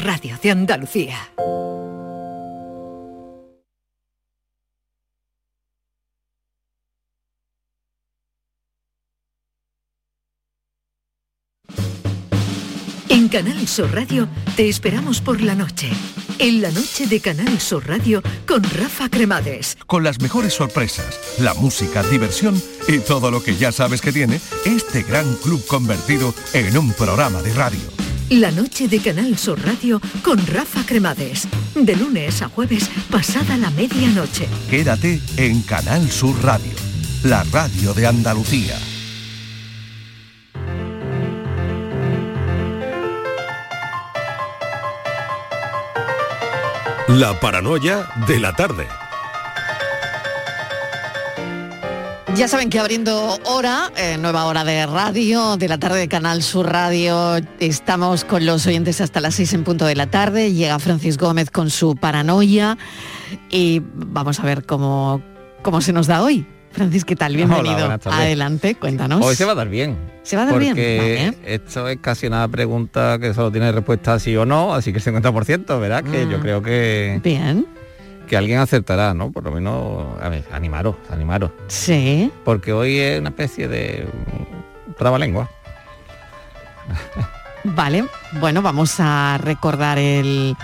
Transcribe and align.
Radio 0.00 0.38
de 0.42 0.50
Andalucía. 0.50 1.16
En 13.10 13.28
Canal 13.28 13.68
Sur 13.68 13.92
Radio 13.92 14.28
te 14.56 14.68
esperamos 14.68 15.20
por 15.20 15.42
la 15.42 15.54
noche. 15.54 15.90
En 16.38 16.62
la 16.62 16.70
noche 16.70 17.06
de 17.06 17.20
Canal 17.20 17.60
Sur 17.60 17.86
Radio 17.86 18.22
con 18.48 18.62
Rafa 18.62 19.10
Cremades. 19.10 19.76
Con 19.86 20.02
las 20.02 20.20
mejores 20.20 20.54
sorpresas, 20.54 21.38
la 21.38 21.52
música, 21.52 22.02
diversión 22.04 22.60
y 22.88 23.00
todo 23.00 23.30
lo 23.30 23.42
que 23.42 23.56
ya 23.56 23.70
sabes 23.70 24.00
que 24.00 24.12
tiene 24.12 24.40
este 24.64 25.02
gran 25.02 25.34
club 25.36 25.64
convertido 25.66 26.32
en 26.54 26.78
un 26.78 26.92
programa 26.94 27.42
de 27.42 27.52
radio. 27.52 28.09
La 28.30 28.52
noche 28.52 28.86
de 28.86 29.00
Canal 29.00 29.36
Sur 29.36 29.60
Radio 29.60 30.00
con 30.22 30.38
Rafa 30.46 30.86
Cremades. 30.86 31.48
De 31.74 31.96
lunes 31.96 32.42
a 32.42 32.48
jueves, 32.48 32.88
pasada 33.10 33.56
la 33.56 33.70
medianoche. 33.70 34.46
Quédate 34.70 35.20
en 35.36 35.62
Canal 35.62 36.08
Sur 36.08 36.40
Radio, 36.40 36.70
la 37.24 37.42
radio 37.50 37.92
de 37.92 38.06
Andalucía. 38.06 38.76
La 47.08 47.40
paranoia 47.40 48.08
de 48.28 48.38
la 48.38 48.54
tarde. 48.54 49.09
Ya 52.36 52.48
saben 52.48 52.70
que 52.70 52.78
abriendo 52.78 53.38
hora, 53.44 53.92
eh, 53.98 54.16
nueva 54.18 54.46
hora 54.46 54.64
de 54.64 54.86
radio, 54.86 55.56
de 55.58 55.68
la 55.68 55.78
tarde 55.78 55.98
de 55.98 56.08
Canal 56.08 56.42
Sur 56.42 56.72
Radio, 56.72 57.36
estamos 57.58 58.24
con 58.24 58.46
los 58.46 58.66
oyentes 58.66 59.00
hasta 59.02 59.20
las 59.20 59.34
6 59.34 59.52
en 59.54 59.64
punto 59.64 59.84
de 59.84 59.94
la 59.94 60.06
tarde, 60.06 60.52
llega 60.52 60.78
Francis 60.78 61.18
Gómez 61.18 61.50
con 61.50 61.68
su 61.68 61.96
paranoia 61.96 62.78
y 63.50 63.82
vamos 63.94 64.40
a 64.40 64.44
ver 64.44 64.64
cómo, 64.64 65.20
cómo 65.62 65.82
se 65.82 65.92
nos 65.92 66.06
da 66.06 66.22
hoy. 66.22 66.46
Francis, 66.72 67.04
¿qué 67.04 67.14
tal? 67.16 67.36
Bienvenido. 67.36 67.86
Hola. 67.86 67.98
Adelante, 68.06 68.74
cuéntanos. 68.76 69.22
Hoy 69.24 69.34
se 69.34 69.44
va 69.44 69.52
a 69.52 69.56
dar 69.56 69.68
bien. 69.68 69.98
¿Se 70.22 70.36
va 70.36 70.44
a 70.44 70.46
dar 70.46 70.58
bien? 70.58 70.74
Vale. 70.76 71.34
esto 71.44 71.88
es 71.88 71.98
casi 72.00 72.26
una 72.28 72.46
pregunta 72.48 73.18
que 73.20 73.34
solo 73.34 73.50
tiene 73.52 73.70
respuesta 73.72 74.18
sí 74.18 74.34
o 74.36 74.46
no, 74.46 74.72
así 74.72 74.92
que 74.92 74.98
el 74.98 75.04
50%, 75.04 75.78
¿verdad? 75.78 76.04
Que 76.04 76.26
yo 76.30 76.38
Mm. 76.38 76.42
creo 76.42 76.62
que, 76.62 77.20
Bien. 77.22 77.66
Que 78.30 78.36
alguien 78.36 78.60
acertará, 78.60 79.12
¿no? 79.12 79.32
Por 79.32 79.42
lo 79.42 79.50
menos, 79.50 80.06
a 80.22 80.28
ver, 80.28 80.44
animaros, 80.52 80.94
animaros. 81.10 81.50
Sí. 81.66 82.30
Porque 82.44 82.72
hoy 82.72 82.96
es 82.96 83.18
una 83.18 83.30
especie 83.30 83.66
de 83.66 84.06
trabalengua. 84.96 85.50
Vale, 87.64 88.04
bueno, 88.40 88.62
vamos 88.62 88.94
a 89.00 89.36
recordar 89.42 89.98
el 89.98 90.56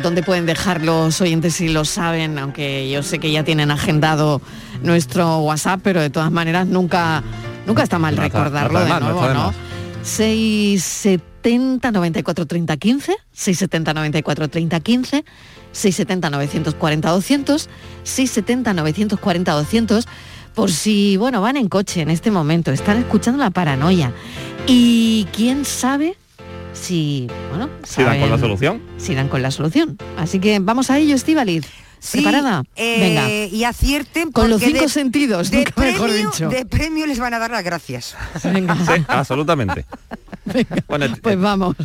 dónde 0.00 0.22
pueden 0.22 0.46
dejar 0.46 0.82
los 0.82 1.20
oyentes 1.20 1.54
si 1.56 1.68
lo 1.68 1.84
saben, 1.84 2.38
aunque 2.38 2.88
yo 2.88 3.02
sé 3.02 3.18
que 3.18 3.32
ya 3.32 3.42
tienen 3.42 3.72
agendado 3.72 4.40
nuestro 4.82 5.38
WhatsApp, 5.40 5.80
pero 5.82 6.00
de 6.00 6.08
todas 6.10 6.30
maneras 6.30 6.68
nunca 6.68 7.22
nunca 7.66 7.82
está 7.82 7.98
mal 7.98 8.14
No 8.14 8.22
está- 8.22 8.38
recordarlo 8.38 8.78
no 8.78 8.84
está 8.84 8.94
de 8.94 9.00
nuevo, 9.04 9.28
¿no? 9.28 9.46
más. 9.48 9.54
670 10.04 11.90
94 11.90 12.46
30 12.46 12.76
15, 12.76 13.12
670 13.32 13.92
94 13.94 14.48
30 14.48 14.80
15, 14.80 15.24
670 15.72 16.30
940 16.30 17.10
200, 17.10 17.68
670 18.04 18.72
940 18.74 19.52
200 19.52 20.08
por 20.54 20.70
si, 20.70 21.16
bueno, 21.16 21.40
van 21.40 21.56
en 21.56 21.68
coche 21.68 22.02
en 22.02 22.10
este 22.10 22.30
momento, 22.30 22.72
están 22.72 22.98
escuchando 22.98 23.42
la 23.42 23.50
paranoia. 23.50 24.12
Y 24.66 25.26
quién 25.34 25.64
sabe 25.64 26.16
si, 26.74 27.26
bueno, 27.50 27.70
Si 27.84 28.02
dan 28.02 28.20
con 28.20 28.30
la 28.30 28.38
solución. 28.38 28.82
Si 28.98 29.14
dan 29.14 29.28
con 29.28 29.40
la 29.42 29.50
solución. 29.50 29.96
Así 30.18 30.38
que 30.40 30.58
vamos 30.58 30.90
a 30.90 30.98
ello, 30.98 31.14
Estíbaliz. 31.14 31.66
¿Preparada? 32.10 32.64
eh, 32.74 32.96
Venga. 33.00 33.30
Y 33.56 33.62
acierten 33.64 34.32
Con 34.32 34.50
los 34.50 34.60
cinco 34.60 34.80
de- 34.82 34.88
sentidos, 34.88 35.50
de 35.52 35.58
nunca 35.58 35.80
mejor 35.80 36.08
premio, 36.10 36.30
dicho. 36.32 36.48
De 36.48 36.66
premio 36.66 37.06
les 37.06 37.18
van 37.20 37.32
a 37.34 37.38
dar 37.38 37.52
las 37.52 37.62
gracias. 37.62 38.16
Venga. 38.44 38.76
Sí, 38.76 39.04
absolutamente. 39.08 39.86
Bueno, 40.88 41.06
Pues 41.22 41.40
vamos. 41.40 41.76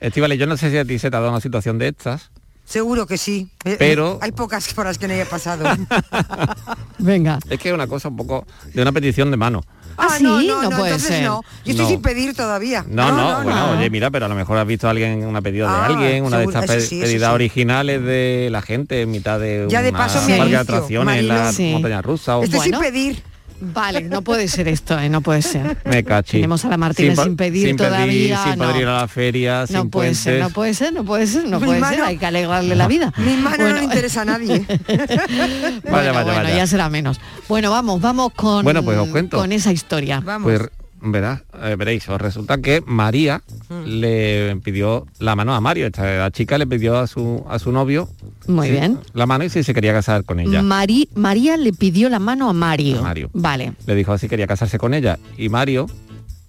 Estivali, 0.00 0.36
yo 0.36 0.46
no 0.46 0.56
sé 0.58 0.70
si 0.70 0.76
a 0.76 0.84
ti 0.84 0.98
se 0.98 1.10
te 1.10 1.16
ha 1.16 1.20
dado 1.20 1.32
una 1.32 1.40
situación 1.40 1.78
de 1.78 1.88
estas, 1.88 2.30
Seguro 2.68 3.06
que 3.06 3.16
sí. 3.16 3.48
Eh, 3.64 3.76
Pero- 3.78 4.18
Hay 4.20 4.32
pocas 4.32 4.74
por 4.74 4.84
las 4.84 4.98
que 4.98 5.08
no 5.08 5.14
haya 5.14 5.24
pasado. 5.24 5.64
Venga. 6.98 7.38
es 7.48 7.58
que 7.58 7.68
es 7.68 7.74
una 7.74 7.86
cosa 7.86 8.08
un 8.08 8.16
poco 8.16 8.46
de 8.74 8.82
una 8.82 8.92
petición 8.92 9.30
de 9.30 9.36
mano. 9.36 9.64
Ah, 9.96 10.14
sí, 10.18 10.22
no 10.22 10.36
puede 10.70 10.84
entonces 10.92 11.02
ser. 11.08 11.24
no. 11.24 11.42
Yo 11.64 11.70
estoy 11.72 11.84
No. 11.84 11.88
sin 11.88 12.02
pedir 12.02 12.34
todavía. 12.36 12.84
No, 12.86 13.10
no, 13.10 13.42
bueno, 13.42 13.70
oye, 13.72 13.90
mira, 13.90 14.10
pero 14.10 14.26
a 14.26 14.28
lo 14.28 14.34
mejor 14.36 14.56
has 14.58 14.66
visto 14.66 14.86
a 14.86 14.90
alguien, 14.90 15.24
una 15.24 15.42
pedida 15.42 15.66
Ah, 15.68 15.88
de 15.88 15.94
alguien, 15.94 16.24
una 16.24 16.38
de 16.38 16.44
estas 16.44 16.84
sí, 16.84 17.00
pedidas 17.00 17.30
sí. 17.30 17.34
originales 17.34 18.02
de 18.04 18.48
la 18.52 18.62
gente 18.62 19.02
en 19.02 19.10
mitad 19.10 19.40
de 19.40 19.66
Ya 19.68 19.82
de 19.82 19.88
una 19.88 19.98
paso 19.98 20.22
me 20.28 20.36
parque 20.36 20.52
de 20.52 20.56
atracciones 20.58 21.18
en 21.18 21.28
la 21.28 21.52
montaña 21.72 22.00
rusa. 22.02 22.36
o- 22.38 22.44
Estoy 22.44 22.58
Bueno. 22.58 22.78
sin 22.80 22.86
pedir. 22.92 23.22
Vale, 23.60 24.02
no 24.02 24.22
puede 24.22 24.48
ser 24.48 24.68
esto, 24.68 24.98
¿eh? 24.98 25.08
no 25.08 25.20
puede 25.20 25.42
ser. 25.42 25.76
Me 25.84 26.04
cachí. 26.04 26.32
Tenemos 26.32 26.64
a 26.64 26.68
la 26.68 26.76
Martínez 26.76 27.18
sin 27.18 27.36
pedir 27.36 27.68
sin 27.68 27.76
pedir, 27.76 27.90
todavía, 27.90 28.44
sin 28.44 28.54
poder 28.56 28.74
no. 28.74 28.80
ir 28.80 28.86
a 28.86 29.00
la 29.00 29.08
feria, 29.08 29.60
No 29.62 29.66
sin 29.82 29.90
puede 29.90 30.14
ser, 30.14 30.40
no 30.40 30.50
puede 30.50 30.74
ser, 30.74 30.92
no 30.92 31.04
puede 31.04 31.26
ser, 31.26 31.44
no 31.48 31.58
Mi 31.60 31.66
puede 31.66 31.84
ser, 31.84 32.00
hay 32.02 32.16
que 32.18 32.26
alegrarle 32.26 32.74
la 32.76 32.86
vida. 32.86 33.12
Mi 33.16 33.36
mano 33.36 33.68
no 33.68 33.74
le 33.74 33.84
interesa 33.84 34.22
a 34.22 34.24
nadie. 34.24 34.64
bueno, 34.88 35.80
vaya, 35.90 36.12
bueno, 36.12 36.26
vaya. 36.26 36.56
ya 36.56 36.66
será 36.66 36.88
menos. 36.88 37.20
Bueno, 37.48 37.70
vamos, 37.70 38.00
vamos 38.00 38.32
con, 38.34 38.64
Bueno, 38.64 38.82
pues 38.82 38.98
os 38.98 39.08
cuento. 39.08 39.36
con 39.38 39.52
esa 39.52 39.72
historia. 39.72 40.20
Vamos. 40.20 40.44
Pues 40.44 40.70
verás, 41.00 41.42
eh, 41.62 41.76
veréis, 41.78 42.08
os 42.08 42.20
resulta 42.20 42.58
que 42.58 42.82
María 42.86 43.42
Mm. 43.68 43.84
le 43.86 44.56
pidió 44.62 45.06
la 45.18 45.36
mano 45.36 45.54
a 45.54 45.60
Mario. 45.60 45.86
Esta 45.86 46.04
la 46.18 46.30
chica 46.30 46.58
le 46.58 46.66
pidió 46.66 46.98
a 46.98 47.06
su 47.06 47.44
a 47.48 47.58
su 47.58 47.70
novio 47.72 48.08
Muy 48.46 48.68
sí, 48.68 48.72
bien. 48.72 48.98
la 49.12 49.26
mano 49.26 49.44
y 49.44 49.50
si 49.50 49.62
se 49.62 49.74
quería 49.74 49.92
casar 49.92 50.24
con 50.24 50.40
ella. 50.40 50.62
Mari- 50.62 51.08
María 51.14 51.56
le 51.56 51.72
pidió 51.72 52.08
la 52.08 52.18
mano 52.18 52.48
a 52.48 52.52
Mario. 52.52 52.98
A 52.98 53.02
Mario. 53.02 53.30
Vale. 53.34 53.74
Le 53.86 53.94
dijo 53.94 54.16
si 54.18 54.28
quería 54.28 54.46
casarse 54.46 54.78
con 54.78 54.94
ella. 54.94 55.18
Y 55.36 55.48
Mario, 55.48 55.86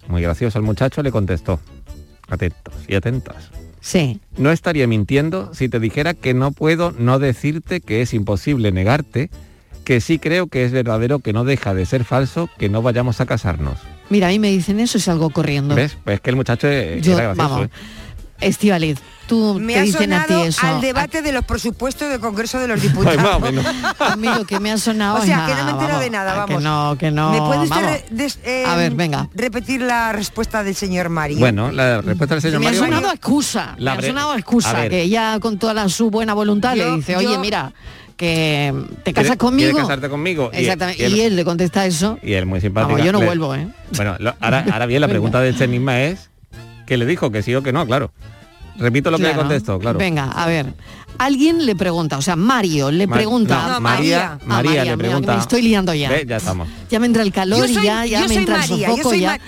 muy 0.08 0.22
gracioso 0.22 0.58
el 0.58 0.64
muchacho, 0.64 1.02
le 1.02 1.10
contestó. 1.12 1.60
Atentos 2.28 2.74
y 2.88 2.94
atentas. 2.94 3.50
Sí. 3.80 4.20
No 4.36 4.50
estaría 4.52 4.86
mintiendo 4.86 5.52
si 5.54 5.68
te 5.68 5.80
dijera 5.80 6.14
que 6.14 6.34
no 6.34 6.52
puedo 6.52 6.92
no 6.92 7.18
decirte 7.18 7.80
que 7.80 8.02
es 8.02 8.12
imposible 8.14 8.72
negarte, 8.72 9.30
que 9.84 10.00
sí 10.00 10.18
creo 10.18 10.46
que 10.46 10.64
es 10.64 10.70
verdadero, 10.72 11.18
que 11.20 11.32
no 11.32 11.44
deja 11.44 11.74
de 11.74 11.86
ser 11.86 12.04
falso, 12.04 12.48
que 12.58 12.68
no 12.68 12.82
vayamos 12.82 13.20
a 13.20 13.26
casarnos. 13.26 13.78
Mira, 14.10 14.26
a 14.26 14.30
mí 14.30 14.38
me 14.38 14.50
dicen 14.50 14.78
eso 14.80 14.98
y 14.98 15.00
salgo 15.00 15.30
corriendo. 15.30 15.74
¿Ves? 15.74 15.96
Pues 16.04 16.20
que 16.20 16.30
el 16.30 16.36
muchacho 16.36 16.68
eh, 16.68 16.98
Yo, 17.02 17.12
era 17.14 17.32
gracioso. 17.34 17.48
vamos. 17.48 17.66
¿eh? 17.66 17.70
Estivaliz, 18.42 18.98
tú 19.26 19.58
Me 19.60 19.74
te 19.74 19.78
ha 19.80 19.82
dicen 19.82 20.12
a 20.14 20.22
ti 20.24 20.28
sonado 20.32 20.46
eso. 20.48 20.66
al 20.66 20.80
debate 20.80 21.20
de 21.20 21.30
los 21.30 21.44
presupuestos 21.44 22.08
del 22.08 22.20
Congreso 22.20 22.58
de 22.58 22.68
los 22.68 22.80
Ay, 22.82 22.88
Diputados. 22.88 23.22
más 23.22 23.34
o 23.34 23.40
menos. 23.40 23.66
A 23.98 24.16
mí 24.16 24.26
lo 24.28 24.46
que 24.46 24.58
me 24.58 24.72
ha 24.72 24.78
sonado 24.78 25.18
O 25.20 25.22
sea, 25.26 25.44
es 25.46 25.50
que 25.52 25.58
no 25.58 25.64
me 25.66 25.70
entero 25.72 25.88
vamos, 25.88 26.00
de 26.00 26.10
nada, 26.10 26.34
vamos. 26.34 26.56
Que 26.56 26.64
no, 26.64 26.96
que 26.98 27.10
no. 27.10 27.30
¿Me 27.32 27.38
puede 27.38 27.60
usted 27.64 27.68
vamos. 27.76 27.90
re- 27.90 28.04
des- 28.10 28.38
eh, 28.42 28.64
A 28.66 28.76
ver, 28.76 28.94
venga. 28.94 29.28
repetir 29.34 29.82
la 29.82 30.12
respuesta 30.12 30.64
del 30.64 30.74
señor 30.74 31.10
Mario? 31.10 31.38
Bueno, 31.38 31.70
la 31.70 32.00
respuesta 32.00 32.34
del 32.36 32.40
señor 32.42 32.60
me 32.60 32.66
ha 32.68 32.70
Mario... 32.70 32.80
sonado 32.84 33.08
a 33.10 33.12
excusa, 33.12 33.74
La 33.76 33.94
me 33.96 33.98
ha 34.02 34.06
sonado 34.08 34.32
a 34.32 34.36
excusa, 34.38 34.88
que 34.88 35.02
ella 35.02 35.38
con 35.38 35.58
toda 35.58 35.74
la- 35.74 35.88
su 35.90 36.10
buena 36.10 36.32
voluntad 36.32 36.74
le 36.74 36.90
dice, 36.96 37.12
yo- 37.12 37.18
oye, 37.18 37.36
mira, 37.36 37.74
que 38.20 38.72
te 39.02 39.12
¿Quiere- 39.12 39.14
casas 39.14 39.36
conmigo. 39.38 39.70
quiere 39.70 39.82
casarte 39.86 40.08
conmigo? 40.10 40.50
Y- 40.52 40.58
Exactamente. 40.58 41.08
y 41.08 41.14
Y, 41.14 41.20
él- 41.22 41.36
le 41.36 41.44
contesta 41.44 41.86
eso. 41.86 42.18
Y 42.22 42.34
él 42.34 42.44
muy 42.44 42.60
simpático. 42.60 42.98
Yo 42.98 43.12
no 43.12 43.20
le- 43.20 43.24
vuelvo, 43.26 43.54
¿eh? 43.54 43.66
Bueno, 43.96 44.16
lo- 44.18 44.34
ahora, 44.40 44.66
ahora 44.70 44.84
bien, 44.86 45.00
la 45.00 45.08
pregunta 45.32 45.40
de 45.40 45.48
este 45.50 45.64
enigma 45.64 46.02
es 46.02 46.28
que 46.86 46.98
le 46.98 47.06
dijo 47.06 47.30
que 47.30 47.42
sí 47.42 47.54
o 47.54 47.62
que 47.62 47.72
no, 47.72 47.86
claro. 47.86 48.12
Repito 48.78 49.10
lo 49.10 49.16
que 49.18 49.24
le 49.24 49.28
Claro. 49.30 49.42
contestó, 49.42 49.78
claro. 49.78 49.98
Venga, 49.98 50.30
a 50.30 50.46
ver. 50.46 50.74
Alguien 51.18 51.66
le 51.66 51.76
pregunta, 51.76 52.16
o 52.16 52.22
sea, 52.22 52.34
Mario 52.36 52.90
le 52.90 53.06
pregunta. 53.06 53.62
no, 53.68 53.74
No, 53.74 53.80
María, 53.80 53.80
María. 53.80 54.32
Ah, 54.32 54.38
María, 54.46 54.46
María, 54.46 54.84
le 54.84 54.96
mira, 54.96 54.96
pregunta. 55.08 55.34
me 55.34 55.40
estoy 55.40 55.62
liando 55.62 55.92
ya. 55.92 56.08
Ve, 56.08 56.24
Ya 56.26 56.36
estamos. 56.36 56.68
Ya 56.90 56.98
me 56.98 57.06
entra 57.06 57.22
el 57.22 57.32
calor 57.32 57.68
soy, 57.68 57.82
y 57.82 57.84
ya, 57.84 58.06
ya 58.06 58.26
me 58.26 58.34
entra 58.34 58.56
María, 58.58 58.74
el 58.74 58.80
yo 58.80 58.86
sofoco 58.96 59.10
soy, 59.10 59.20
ya. 59.20 59.38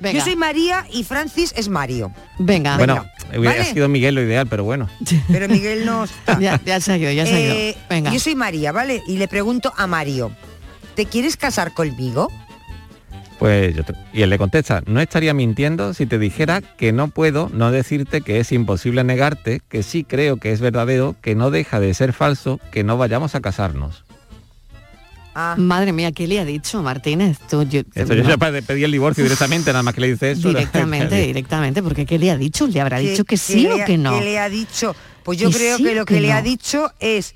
Venga, 0.00 0.18
yo 0.18 0.24
soy 0.24 0.34
María 0.36 0.84
y 0.92 1.04
Francis 1.04 1.54
es 1.56 1.68
Mario. 1.68 2.12
venga. 2.38 2.76
Bueno, 2.76 3.04
hubiera 3.30 3.56
¿Vale? 3.58 3.72
sido 3.72 3.88
Miguel 3.88 4.14
lo 4.16 4.22
ideal, 4.22 4.46
pero 4.48 4.64
bueno. 4.64 4.88
Pero 5.28 5.48
Miguel 5.48 5.86
no 5.86 6.04
está. 6.04 6.38
ya, 6.40 6.60
ya 6.66 6.80
se 6.80 6.92
ha 6.92 6.96
ido, 6.98 7.12
ya 7.12 7.24
se 7.24 7.34
ha 7.34 7.40
ido. 7.40 7.54
Eh, 7.54 7.76
Venga. 7.88 8.10
Yo 8.12 8.18
soy 8.18 8.34
María, 8.34 8.72
¿vale? 8.72 9.00
Y 9.06 9.16
le 9.16 9.28
pregunto 9.28 9.72
a 9.76 9.86
Mario, 9.86 10.32
¿te 10.96 11.06
quieres 11.06 11.36
casar 11.36 11.72
conmigo? 11.72 12.28
Pues 13.42 13.74
yo 13.74 13.82
te- 13.82 13.94
y 14.12 14.22
él 14.22 14.30
le 14.30 14.38
contesta, 14.38 14.84
no 14.86 15.00
estaría 15.00 15.34
mintiendo 15.34 15.94
si 15.94 16.06
te 16.06 16.18
dijera 16.20 16.60
que 16.60 16.92
no 16.92 17.08
puedo 17.08 17.50
no 17.52 17.72
decirte 17.72 18.20
que 18.20 18.38
es 18.38 18.52
imposible 18.52 19.02
negarte, 19.02 19.60
que 19.68 19.82
sí 19.82 20.04
creo 20.04 20.36
que 20.36 20.52
es 20.52 20.60
verdadero, 20.60 21.16
que 21.20 21.34
no 21.34 21.50
deja 21.50 21.80
de 21.80 21.92
ser 21.92 22.12
falso, 22.12 22.60
que 22.70 22.84
no 22.84 22.96
vayamos 22.98 23.34
a 23.34 23.40
casarnos. 23.40 24.04
Ah, 25.34 25.56
Madre 25.58 25.92
mía, 25.92 26.12
¿qué 26.12 26.28
le 26.28 26.38
ha 26.38 26.44
dicho 26.44 26.82
Martínez? 26.82 27.38
Tú, 27.50 27.64
yo- 27.64 27.80
Esto 27.94 28.14
yo 28.14 28.22
no, 28.22 28.28
ya 28.28 28.36
pe- 28.36 28.62
pedí 28.62 28.84
el 28.84 28.92
divorcio 28.92 29.24
directamente, 29.24 29.72
nada 29.72 29.82
más 29.82 29.94
que 29.94 30.02
le 30.02 30.10
dice 30.12 30.30
eso. 30.32 30.46
directamente, 30.48 31.16
directamente, 31.26 31.82
porque 31.82 32.06
¿qué 32.06 32.18
le 32.20 32.30
ha 32.30 32.36
dicho? 32.36 32.68
¿Le 32.68 32.80
habrá 32.80 32.98
dicho 33.00 33.24
que 33.24 33.36
sí 33.36 33.66
o 33.66 33.84
que 33.84 33.98
no? 33.98 34.16
¿Qué 34.18 34.24
le 34.24 34.38
ha 34.38 34.48
dicho? 34.48 34.94
Pues 35.24 35.38
yo 35.38 35.50
creo 35.50 35.78
sí 35.78 35.84
que 35.84 35.94
lo 35.94 36.04
que 36.04 36.14
que 36.14 36.20
le 36.20 36.28
no. 36.28 36.34
ha 36.34 36.42
dicho 36.42 36.92
es 37.00 37.34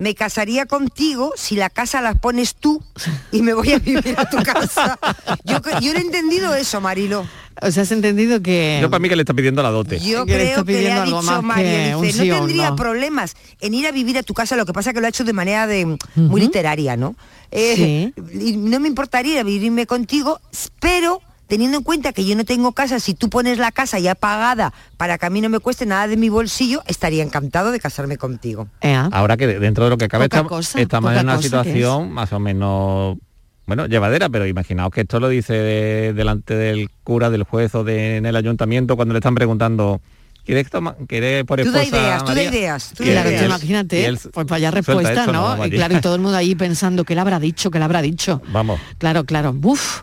me 0.00 0.14
casaría 0.14 0.64
contigo 0.66 1.32
si 1.36 1.56
la 1.56 1.68
casa 1.68 2.00
la 2.00 2.14
pones 2.14 2.54
tú 2.56 2.82
y 3.30 3.42
me 3.42 3.52
voy 3.52 3.72
a 3.72 3.78
vivir 3.78 4.14
a 4.16 4.28
tu 4.28 4.38
casa. 4.42 4.98
Yo, 5.44 5.60
no 5.60 5.98
he 5.98 6.00
entendido 6.00 6.54
eso, 6.54 6.80
Marilo. 6.80 7.26
O 7.60 7.70
sea, 7.70 7.82
has 7.82 7.92
entendido 7.92 8.40
que... 8.40 8.78
Yo 8.80 8.88
para 8.88 8.98
mí 8.98 9.10
que 9.10 9.16
le 9.16 9.22
está 9.22 9.34
pidiendo 9.34 9.62
la 9.62 9.68
dote. 9.68 10.00
Yo 10.00 10.24
Que 10.24 10.38
le 10.38 10.42
está 10.44 10.62
creo 10.62 10.64
que 10.64 10.82
le 10.82 10.92
ha 10.92 11.02
algo 11.02 11.20
dicho 11.20 11.30
más 11.30 11.42
Mario, 11.42 12.00
dice, 12.00 12.22
sí 12.22 12.28
no 12.28 12.36
tendría 12.38 12.70
no". 12.70 12.76
problemas 12.76 13.36
en 13.60 13.74
ir 13.74 13.86
a 13.86 13.92
vivir 13.92 14.16
a 14.16 14.22
tu 14.22 14.32
casa, 14.32 14.56
lo 14.56 14.64
que 14.64 14.72
pasa 14.72 14.94
que 14.94 15.00
lo 15.00 15.06
ha 15.06 15.10
hecho 15.10 15.24
de 15.24 15.34
manera 15.34 15.66
de 15.66 15.98
muy 16.14 16.40
literaria, 16.40 16.96
¿no? 16.96 17.14
Eh, 17.50 18.12
y 18.32 18.56
no 18.56 18.80
me 18.80 18.88
importaría 18.88 19.42
vivirme 19.42 19.86
contigo, 19.86 20.40
pero 20.80 21.20
teniendo 21.50 21.76
en 21.76 21.84
cuenta 21.84 22.14
que 22.14 22.24
yo 22.24 22.34
no 22.36 22.44
tengo 22.46 22.72
casa, 22.72 22.98
si 23.00 23.12
tú 23.12 23.28
pones 23.28 23.58
la 23.58 23.72
casa 23.72 23.98
ya 23.98 24.14
pagada 24.14 24.72
para 24.96 25.18
que 25.18 25.26
a 25.26 25.30
mí 25.30 25.42
no 25.42 25.50
me 25.50 25.58
cueste 25.58 25.84
nada 25.84 26.06
de 26.06 26.16
mi 26.16 26.30
bolsillo, 26.30 26.82
estaría 26.86 27.22
encantado 27.22 27.72
de 27.72 27.80
casarme 27.80 28.16
contigo. 28.16 28.68
Ahora 29.12 29.36
que 29.36 29.46
dentro 29.46 29.84
de 29.84 29.90
lo 29.90 29.98
que 29.98 30.08
cabe 30.08 30.24
Poca 30.26 30.36
estamos, 30.38 30.48
cosa, 30.50 30.80
estamos 30.80 31.10
poca 31.10 31.20
en 31.20 31.26
una 31.26 31.42
situación 31.42 32.10
más 32.12 32.32
o 32.32 32.40
menos 32.40 33.18
bueno, 33.66 33.86
llevadera, 33.86 34.28
pero 34.30 34.46
imaginaos 34.46 34.90
que 34.90 35.02
esto 35.02 35.20
lo 35.20 35.28
dice 35.28 35.52
de- 35.52 36.12
delante 36.12 36.54
del 36.56 36.88
cura, 37.04 37.30
del 37.30 37.44
juez 37.44 37.72
o 37.74 37.84
de, 37.84 38.16
en 38.16 38.26
el 38.26 38.34
ayuntamiento 38.34 38.96
cuando 38.96 39.12
le 39.14 39.18
están 39.18 39.34
preguntando 39.34 40.00
¿Quieres, 40.44 40.70
toma- 40.70 40.96
¿quieres 41.06 41.44
por 41.44 41.62
Tú 41.62 41.70
da 41.70 41.82
esposa 41.82 41.98
ideas, 42.02 42.20
tú 42.22 42.28
da 42.30 42.34
María?" 42.34 42.48
ideas, 42.50 42.92
tú 42.96 43.04
da 43.04 43.10
Claro, 43.12 43.30
y 43.30 43.34
tú 43.34 43.38
él- 43.40 43.46
imagínate, 43.46 44.06
él 44.06 44.18
pues 44.32 44.46
vaya 44.46 44.70
suelta 44.70 44.76
respuesta, 44.92 45.20
esto, 45.20 45.32
¿no? 45.32 45.66
y 45.66 45.70
claro, 45.70 45.96
y 45.96 46.00
todo 46.00 46.14
el 46.16 46.20
mundo 46.22 46.36
ahí 46.36 46.54
pensando 46.56 47.04
que 47.04 47.14
le 47.14 47.20
habrá 47.20 47.38
dicho, 47.38 47.70
que 47.70 47.78
le 47.78 47.84
habrá 47.84 48.00
dicho. 48.02 48.40
Vamos, 48.50 48.80
Claro, 48.98 49.24
claro. 49.24 49.54
Uf. 49.62 50.02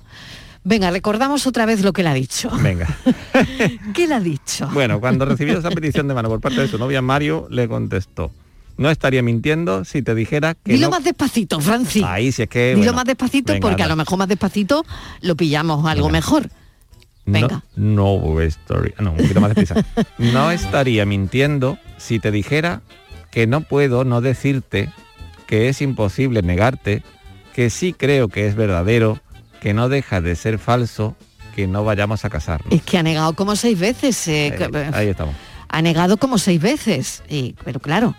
Venga, 0.67 0.91
recordamos 0.91 1.47
otra 1.47 1.65
vez 1.65 1.81
lo 1.81 1.93
que 1.93 2.03
le 2.03 2.09
ha 2.09 2.13
dicho. 2.13 2.51
venga. 2.61 2.87
¿Qué 3.93 4.05
le 4.05 4.15
ha 4.15 4.19
dicho? 4.19 4.67
Bueno, 4.73 4.99
cuando 4.99 5.23
recibió 5.23 5.57
esa 5.57 5.69
petición 5.69 6.09
de 6.09 6.13
mano 6.13 6.27
por 6.27 6.41
parte 6.41 6.59
de 6.59 6.67
su 6.67 6.77
novia 6.77 7.01
Mario, 7.01 7.47
le 7.49 7.69
contestó, 7.69 8.31
no 8.75 8.89
estaría 8.89 9.23
mintiendo 9.23 9.85
si 9.85 10.01
te 10.01 10.13
dijera 10.13 10.55
que 10.55 10.73
Dilo 10.73 10.87
no... 10.87 10.91
más 10.91 11.05
despacito, 11.05 11.61
Francis. 11.61 12.03
Ahí 12.03 12.33
sí 12.33 12.41
es 12.41 12.49
que... 12.49 12.71
Dilo 12.71 12.79
bueno, 12.79 12.93
más 12.95 13.05
despacito 13.05 13.53
venga, 13.53 13.65
porque 13.65 13.81
a 13.81 13.87
lo 13.87 13.95
mejor 13.95 14.19
más 14.19 14.27
despacito 14.27 14.85
lo 15.21 15.37
pillamos 15.37 15.85
algo 15.85 16.09
mejor. 16.09 16.49
Venga. 17.25 17.63
No, 17.77 18.19
no 18.19 18.41
estaría, 18.41 18.95
no, 18.99 19.11
un 19.11 19.17
poquito 19.17 19.39
más 19.39 19.55
deprisa. 19.55 19.75
No 20.17 20.51
estaría 20.51 21.05
mintiendo 21.05 21.77
si 21.95 22.19
te 22.19 22.29
dijera 22.29 22.81
que 23.31 23.47
no 23.47 23.61
puedo 23.61 24.03
no 24.03 24.19
decirte, 24.19 24.91
que 25.45 25.69
es 25.69 25.81
imposible 25.81 26.41
negarte, 26.41 27.03
que 27.53 27.69
sí 27.69 27.93
creo 27.93 28.27
que 28.27 28.47
es 28.47 28.55
verdadero, 28.55 29.21
que 29.61 29.73
no 29.73 29.89
deja 29.89 30.21
de 30.21 30.35
ser 30.35 30.57
falso, 30.59 31.15
que 31.55 31.67
no 31.67 31.83
vayamos 31.83 32.23
a 32.25 32.29
casarnos. 32.29 32.71
Es 32.73 32.81
que 32.83 32.97
ha 32.97 33.03
negado 33.03 33.33
como 33.33 33.55
seis 33.55 33.77
veces. 33.79 34.27
eh, 34.27 34.47
Eh, 34.47 34.69
que- 34.71 34.89
ahí 34.93 35.07
estamos. 35.07 35.35
ha 35.69 35.81
negado 35.81 36.17
como 36.17 36.37
seis 36.37 36.61
veces. 36.61 37.23
Y, 37.29 37.55
pero 37.63 37.79
claro. 37.79 38.15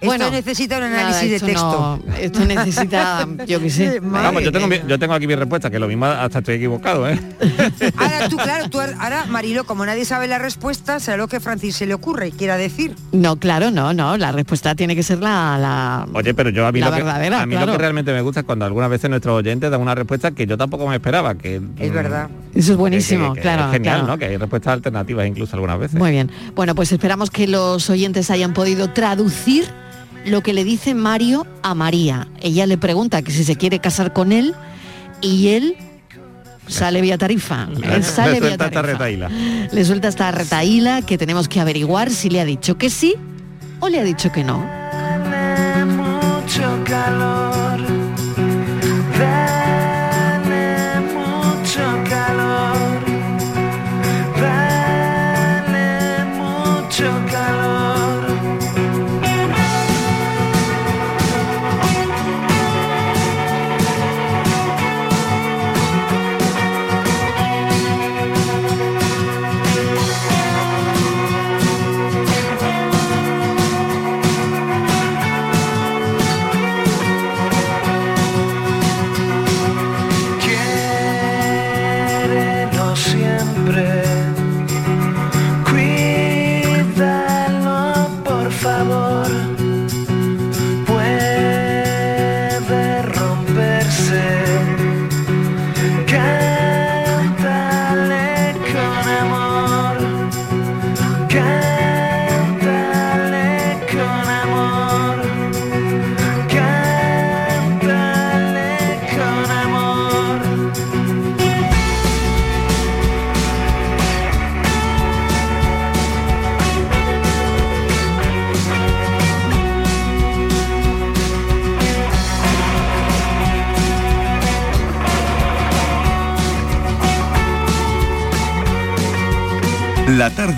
Esto 0.00 0.30
necesita 0.30 0.78
un 0.78 0.84
análisis 0.84 1.30
de 1.30 1.40
texto. 1.40 2.00
no- 2.06 2.14
esto 2.16 2.44
necesita, 2.44 3.26
yo 3.46 3.60
qué 3.60 3.70
sé. 3.70 4.00
Vamos, 4.00 4.42
yo 4.42 4.50
tengo, 4.52 4.66
mi- 4.66 4.80
yo 4.88 4.98
tengo 4.98 5.12
aquí 5.14 5.26
mi 5.26 5.34
respuesta, 5.34 5.70
que 5.70 5.78
lo 5.78 5.88
mismo 5.88 6.06
hasta 6.06 6.38
estoy 6.38 6.54
equivocado, 6.56 7.08
¿eh? 7.08 7.18
Ahora 7.96 8.28
tú, 8.28 8.36
claro, 8.36 8.68
tú 8.70 8.80
ahora, 8.80 9.26
Marilo, 9.26 9.64
como 9.64 9.84
nadie 9.84 10.04
sabe 10.04 10.26
la 10.26 10.38
respuesta, 10.38 11.00
será 11.00 11.16
lo 11.16 11.28
que 11.28 11.40
Francis 11.40 11.76
se 11.76 11.86
le 11.86 11.94
ocurre 11.94 12.28
y 12.28 12.32
quiera 12.32 12.56
decir. 12.56 12.94
No, 13.12 13.36
claro, 13.36 13.70
no, 13.70 13.92
no. 13.92 14.16
La 14.16 14.32
respuesta 14.32 14.74
tiene 14.74 14.96
que 14.96 15.02
ser 15.02 15.18
la... 15.18 15.58
la- 15.58 16.06
Oye, 16.14 16.32
pero 16.34 16.50
yo 16.50 16.66
a 16.66 16.72
mí, 16.72 16.80
La 16.80 16.86
lo 16.86 16.92
que, 16.96 17.02
verdadera, 17.02 17.42
a 17.42 17.46
mí 17.46 17.54
lo 17.56 17.66
que 17.66 17.78
realmente 17.78 18.12
me 18.12 18.22
gusta 18.22 18.40
es 18.40 18.46
cuando 18.46 18.64
algunas 18.64 18.88
veces 18.90 19.10
nuestros 19.10 19.36
oyentes 19.38 19.70
dan 19.70 19.80
una 19.80 19.94
respuesta 19.94 20.30
que 20.30 20.46
yo 20.46 20.56
tampoco 20.56 20.86
me 20.88 20.96
esperaba, 20.96 21.34
que 21.34 21.56
Es 21.56 21.90
mm, 21.90 21.94
verdad. 21.94 22.28
Eso 22.54 22.72
es 22.72 22.78
buenísimo, 22.78 23.34
que- 23.34 23.40
que 23.40 23.42
claro. 23.42 23.66
es 23.66 23.72
genial, 23.72 23.98
claro. 24.00 24.12
¿no? 24.12 24.18
Que 24.18 24.24
hay 24.26 24.36
respuestas 24.36 24.72
alternativas 24.72 25.26
incluso 25.26 25.54
algunas 25.56 25.78
veces. 25.78 25.98
Muy 25.98 26.10
bien. 26.10 26.30
Bueno, 26.54 26.74
pues 26.74 26.90
esperamos 26.92 27.30
que 27.30 27.46
los 27.46 27.88
oyentes 27.90 28.30
hayan 28.30 28.54
podido 28.54 28.90
traducir 28.90 29.64
lo 30.26 30.42
que 30.42 30.52
le 30.52 30.64
dice 30.64 30.94
Mario 30.94 31.46
a 31.62 31.74
María. 31.74 32.28
Ella 32.40 32.66
le 32.66 32.78
pregunta 32.78 33.22
que 33.22 33.30
si 33.32 33.44
se 33.44 33.56
quiere 33.56 33.78
casar 33.78 34.12
con 34.12 34.32
él 34.32 34.54
y 35.20 35.48
él 35.48 35.76
sale 36.66 37.00
vía 37.00 37.18
tarifa. 37.18 37.68
Él 37.82 38.04
sale 38.04 38.34
Le 38.34 38.40
vía 38.40 38.48
suelta 38.50 38.64
esta 38.66 38.70
tarifa. 38.82 38.82
retaíla. 38.92 39.28
Le 39.72 39.84
suelta 39.84 40.08
esta 40.08 40.30
retaíla 40.30 41.02
que 41.02 41.18
tenemos 41.18 41.48
que 41.48 41.60
averiguar 41.60 42.10
si 42.10 42.30
le 42.30 42.40
ha 42.40 42.44
dicho 42.44 42.78
que 42.78 42.90
sí 42.90 43.14
o 43.80 43.88
le 43.88 43.98
ha 43.98 44.04
dicho 44.04 44.30
que 44.30 44.44
no. 44.44 44.79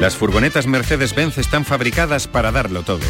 Las 0.00 0.14
furgonetas 0.14 0.66
Mercedes-Benz 0.66 1.38
están 1.38 1.64
fabricadas 1.64 2.28
para 2.28 2.52
darlo 2.52 2.82
todo. 2.82 3.00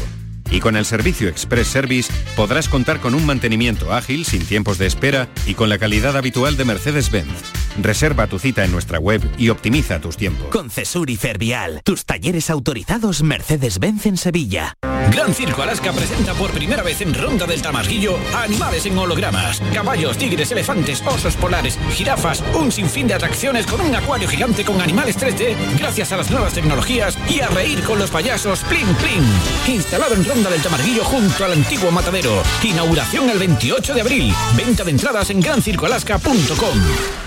Y 0.53 0.61
con 0.61 0.77
el 0.77 0.85
servicio 0.85 1.29
Express 1.29 1.67
Service 1.67 2.13
podrás 2.37 2.69
contar 2.69 3.01
con 3.01 3.15
un 3.15 3.27
mantenimiento 3.27 3.93
ágil, 3.93 4.25
sin 4.25 4.47
tiempos 4.47 4.79
de 4.79 4.87
espera 4.87 5.29
y 5.47 5.55
con 5.55 5.69
la 5.69 5.79
calidad 5.79 6.17
habitual 6.17 6.57
de 6.57 6.65
Mercedes-Benz. 6.65 7.66
Reserva 7.81 8.27
tu 8.27 8.39
cita 8.39 8.65
en 8.65 8.73
nuestra 8.73 8.99
web 8.99 9.21
y 9.39 9.51
optimiza 9.51 10.01
tus 10.01 10.17
tiempos. 10.17 10.49
Con 10.49 10.71
Cesur 10.71 11.11
y 11.11 11.17
Fervial, 11.17 11.81
tus 11.85 12.05
talleres 12.05 12.51
autorizados 12.51 13.23
Mercedes-Benz 13.23 14.07
en 14.07 14.17
Sevilla. 14.17 14.75
Gran 15.11 15.35
Circo 15.35 15.63
Alaska 15.63 15.93
presenta 15.93 16.35
por 16.35 16.51
primera 16.51 16.83
vez 16.83 17.01
en 17.01 17.15
Ronda 17.15 17.47
del 17.47 17.63
Tamarguillo 17.63 18.19
a 18.35 18.43
animales 18.43 18.87
en 18.87 18.99
hologramas. 18.99 19.63
Caballos, 19.73 20.19
tigres, 20.19 20.51
elefantes, 20.51 21.03
osos 21.07 21.37
polares, 21.37 21.79
jirafas, 21.93 22.43
un 22.55 22.73
sinfín 22.73 23.07
de 23.07 23.15
atracciones 23.15 23.67
con 23.67 23.81
un 23.81 23.95
acuario 23.95 24.29
gigante 24.29 24.65
con 24.65 24.81
animales 24.81 25.17
3D 25.19 25.57
gracias 25.79 26.13
a 26.13 26.17
las 26.17 26.31
nuevas 26.31 26.55
tecnologías 26.55 27.17
y 27.29 27.41
a 27.41 27.49
reír 27.49 27.83
con 27.83 27.99
los 27.99 28.11
payasos 28.11 28.61
Plin 28.61 28.87
Plin. 28.97 29.75
Instalado 29.75 30.15
en 30.15 30.25
Ronda 30.25 30.51
del 30.51 30.63
Tamarguillo 30.63 31.05
junto 31.05 31.45
al 31.45 31.53
antiguo 31.53 31.91
matadero. 31.91 32.43
Inauguración 32.63 33.31
el 33.31 33.39
28 33.39 33.95
de 33.95 34.01
abril. 34.01 34.35
Venta 34.57 34.85
de 34.85 34.91
entradas 34.91 35.31
en 35.31 35.41
grancircoalaska.com. 35.41 37.26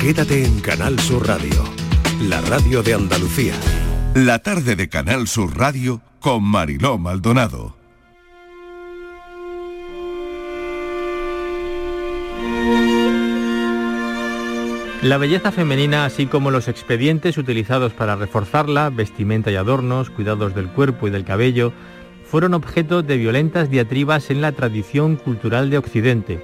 Quédate 0.00 0.44
en 0.44 0.60
Canal 0.60 0.98
Sur 1.00 1.26
Radio, 1.26 1.64
la 2.22 2.40
radio 2.42 2.82
de 2.82 2.94
Andalucía. 2.94 3.54
La 4.14 4.38
tarde 4.40 4.76
de 4.76 4.88
Canal 4.88 5.28
Sur 5.28 5.56
Radio 5.56 6.02
con 6.20 6.42
Mariló 6.42 6.98
Maldonado. 6.98 7.76
La 15.02 15.18
belleza 15.18 15.52
femenina, 15.52 16.04
así 16.04 16.26
como 16.26 16.50
los 16.50 16.66
expedientes 16.66 17.38
utilizados 17.38 17.92
para 17.92 18.16
reforzarla, 18.16 18.90
vestimenta 18.90 19.52
y 19.52 19.56
adornos, 19.56 20.10
cuidados 20.10 20.54
del 20.54 20.68
cuerpo 20.68 21.06
y 21.06 21.10
del 21.10 21.24
cabello, 21.24 21.72
fueron 22.28 22.54
objeto 22.54 23.02
de 23.02 23.16
violentas 23.16 23.70
diatribas 23.70 24.30
en 24.30 24.40
la 24.40 24.52
tradición 24.52 25.16
cultural 25.16 25.70
de 25.70 25.78
Occidente. 25.78 26.40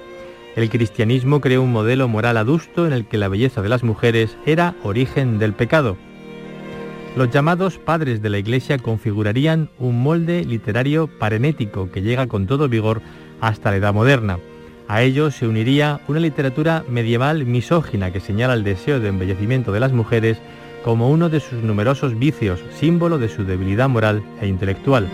El 0.55 0.69
cristianismo 0.69 1.41
creó 1.41 1.61
un 1.61 1.71
modelo 1.71 2.07
moral 2.07 2.37
adusto 2.37 2.85
en 2.85 2.93
el 2.93 3.05
que 3.05 3.17
la 3.17 3.27
belleza 3.27 3.61
de 3.61 3.69
las 3.69 3.83
mujeres 3.83 4.37
era 4.45 4.75
origen 4.83 5.39
del 5.39 5.53
pecado. 5.53 5.97
Los 7.15 7.29
llamados 7.29 7.77
padres 7.77 8.21
de 8.21 8.29
la 8.29 8.39
Iglesia 8.39 8.77
configurarían 8.77 9.69
un 9.77 10.01
molde 10.01 10.45
literario 10.45 11.07
parenético 11.07 11.91
que 11.91 12.01
llega 12.01 12.27
con 12.27 12.47
todo 12.47 12.69
vigor 12.69 13.01
hasta 13.41 13.71
la 13.71 13.77
Edad 13.77 13.93
Moderna. 13.93 14.39
A 14.87 15.01
ello 15.01 15.31
se 15.31 15.47
uniría 15.47 16.01
una 16.07 16.19
literatura 16.19 16.83
medieval 16.89 17.45
misógina 17.45 18.11
que 18.11 18.19
señala 18.19 18.53
el 18.53 18.63
deseo 18.63 18.99
de 18.99 19.09
embellecimiento 19.09 19.71
de 19.71 19.79
las 19.79 19.91
mujeres 19.91 20.39
como 20.83 21.09
uno 21.09 21.29
de 21.29 21.39
sus 21.39 21.63
numerosos 21.63 22.17
vicios, 22.17 22.59
símbolo 22.79 23.17
de 23.17 23.29
su 23.29 23.43
debilidad 23.45 23.89
moral 23.89 24.23
e 24.41 24.47
intelectual. 24.47 25.07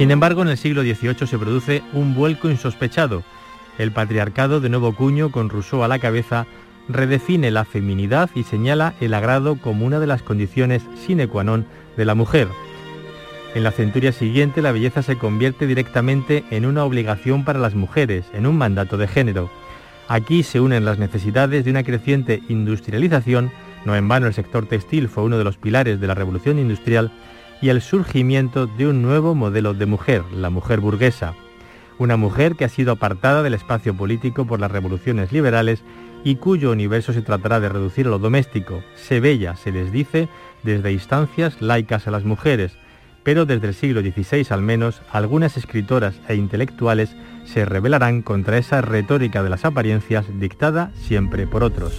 Sin 0.00 0.10
embargo, 0.10 0.40
en 0.40 0.48
el 0.48 0.56
siglo 0.56 0.80
XVIII 0.80 1.26
se 1.26 1.38
produce 1.38 1.82
un 1.92 2.14
vuelco 2.14 2.48
insospechado. 2.48 3.22
El 3.76 3.92
patriarcado 3.92 4.58
de 4.58 4.70
nuevo 4.70 4.94
cuño, 4.94 5.30
con 5.30 5.50
Rousseau 5.50 5.82
a 5.82 5.88
la 5.88 5.98
cabeza, 5.98 6.46
redefine 6.88 7.50
la 7.50 7.66
feminidad 7.66 8.30
y 8.34 8.44
señala 8.44 8.94
el 9.02 9.12
agrado 9.12 9.56
como 9.56 9.84
una 9.84 10.00
de 10.00 10.06
las 10.06 10.22
condiciones 10.22 10.82
sine 11.06 11.28
qua 11.28 11.44
non 11.44 11.66
de 11.98 12.06
la 12.06 12.14
mujer. 12.14 12.48
En 13.54 13.62
la 13.62 13.72
centuria 13.72 14.12
siguiente 14.12 14.62
la 14.62 14.72
belleza 14.72 15.02
se 15.02 15.18
convierte 15.18 15.66
directamente 15.66 16.44
en 16.50 16.64
una 16.64 16.84
obligación 16.84 17.44
para 17.44 17.58
las 17.58 17.74
mujeres, 17.74 18.24
en 18.32 18.46
un 18.46 18.56
mandato 18.56 18.96
de 18.96 19.06
género. 19.06 19.50
Aquí 20.08 20.44
se 20.44 20.60
unen 20.60 20.86
las 20.86 20.98
necesidades 20.98 21.62
de 21.66 21.72
una 21.72 21.84
creciente 21.84 22.42
industrialización, 22.48 23.52
no 23.84 23.94
en 23.94 24.08
vano 24.08 24.28
el 24.28 24.32
sector 24.32 24.64
textil 24.64 25.10
fue 25.10 25.24
uno 25.24 25.36
de 25.36 25.44
los 25.44 25.58
pilares 25.58 26.00
de 26.00 26.06
la 26.06 26.14
revolución 26.14 26.58
industrial, 26.58 27.12
y 27.60 27.68
el 27.68 27.80
surgimiento 27.80 28.66
de 28.66 28.88
un 28.88 29.02
nuevo 29.02 29.34
modelo 29.34 29.74
de 29.74 29.86
mujer, 29.86 30.24
la 30.32 30.50
mujer 30.50 30.80
burguesa. 30.80 31.34
Una 31.98 32.16
mujer 32.16 32.56
que 32.56 32.64
ha 32.64 32.68
sido 32.68 32.92
apartada 32.92 33.42
del 33.42 33.54
espacio 33.54 33.94
político 33.94 34.46
por 34.46 34.60
las 34.60 34.70
revoluciones 34.70 35.32
liberales 35.32 35.82
y 36.24 36.36
cuyo 36.36 36.70
universo 36.70 37.12
se 37.12 37.22
tratará 37.22 37.60
de 37.60 37.68
reducir 37.68 38.06
a 38.06 38.10
lo 38.10 38.18
doméstico. 38.18 38.82
Se 38.94 39.20
bella, 39.20 39.56
se 39.56 39.72
les 39.72 39.92
dice, 39.92 40.28
desde 40.62 40.92
instancias 40.92 41.60
laicas 41.60 42.06
a 42.06 42.10
las 42.10 42.24
mujeres, 42.24 42.72
pero 43.22 43.44
desde 43.44 43.68
el 43.68 43.74
siglo 43.74 44.00
XVI 44.00 44.46
al 44.50 44.62
menos, 44.62 45.02
algunas 45.12 45.56
escritoras 45.56 46.14
e 46.28 46.36
intelectuales 46.36 47.14
se 47.44 47.64
rebelarán 47.64 48.22
contra 48.22 48.58
esa 48.58 48.80
retórica 48.80 49.42
de 49.42 49.50
las 49.50 49.64
apariencias 49.64 50.26
dictada 50.38 50.90
siempre 50.94 51.46
por 51.46 51.62
otros. 51.62 51.92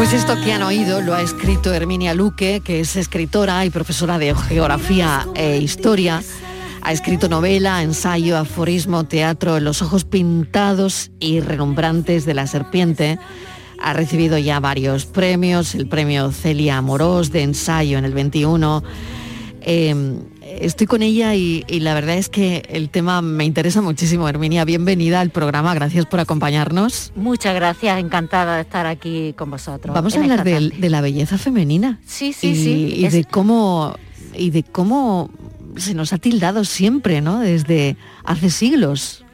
Pues 0.00 0.14
esto 0.14 0.34
que 0.42 0.54
han 0.54 0.62
oído 0.62 1.02
lo 1.02 1.12
ha 1.12 1.20
escrito 1.20 1.74
Herminia 1.74 2.14
Luque, 2.14 2.62
que 2.64 2.80
es 2.80 2.96
escritora 2.96 3.66
y 3.66 3.70
profesora 3.70 4.16
de 4.18 4.34
geografía 4.34 5.28
e 5.34 5.58
historia. 5.58 6.22
Ha 6.80 6.92
escrito 6.92 7.28
novela, 7.28 7.82
ensayo, 7.82 8.38
aforismo, 8.38 9.04
teatro, 9.04 9.60
Los 9.60 9.82
ojos 9.82 10.06
pintados 10.06 11.10
y 11.20 11.40
relumbrantes 11.40 12.24
de 12.24 12.32
la 12.32 12.46
serpiente. 12.46 13.18
Ha 13.78 13.92
recibido 13.92 14.38
ya 14.38 14.58
varios 14.58 15.04
premios, 15.04 15.74
el 15.74 15.86
premio 15.86 16.32
Celia 16.32 16.78
Amorós 16.78 17.30
de 17.30 17.42
ensayo 17.42 17.98
en 17.98 18.06
el 18.06 18.14
21. 18.14 18.82
Eh, 19.60 19.94
estoy 20.60 20.86
con 20.86 21.02
ella 21.02 21.34
y, 21.34 21.64
y 21.68 21.80
la 21.80 21.94
verdad 21.94 22.16
es 22.16 22.28
que 22.28 22.62
el 22.68 22.90
tema 22.90 23.22
me 23.22 23.44
interesa 23.44 23.80
muchísimo. 23.82 24.28
Herminia, 24.28 24.64
bienvenida 24.64 25.20
al 25.20 25.30
programa, 25.30 25.74
gracias 25.74 26.06
por 26.06 26.20
acompañarnos. 26.20 27.12
Muchas 27.14 27.54
gracias, 27.54 27.98
encantada 27.98 28.56
de 28.56 28.62
estar 28.62 28.86
aquí 28.86 29.34
con 29.36 29.50
vosotros. 29.50 29.94
Vamos 29.94 30.16
a 30.16 30.20
hablar 30.20 30.44
de, 30.44 30.88
la 30.90 31.00
belleza 31.00 31.38
femenina. 31.38 32.00
Sí, 32.06 32.32
sí, 32.32 32.48
y, 32.48 32.54
sí. 32.56 32.94
Y 32.96 33.04
Es- 33.06 33.12
de 33.12 33.24
cómo 33.24 33.94
y 34.34 34.50
de 34.50 34.62
cómo 34.62 35.30
se 35.76 35.94
nos 35.94 36.12
ha 36.12 36.18
tildado 36.18 36.64
siempre, 36.64 37.20
¿no? 37.20 37.40
Desde 37.40 37.96
hace 38.24 38.50
siglos. 38.50 39.24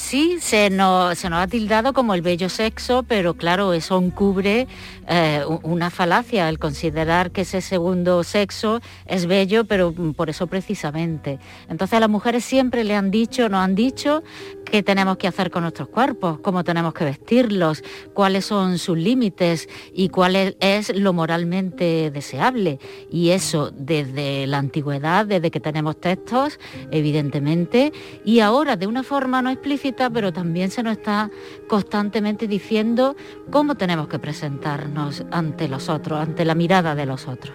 Sí, 0.00 0.38
se 0.40 0.70
nos, 0.70 1.24
ha 1.24 1.46
tildado 1.46 1.92
como 1.92 2.14
el 2.14 2.22
bello 2.22 2.48
sexo, 2.48 3.04
pero 3.04 3.34
claro, 3.34 3.74
eso 3.74 3.96
encubre 3.98 4.66
eh, 5.06 5.44
una 5.62 5.90
falacia, 5.90 6.48
el 6.48 6.58
considerar 6.58 7.30
que 7.30 7.42
ese 7.42 7.60
segundo 7.60 8.24
sexo 8.24 8.80
es 9.06 9.26
bello, 9.26 9.66
pero 9.66 9.92
mm, 9.96 10.14
por 10.14 10.28
eso 10.30 10.48
precisamente. 10.48 11.38
Entonces 11.68 11.98
a 11.98 12.00
las 12.00 12.08
mujeres 12.08 12.44
siempre 12.44 12.82
le 12.82 12.96
han 12.96 13.12
dicho, 13.12 13.48
nos 13.48 13.60
han 13.60 13.76
dicho 13.76 14.24
qué 14.64 14.82
tenemos 14.82 15.16
que 15.16 15.28
hacer 15.28 15.50
con 15.50 15.62
nuestros 15.62 15.88
cuerpos, 15.88 16.40
cómo 16.40 16.64
tenemos 16.64 16.92
que 16.94 17.04
vestirlos, 17.04 17.84
cuáles 18.12 18.46
son 18.46 18.78
sus 18.78 18.96
límites 18.96 19.68
y 19.92 20.08
cuál 20.08 20.34
es, 20.34 20.56
es 20.60 20.96
lo 20.96 21.12
moralmente 21.12 22.10
deseable. 22.10 22.80
Y 23.12 23.30
eso 23.30 23.70
desde 23.70 24.46
la 24.48 24.58
antigüedad, 24.58 25.26
desde 25.26 25.52
que 25.52 25.60
tenemos 25.60 26.00
textos, 26.00 26.58
evidentemente, 26.90 27.92
y 28.24 28.40
ahora 28.40 28.76
de 28.76 28.88
una 28.88 29.04
forma 29.04 29.42
no 29.42 29.50
explícita, 29.50 29.89
pero 29.92 30.32
también 30.32 30.70
se 30.70 30.82
nos 30.82 30.98
está 30.98 31.30
constantemente 31.68 32.46
diciendo 32.46 33.16
cómo 33.50 33.74
tenemos 33.74 34.08
que 34.08 34.18
presentarnos 34.18 35.24
ante 35.30 35.68
los 35.68 35.88
otros, 35.88 36.20
ante 36.20 36.44
la 36.44 36.54
mirada 36.54 36.94
de 36.94 37.06
los 37.06 37.26
otros. 37.26 37.54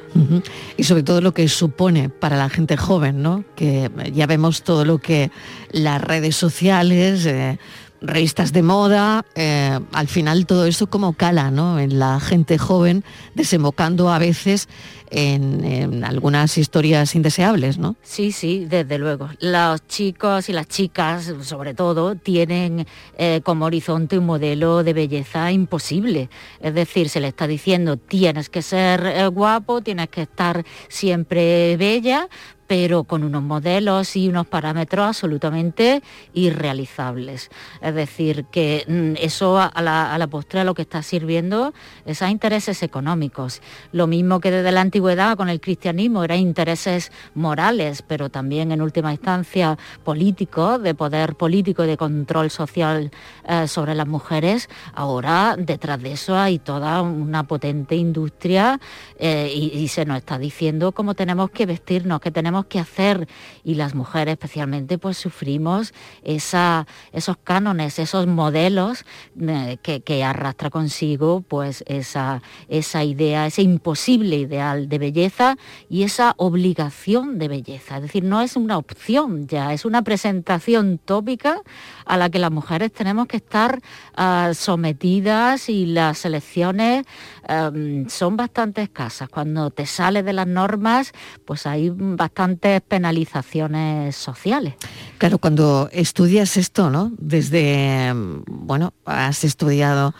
Y 0.77 0.83
sobre 0.83 1.03
todo 1.03 1.21
lo 1.21 1.33
que 1.33 1.47
supone 1.47 2.09
para 2.09 2.37
la 2.37 2.49
gente 2.49 2.77
joven, 2.77 3.21
¿no? 3.21 3.43
Que 3.55 3.89
ya 4.13 4.27
vemos 4.27 4.63
todo 4.63 4.85
lo 4.85 4.97
que 4.97 5.31
las 5.71 6.01
redes 6.01 6.35
sociales, 6.35 7.25
eh, 7.25 7.59
revistas 8.07 8.53
de 8.53 8.63
moda, 8.63 9.25
eh, 9.35 9.79
al 9.91 10.07
final 10.07 10.45
todo 10.45 10.65
eso 10.65 10.87
como 10.87 11.13
cala, 11.13 11.51
¿no? 11.51 11.79
En 11.79 11.99
la 11.99 12.19
gente 12.19 12.57
joven, 12.57 13.03
desembocando 13.33 14.11
a 14.11 14.19
veces 14.19 14.67
en, 15.11 16.03
algunas 16.03 16.57
historias 16.57 17.15
indeseables, 17.15 17.77
¿no? 17.77 17.95
Sí, 18.01 18.31
sí, 18.31 18.65
desde 18.69 18.97
luego. 18.97 19.29
Los 19.39 19.87
chicos 19.87 20.49
y 20.49 20.53
las 20.53 20.67
chicas, 20.67 21.31
sobre 21.41 21.73
todo, 21.73 22.15
tienen 22.15 22.85
eh, 23.17 23.41
como 23.43 23.65
horizonte 23.65 24.17
un 24.17 24.25
modelo 24.25 24.83
de 24.83 24.93
belleza 24.93 25.51
imposible. 25.51 26.29
Es 26.59 26.73
decir, 26.73 27.09
se 27.09 27.19
le 27.19 27.29
está 27.29 27.47
diciendo 27.47 27.97
tienes 27.97 28.49
que 28.49 28.61
ser 28.61 29.05
eh, 29.05 29.27
guapo, 29.27 29.81
tienes 29.81 30.09
que 30.09 30.23
estar 30.23 30.65
siempre 30.87 31.77
bella, 31.77 32.27
pero 32.67 33.03
con 33.03 33.23
unos 33.23 33.43
modelos 33.43 34.15
y 34.15 34.27
unos 34.27 34.47
parámetros 34.47 35.07
absolutamente 35.07 36.01
irrealizables. 36.33 37.49
Es 37.81 37.95
decir, 37.95 38.45
que 38.45 38.85
mm, 38.87 39.23
eso 39.23 39.59
a 39.59 39.81
la, 39.81 40.13
a 40.13 40.27
postre 40.27 40.63
lo 40.63 40.73
que 40.73 40.81
está 40.81 41.03
sirviendo 41.03 41.73
es 42.05 42.21
a 42.21 42.29
intereses 42.29 42.81
económicos. 42.81 43.61
Lo 43.91 44.07
mismo 44.07 44.39
que 44.39 44.51
desde 44.51 44.71
la 44.71 44.81
antigüedad 44.81 45.37
con 45.37 45.49
el 45.49 45.61
cristianismo 45.61 46.23
eran 46.23 46.39
intereses 46.39 47.11
morales, 47.35 48.01
pero 48.01 48.29
también 48.29 48.71
en 48.71 48.81
última 48.81 49.11
instancia 49.11 49.77
políticos, 50.03 50.81
de 50.81 50.95
poder 50.95 51.35
político 51.35 51.83
y 51.83 51.87
de 51.87 51.97
control 51.97 52.49
social 52.49 53.11
eh, 53.47 53.67
sobre 53.67 53.93
las 53.95 54.07
mujeres. 54.07 54.69
Ahora 54.93 55.55
detrás 55.57 56.01
de 56.01 56.13
eso 56.13 56.35
hay 56.35 56.59
toda 56.59 57.01
una 57.01 57.43
potente 57.43 57.95
industria 57.95 58.79
eh, 59.19 59.51
y, 59.53 59.77
y 59.77 59.87
se 59.89 60.05
nos 60.05 60.17
está 60.17 60.37
diciendo 60.37 60.91
cómo 60.91 61.13
tenemos 61.13 61.51
que 61.51 61.65
vestirnos, 61.65 62.19
que 62.19 62.31
tenemos 62.31 62.54
que 62.63 62.79
hacer 62.79 63.27
y 63.65 63.75
las 63.75 63.95
mujeres 63.95 64.31
especialmente 64.31 64.97
pues 64.97 65.17
sufrimos 65.17 65.93
esa, 66.23 66.87
esos 67.11 67.35
cánones, 67.43 67.99
esos 67.99 68.27
modelos 68.27 69.05
eh, 69.39 69.77
que, 69.81 70.23
arrastra 70.23 70.69
consigo 70.69 71.41
pues 71.45 71.83
esa, 71.87 72.41
esa 72.69 73.03
idea, 73.03 73.45
ese 73.45 73.61
imposible 73.61 74.37
ideal 74.37 74.87
de 74.87 74.97
belleza 74.97 75.57
y 75.89 76.03
esa 76.03 76.33
obligación 76.37 77.37
de 77.37 77.49
belleza. 77.49 77.97
Es 77.97 78.03
decir, 78.03 78.23
no 78.23 78.41
es 78.41 78.55
una 78.55 78.77
opción 78.77 79.47
ya, 79.47 79.73
es 79.73 79.83
una 79.83 80.03
presentación 80.03 80.97
tópica 81.03 81.61
a 82.05 82.15
la 82.17 82.29
que 82.29 82.39
las 82.39 82.51
mujeres 82.51 82.93
tenemos 82.93 83.27
que 83.27 83.37
estar 83.37 83.81
ah, 84.15 84.51
sometidas 84.53 85.67
y 85.67 85.85
las 85.85 86.23
elecciones 86.23 87.05
em, 87.47 88.07
son 88.09 88.37
bastante 88.37 88.81
escasas. 88.81 89.29
Cuando 89.29 89.69
te 89.71 89.85
sales 89.85 90.25
de 90.25 90.33
las 90.33 90.47
normas, 90.47 91.13
pues 91.45 91.65
hay 91.65 91.91
bastantes 91.93 92.81
penalizaciones 92.81 94.15
sociales. 94.15 94.75
Claro, 95.17 95.37
cuando 95.37 95.89
estudias 95.91 96.57
esto, 96.57 96.89
¿no? 96.89 97.11
Desde, 97.17 98.13
mm, 98.13 98.43
bueno, 98.47 98.93
has 99.05 99.43
estudiado 99.43 100.13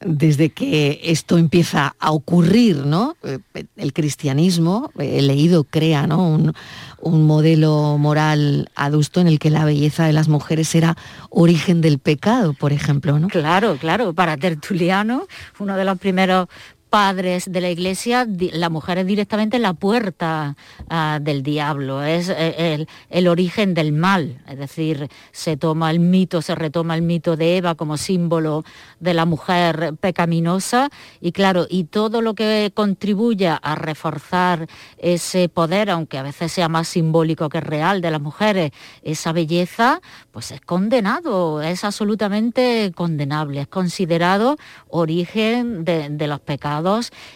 desde 0.00 0.50
que 0.50 1.00
esto 1.02 1.38
empieza 1.38 1.94
a 1.98 2.12
ocurrir, 2.12 2.86
¿no? 2.86 3.16
Eh, 3.24 3.38
El 3.76 3.92
cristianismo, 3.92 4.90
he 4.98 5.22
leído, 5.22 5.64
crea, 5.64 6.06
¿no? 6.06 6.28
Un, 6.28 6.52
un 7.00 7.26
modelo 7.26 7.98
moral 7.98 8.70
adusto 8.74 9.20
en 9.20 9.28
el 9.28 9.38
que 9.38 9.50
la 9.50 9.64
belleza 9.64 10.06
de 10.06 10.12
las 10.12 10.28
mujeres 10.28 10.74
era 10.74 10.96
origen 11.30 11.80
del 11.80 11.98
pecado, 11.98 12.54
por 12.54 12.72
ejemplo, 12.72 13.18
¿no? 13.18 13.28
Claro, 13.28 13.76
claro. 13.76 14.12
Para 14.12 14.36
Tertuliano, 14.36 15.26
uno 15.58 15.76
de 15.76 15.84
los 15.84 15.98
primeros 15.98 16.48
padres 16.88 17.50
de 17.50 17.60
la 17.60 17.70
iglesia, 17.70 18.26
la 18.52 18.70
mujer 18.70 18.98
es 18.98 19.06
directamente 19.06 19.58
la 19.58 19.74
puerta 19.74 20.56
ah, 20.88 21.18
del 21.20 21.42
diablo, 21.42 22.02
es 22.02 22.28
eh, 22.30 22.86
el, 23.10 23.28
origen 23.28 23.74
del 23.74 23.92
mal, 23.92 24.40
es 24.48 24.58
decir, 24.58 25.08
se 25.32 25.56
toma 25.56 25.90
el 25.90 26.00
mito, 26.00 26.40
se 26.40 26.54
retoma 26.54 26.94
el 26.94 27.02
mito 27.02 27.36
de 27.36 27.58
Eva 27.58 27.74
como 27.74 27.96
símbolo 27.96 28.64
de 29.00 29.14
la 29.14 29.26
mujer 29.26 29.94
pecaminosa. 30.00 30.88
Y 31.20 31.32
claro, 31.32 31.66
y 31.68 31.84
todo 31.84 32.22
lo 32.22 32.34
que 32.34 32.72
contribuya 32.74 33.56
a 33.56 33.74
reforzar 33.74 34.66
ese 34.96 35.48
poder, 35.48 35.90
aunque 35.90 36.18
a 36.18 36.22
veces 36.22 36.52
sea 36.52 36.68
más 36.68 36.88
simbólico 36.88 37.48
que 37.48 37.60
real 37.60 38.00
de 38.00 38.10
las 38.10 38.20
mujeres, 38.20 38.72
esa 39.02 39.32
belleza, 39.32 40.00
pues 40.30 40.50
es 40.52 40.60
condenado, 40.62 41.60
es 41.62 41.84
absolutamente 41.84 42.92
condenable, 42.94 43.62
es 43.62 43.68
considerado 43.68 44.56
origen 44.88 45.84
de 45.84 46.26
los 46.26 46.40
pecados 46.40 46.77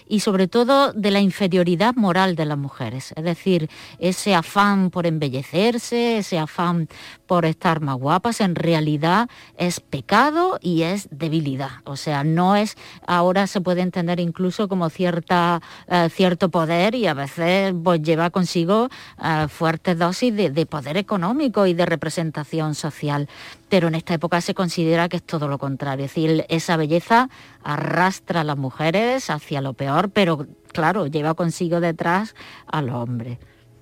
y 0.08 0.20
sobre 0.20 0.48
todo 0.48 0.92
de 0.92 1.10
la 1.10 1.20
inferioridad 1.20 1.94
moral 1.94 2.36
de 2.36 2.46
las 2.46 2.58
mujeres. 2.58 3.12
Es 3.16 3.24
decir, 3.24 3.68
ese 3.98 4.34
afán 4.34 4.90
por 4.90 5.06
embellecerse, 5.06 6.18
ese 6.18 6.38
afán 6.38 6.88
por 7.26 7.44
estar 7.44 7.80
más 7.80 7.96
guapas, 7.96 8.40
en 8.40 8.54
realidad 8.54 9.28
es 9.56 9.80
pecado 9.80 10.58
y 10.60 10.82
es 10.82 11.08
debilidad. 11.10 11.70
O 11.84 11.96
sea, 11.96 12.24
no 12.24 12.56
es, 12.56 12.76
ahora 13.06 13.46
se 13.46 13.60
puede 13.60 13.80
entender 13.80 14.20
incluso 14.20 14.68
como 14.68 14.90
cierta, 14.90 15.60
eh, 15.88 16.08
cierto 16.10 16.50
poder 16.50 16.94
y 16.94 17.06
a 17.06 17.14
veces 17.14 17.74
pues, 17.82 18.02
lleva 18.02 18.30
consigo 18.30 18.88
eh, 19.22 19.46
fuertes 19.48 19.98
dosis 19.98 20.34
de, 20.34 20.50
de 20.50 20.66
poder 20.66 20.96
económico 20.96 21.66
y 21.66 21.74
de 21.74 21.86
representación 21.86 22.74
social. 22.74 23.28
Pero 23.72 23.88
en 23.88 23.94
esta 23.94 24.12
época 24.12 24.42
se 24.42 24.52
considera 24.52 25.08
que 25.08 25.16
es 25.16 25.22
todo 25.22 25.48
lo 25.48 25.56
contrario. 25.56 26.04
Es 26.04 26.10
decir, 26.10 26.44
esa 26.50 26.76
belleza 26.76 27.30
arrastra 27.64 28.42
a 28.42 28.44
las 28.44 28.58
mujeres 28.58 29.30
hacia 29.30 29.62
lo 29.62 29.72
peor, 29.72 30.10
pero 30.10 30.46
claro, 30.74 31.06
lleva 31.06 31.32
consigo 31.32 31.80
detrás 31.80 32.34
al 32.66 32.90
hombre. 32.90 33.38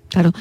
Claro, 0.07 0.31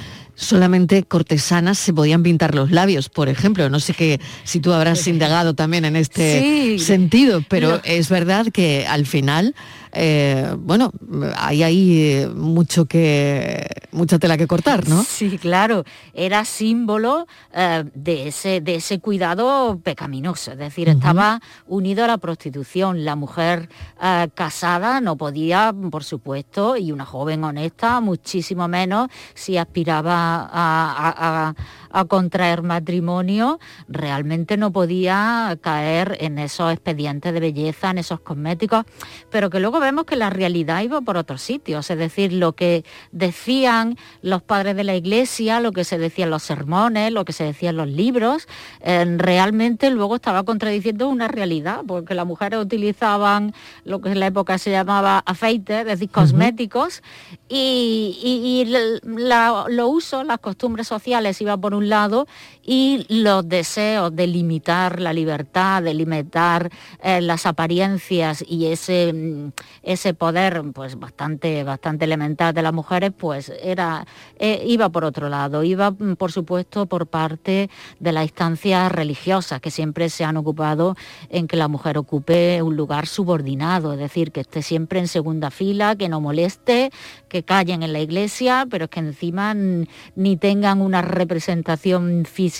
solamente 0.40 1.02
cortesanas 1.04 1.78
se 1.78 1.92
podían 1.92 2.22
pintar 2.22 2.54
los 2.54 2.70
labios, 2.70 3.08
por 3.08 3.28
ejemplo. 3.28 3.68
No 3.68 3.78
sé 3.80 3.92
que 3.94 4.20
si 4.44 4.60
tú 4.60 4.72
habrás 4.72 5.06
indagado 5.06 5.54
también 5.54 5.84
en 5.84 5.96
este 5.96 6.40
Sí. 6.40 6.78
sentido, 6.78 7.42
pero 7.48 7.80
es 7.84 8.08
verdad 8.08 8.46
que 8.52 8.86
al 8.86 9.04
final, 9.06 9.54
eh, 9.92 10.54
bueno, 10.58 10.92
hay 11.36 11.62
ahí 11.62 12.02
eh, 12.02 12.28
mucho 12.34 12.86
que, 12.86 13.66
mucha 13.92 14.18
tela 14.18 14.38
que 14.38 14.46
cortar, 14.46 14.88
¿no? 14.88 15.02
Sí, 15.04 15.36
claro, 15.38 15.84
era 16.14 16.44
símbolo 16.44 17.26
eh, 17.52 17.84
de, 17.94 18.28
ese, 18.28 18.60
de 18.60 18.76
ese 18.76 18.98
cuidado 19.00 19.78
pecaminoso, 19.82 20.52
es 20.52 20.58
decir, 20.58 20.88
estaba 20.88 21.40
unido 21.66 22.04
a 22.04 22.06
la 22.06 22.18
prostitución. 22.18 23.04
La 23.04 23.16
mujer 23.16 23.68
eh, 24.02 24.28
casada 24.34 25.00
no 25.00 25.16
podía, 25.16 25.74
por 25.90 26.04
supuesto, 26.04 26.76
y 26.76 26.92
una 26.92 27.04
joven 27.04 27.44
honesta, 27.44 28.00
muchísimo 28.00 28.68
menos 28.68 29.08
si 29.34 29.56
aspiraba 29.58 30.29
a, 30.30 30.64
a- 31.08 31.24
a- 31.26 31.54
a 31.92 32.04
contraer 32.04 32.62
matrimonio, 32.62 33.58
realmente 33.88 34.56
no 34.56 34.72
podía 34.72 35.58
caer 35.60 36.16
en 36.20 36.38
esos 36.38 36.72
expedientes 36.72 37.32
de 37.32 37.40
belleza, 37.40 37.90
en 37.90 37.98
esos 37.98 38.20
cosméticos, 38.20 38.84
pero 39.30 39.50
que 39.50 39.60
luego 39.60 39.80
vemos 39.80 40.04
que 40.04 40.16
la 40.16 40.30
realidad 40.30 40.82
iba 40.82 41.00
por 41.00 41.16
otros 41.16 41.42
sitios, 41.42 41.90
es 41.90 41.98
decir, 41.98 42.32
lo 42.32 42.52
que 42.54 42.84
decían 43.12 43.96
los 44.22 44.42
padres 44.42 44.76
de 44.76 44.84
la 44.84 44.94
iglesia, 44.94 45.60
lo 45.60 45.72
que 45.72 45.84
se 45.84 45.98
decía 45.98 46.24
en 46.24 46.30
los 46.30 46.42
sermones, 46.42 47.12
lo 47.12 47.24
que 47.24 47.32
se 47.32 47.44
decía 47.44 47.70
en 47.70 47.76
los 47.76 47.88
libros, 47.88 48.48
eh, 48.80 49.04
realmente 49.18 49.90
luego 49.90 50.16
estaba 50.16 50.42
contradiciendo 50.44 51.08
una 51.08 51.28
realidad, 51.28 51.80
porque 51.86 52.14
las 52.14 52.26
mujeres 52.26 52.60
utilizaban 52.60 53.52
lo 53.84 54.00
que 54.00 54.10
en 54.12 54.20
la 54.20 54.26
época 54.26 54.58
se 54.58 54.70
llamaba 54.70 55.18
aceite, 55.26 55.80
es 55.80 55.86
decir, 55.86 56.10
cosméticos, 56.10 57.02
y, 57.48 58.18
y- 58.22 58.60
y 58.60 58.64
la- 58.66 59.64
los 59.68 59.88
usos, 59.90 60.24
las 60.26 60.38
costumbres 60.38 60.86
sociales 60.86 61.40
iban 61.40 61.60
por 61.60 61.74
un 61.74 61.79
lado 61.88 62.26
y 62.72 63.04
los 63.08 63.48
deseos 63.48 64.14
de 64.14 64.28
limitar 64.28 65.00
la 65.00 65.12
libertad, 65.12 65.82
de 65.82 65.92
limitar 65.92 66.70
eh, 67.02 67.20
las 67.20 67.44
apariencias 67.44 68.44
y 68.46 68.66
ese, 68.66 69.12
mm, 69.12 69.50
ese 69.82 70.14
poder 70.14 70.62
pues 70.72 70.96
bastante, 70.96 71.64
bastante 71.64 72.04
elemental 72.04 72.54
de 72.54 72.62
las 72.62 72.72
mujeres, 72.72 73.10
pues 73.18 73.52
era, 73.60 74.06
eh, 74.38 74.62
iba 74.68 74.88
por 74.88 75.04
otro 75.04 75.28
lado, 75.28 75.64
iba 75.64 75.90
mm, 75.90 76.14
por 76.14 76.30
supuesto 76.30 76.86
por 76.86 77.08
parte 77.08 77.70
de 77.98 78.12
las 78.12 78.22
instancias 78.22 78.92
religiosas 78.92 79.60
que 79.60 79.72
siempre 79.72 80.08
se 80.08 80.22
han 80.22 80.36
ocupado 80.36 80.94
en 81.28 81.48
que 81.48 81.56
la 81.56 81.66
mujer 81.66 81.98
ocupe 81.98 82.62
un 82.62 82.76
lugar 82.76 83.08
subordinado, 83.08 83.94
es 83.94 83.98
decir, 83.98 84.30
que 84.30 84.42
esté 84.42 84.62
siempre 84.62 85.00
en 85.00 85.08
segunda 85.08 85.50
fila, 85.50 85.96
que 85.96 86.08
no 86.08 86.20
moleste, 86.20 86.92
que 87.28 87.42
callen 87.42 87.82
en 87.82 87.92
la 87.92 87.98
iglesia, 87.98 88.64
pero 88.70 88.84
es 88.84 88.90
que 88.92 89.00
encima 89.00 89.54
mm, 89.54 89.86
ni 90.14 90.36
tengan 90.36 90.80
una 90.80 91.02
representación 91.02 92.26
física 92.26 92.59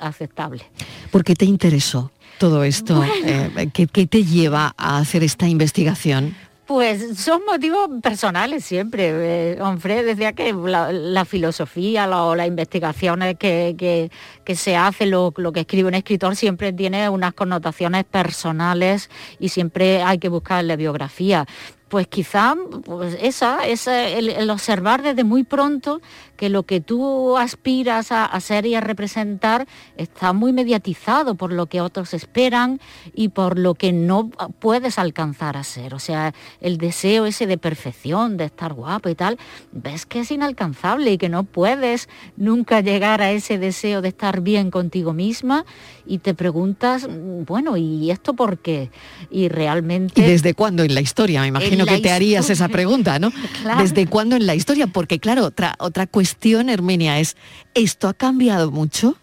aceptable. 0.00 0.64
¿Por 1.10 1.24
qué 1.24 1.34
te 1.34 1.44
interesó 1.44 2.10
todo 2.38 2.64
esto? 2.64 2.96
Bueno. 2.96 3.12
Eh, 3.24 3.70
¿qué, 3.72 3.86
qué 3.86 4.06
te 4.06 4.24
lleva 4.24 4.74
a 4.76 4.98
hacer 4.98 5.22
esta 5.22 5.46
investigación? 5.48 6.34
Pues 6.64 7.18
son 7.18 7.42
motivos 7.44 7.88
personales 8.02 8.64
siempre. 8.64 9.10
Eh, 9.54 9.58
Onfray 9.60 10.04
decía 10.04 10.32
que 10.32 10.52
la, 10.54 10.90
la 10.92 11.24
filosofía 11.24 12.06
la- 12.06 12.24
o 12.24 12.34
las 12.34 12.46
investigaciones 12.46 13.36
que, 13.36 13.74
que- 13.76 14.10
que 14.44 14.54
se 14.56 14.76
hace, 14.76 15.04
lo, 15.06 15.34
lo 15.36 15.52
que 15.52 15.60
escribe 15.60 15.88
un 15.88 15.94
escritor 15.94 16.34
siempre 16.36 16.72
tiene 16.72 17.08
unas 17.10 17.34
connotaciones 17.34 18.04
personales 18.04 19.10
y 19.38 19.48
siempre 19.50 20.02
hay 20.02 20.18
que 20.18 20.28
buscarle 20.28 20.76
biografía. 20.76 21.46
Pues 21.88 22.06
quizá 22.06 22.54
pues 22.86 23.18
esa, 23.20 23.66
esa 23.66 24.08
el, 24.08 24.30
el 24.30 24.48
observar 24.48 25.02
desde 25.02 25.24
muy 25.24 25.42
pronto 25.44 26.00
que 26.42 26.48
lo 26.48 26.64
que 26.64 26.80
tú 26.80 27.38
aspiras 27.38 28.10
a, 28.10 28.24
a 28.24 28.40
ser 28.40 28.66
y 28.66 28.74
a 28.74 28.80
representar 28.80 29.68
está 29.96 30.32
muy 30.32 30.52
mediatizado 30.52 31.36
por 31.36 31.52
lo 31.52 31.66
que 31.66 31.80
otros 31.80 32.14
esperan 32.14 32.80
y 33.14 33.28
por 33.28 33.60
lo 33.60 33.74
que 33.76 33.92
no 33.92 34.28
puedes 34.58 34.98
alcanzar 34.98 35.56
a 35.56 35.62
ser. 35.62 35.94
O 35.94 36.00
sea, 36.00 36.34
el 36.60 36.78
deseo 36.78 37.26
ese 37.26 37.46
de 37.46 37.58
perfección, 37.58 38.36
de 38.38 38.46
estar 38.46 38.72
guapo 38.72 39.08
y 39.08 39.14
tal, 39.14 39.38
ves 39.70 40.04
que 40.04 40.18
es 40.18 40.32
inalcanzable 40.32 41.12
y 41.12 41.18
que 41.18 41.28
no 41.28 41.44
puedes 41.44 42.08
nunca 42.36 42.80
llegar 42.80 43.22
a 43.22 43.30
ese 43.30 43.58
deseo 43.58 44.02
de 44.02 44.08
estar 44.08 44.40
bien 44.40 44.72
contigo 44.72 45.12
misma 45.12 45.64
y 46.06 46.18
te 46.18 46.34
preguntas, 46.34 47.06
mm, 47.08 47.44
bueno, 47.44 47.76
¿y 47.76 48.10
esto 48.10 48.34
por 48.34 48.58
qué? 48.58 48.90
Y 49.30 49.48
realmente... 49.48 50.20
¿Y 50.20 50.24
desde 50.24 50.54
cuándo 50.54 50.82
en 50.82 50.92
la 50.92 51.00
historia? 51.00 51.42
Me 51.42 51.46
imagino 51.46 51.86
que 51.86 51.98
te 51.98 52.10
harías 52.10 52.50
esa 52.50 52.68
pregunta, 52.68 53.20
¿no? 53.20 53.30
Claro. 53.62 53.82
¿Desde 53.82 54.06
cuándo 54.06 54.34
en 54.34 54.46
la 54.46 54.56
historia? 54.56 54.88
Porque 54.88 55.20
claro, 55.20 55.44
otra, 55.44 55.76
otra 55.78 56.06
cuestión, 56.06 56.31
Herminia, 56.68 57.18
es, 57.18 57.36
¿esto 57.74 58.08
ha 58.08 58.14
cambiado 58.14 58.70
mucho? 58.70 59.16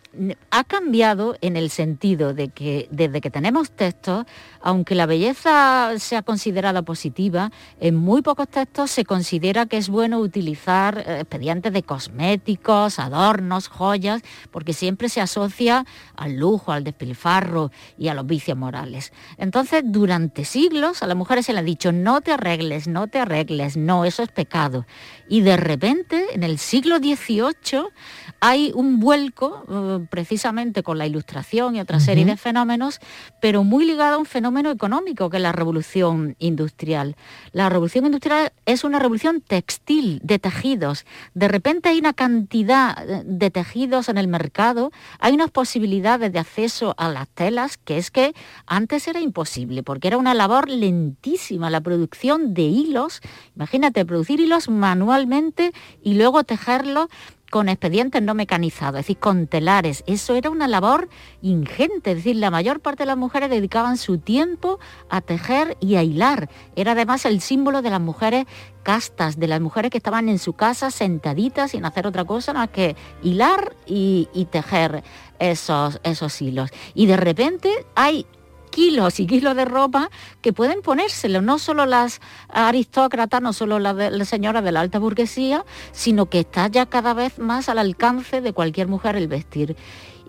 ha 0.49 0.63
cambiado 0.63 1.35
en 1.41 1.55
el 1.55 1.69
sentido 1.69 2.33
de 2.33 2.49
que 2.49 2.87
desde 2.91 3.21
que 3.21 3.29
tenemos 3.29 3.71
textos, 3.71 4.25
aunque 4.61 4.95
la 4.95 5.05
belleza 5.05 5.93
sea 5.97 6.21
considerada 6.21 6.81
positiva, 6.81 7.51
en 7.79 7.95
muy 7.95 8.21
pocos 8.21 8.47
textos 8.47 8.91
se 8.91 9.05
considera 9.05 9.65
que 9.65 9.77
es 9.77 9.89
bueno 9.89 10.19
utilizar 10.19 10.97
eh, 10.99 11.19
expedientes 11.21 11.71
de 11.71 11.83
cosméticos, 11.83 12.99
adornos, 12.99 13.67
joyas, 13.67 14.21
porque 14.51 14.73
siempre 14.73 15.09
se 15.09 15.21
asocia 15.21 15.85
al 16.15 16.35
lujo, 16.35 16.71
al 16.71 16.83
despilfarro 16.83 17.71
y 17.97 18.09
a 18.09 18.13
los 18.13 18.25
vicios 18.25 18.57
morales. 18.57 19.13
Entonces, 19.37 19.83
durante 19.85 20.45
siglos 20.45 21.03
a 21.03 21.07
las 21.07 21.15
mujeres 21.15 21.45
se 21.45 21.53
le 21.53 21.59
ha 21.59 21.63
dicho, 21.63 21.91
no 21.91 22.21
te 22.21 22.33
arregles, 22.33 22.87
no 22.87 23.07
te 23.07 23.19
arregles, 23.19 23.77
no, 23.77 24.05
eso 24.05 24.23
es 24.23 24.29
pecado. 24.29 24.85
Y 25.29 25.41
de 25.41 25.57
repente, 25.57 26.25
en 26.33 26.43
el 26.43 26.57
siglo 26.57 26.97
XVIII, 26.97 27.85
hay 28.41 28.71
un 28.75 28.99
vuelco 28.99 29.63
eh, 29.69 30.05
precisamente 30.09 30.83
con 30.83 30.97
la 30.97 31.05
ilustración 31.05 31.75
y 31.75 31.79
otra 31.79 31.99
serie 31.99 32.25
de 32.25 32.37
fenómenos, 32.37 32.99
pero 33.39 33.63
muy 33.63 33.85
ligado 33.85 34.15
a 34.15 34.17
un 34.17 34.25
fenómeno 34.25 34.48
económico 34.57 35.29
que 35.29 35.39
la 35.39 35.51
revolución 35.51 36.35
industrial. 36.39 37.15
La 37.51 37.69
revolución 37.69 38.05
industrial 38.05 38.51
es 38.65 38.83
una 38.83 38.99
revolución 38.99 39.41
textil, 39.41 40.19
de 40.23 40.39
tejidos. 40.39 41.05
De 41.33 41.47
repente 41.47 41.89
hay 41.89 41.99
una 41.99 42.13
cantidad 42.13 42.97
eh, 43.09 43.23
de 43.25 43.49
tejidos 43.51 44.09
en 44.09 44.17
el 44.17 44.27
mercado, 44.27 44.91
hay 45.19 45.33
unas 45.33 45.51
posibilidades 45.51 46.31
de 46.31 46.39
acceso 46.39 46.95
a 46.97 47.09
las 47.09 47.27
telas 47.29 47.77
que 47.77 47.97
es 47.97 48.11
que 48.11 48.33
antes 48.65 49.07
era 49.07 49.19
imposible, 49.19 49.83
porque 49.83 50.07
era 50.07 50.17
una 50.17 50.33
labor 50.33 50.69
lentísima 50.69 51.69
la 51.69 51.81
producción 51.81 52.53
de 52.53 52.63
hilos. 52.63 53.21
Imagínate, 53.55 54.05
producir 54.05 54.39
hilos 54.39 54.69
manualmente 54.69 55.71
y 56.01 56.15
luego 56.15 56.43
tejerlos 56.43 57.07
con 57.49 57.69
expedientes 57.69 58.21
no 58.21 58.33
mecanizados, 58.33 58.99
es 58.99 59.05
decir, 59.05 59.17
con 59.17 59.47
telares. 59.47 60.03
Eso 60.07 60.35
era 60.35 60.49
una 60.49 60.67
labor 60.67 61.09
ingente, 61.41 62.11
es 62.11 62.17
decir, 62.17 62.35
la 62.35 62.51
mayor 62.51 62.79
parte 62.79 63.03
de 63.03 63.07
las 63.07 63.17
mujeres 63.17 63.49
dedicaban 63.49 63.97
su 63.97 64.17
tiempo 64.17 64.79
a 65.09 65.21
tejer 65.21 65.77
y 65.79 65.95
a 65.95 66.03
hilar. 66.03 66.49
Era 66.75 66.91
además 66.91 67.25
el 67.25 67.41
símbolo 67.41 67.81
de 67.81 67.89
las 67.89 68.01
mujeres 68.01 68.45
castas, 68.83 69.39
de 69.39 69.47
las 69.47 69.61
mujeres 69.61 69.91
que 69.91 69.97
estaban 69.97 70.29
en 70.29 70.39
su 70.39 70.53
casa 70.53 70.91
sentaditas 70.91 71.71
sin 71.71 71.85
hacer 71.85 72.07
otra 72.07 72.25
cosa 72.25 72.53
más 72.53 72.69
que 72.69 72.95
hilar 73.21 73.75
y, 73.85 74.27
tejer 74.51 75.03
esos, 75.39 75.99
esos 76.03 76.41
hilos. 76.41 76.71
Y 76.93 77.05
de 77.05 77.17
repente 77.17 77.85
hay 77.95 78.25
kilos 78.69 79.19
y 79.19 79.27
kilos 79.27 79.55
de 79.55 79.65
ropa 79.65 80.09
que 80.41 80.53
pueden 80.53 80.81
ponérselo, 80.81 81.41
no 81.41 81.59
solo 81.59 81.85
las 81.85 82.21
aristócratas, 82.49 83.41
no 83.41 83.53
solo 83.53 83.79
las, 83.79 83.95
las 83.95 84.29
señoras 84.29 84.63
de 84.63 84.71
la 84.71 84.81
alta 84.81 84.99
burguesía, 84.99 85.65
sino 85.91 86.27
que 86.27 86.39
está 86.39 86.67
ya 86.67 86.85
cada 86.85 87.13
vez 87.13 87.39
más 87.39 87.69
al 87.69 87.79
alcance 87.79 88.41
de 88.41 88.53
cualquier 88.53 88.87
mujer 88.87 89.15
el 89.15 89.27
vestir. 89.27 89.75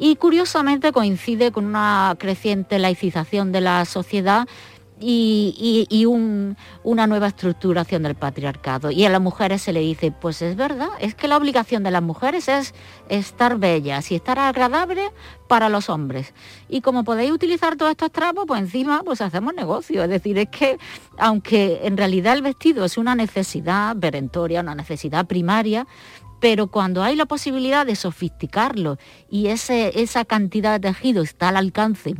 Y 0.03 0.16
curiosamente 0.16 0.92
coincide 0.92 1.53
con 1.53 1.66
una 1.66 2.16
creciente 2.18 2.79
laicización 2.79 3.53
de 3.53 3.61
la 3.61 3.85
sociedad 3.85 4.48
y, 5.00 5.86
y- 5.90 5.98
y 6.00 6.04
un- 6.06 6.56
una 6.84 7.06
nueva 7.06 7.28
estructuración 7.28 8.02
del 8.02 8.14
patriarcado. 8.14 8.90
Y 8.90 9.04
a 9.04 9.08
las 9.10 9.20
mujeres 9.20 9.62
se 9.62 9.72
le 9.72 9.80
dice, 9.80 10.12
pues 10.12 10.42
es 10.42 10.56
verdad, 10.56 10.90
es 11.00 11.14
que 11.14 11.26
la 11.28 11.36
obligación 11.38 11.82
de 11.82 11.90
las 11.90 12.02
mujeres 12.02 12.48
es 12.48 12.74
estar 13.08 13.58
bellas 13.58 14.10
y 14.12 14.14
estar 14.16 14.38
agradables 14.38 15.10
para 15.48 15.68
los 15.68 15.88
hombres. 15.88 16.34
Y 16.68 16.80
como 16.82 17.02
podéis 17.02 17.32
utilizar 17.32 17.76
todos 17.76 17.90
estos 17.92 18.12
trapos, 18.12 18.44
pues 18.46 18.60
encima 18.60 19.02
pues 19.04 19.20
hacemos 19.20 19.54
negocio. 19.54 20.04
Es 20.04 20.10
decir, 20.10 20.38
es 20.38 20.48
que 20.50 20.78
aunque 21.18 21.80
en 21.84 21.96
realidad 21.96 22.34
el 22.34 22.42
vestido 22.42 22.84
es 22.84 22.98
una 22.98 23.14
necesidad 23.14 23.96
perentoria, 23.96 24.60
una 24.60 24.74
necesidad 24.74 25.26
primaria, 25.26 25.86
pero 26.40 26.68
cuando 26.68 27.02
hay 27.02 27.16
la 27.16 27.26
posibilidad 27.26 27.84
de 27.84 27.96
sofisticarlo 27.96 28.96
y 29.28 29.48
ese, 29.48 30.00
esa 30.00 30.24
cantidad 30.24 30.80
de 30.80 30.88
tejido 30.88 31.22
está 31.22 31.48
al 31.50 31.56
alcance 31.56 32.14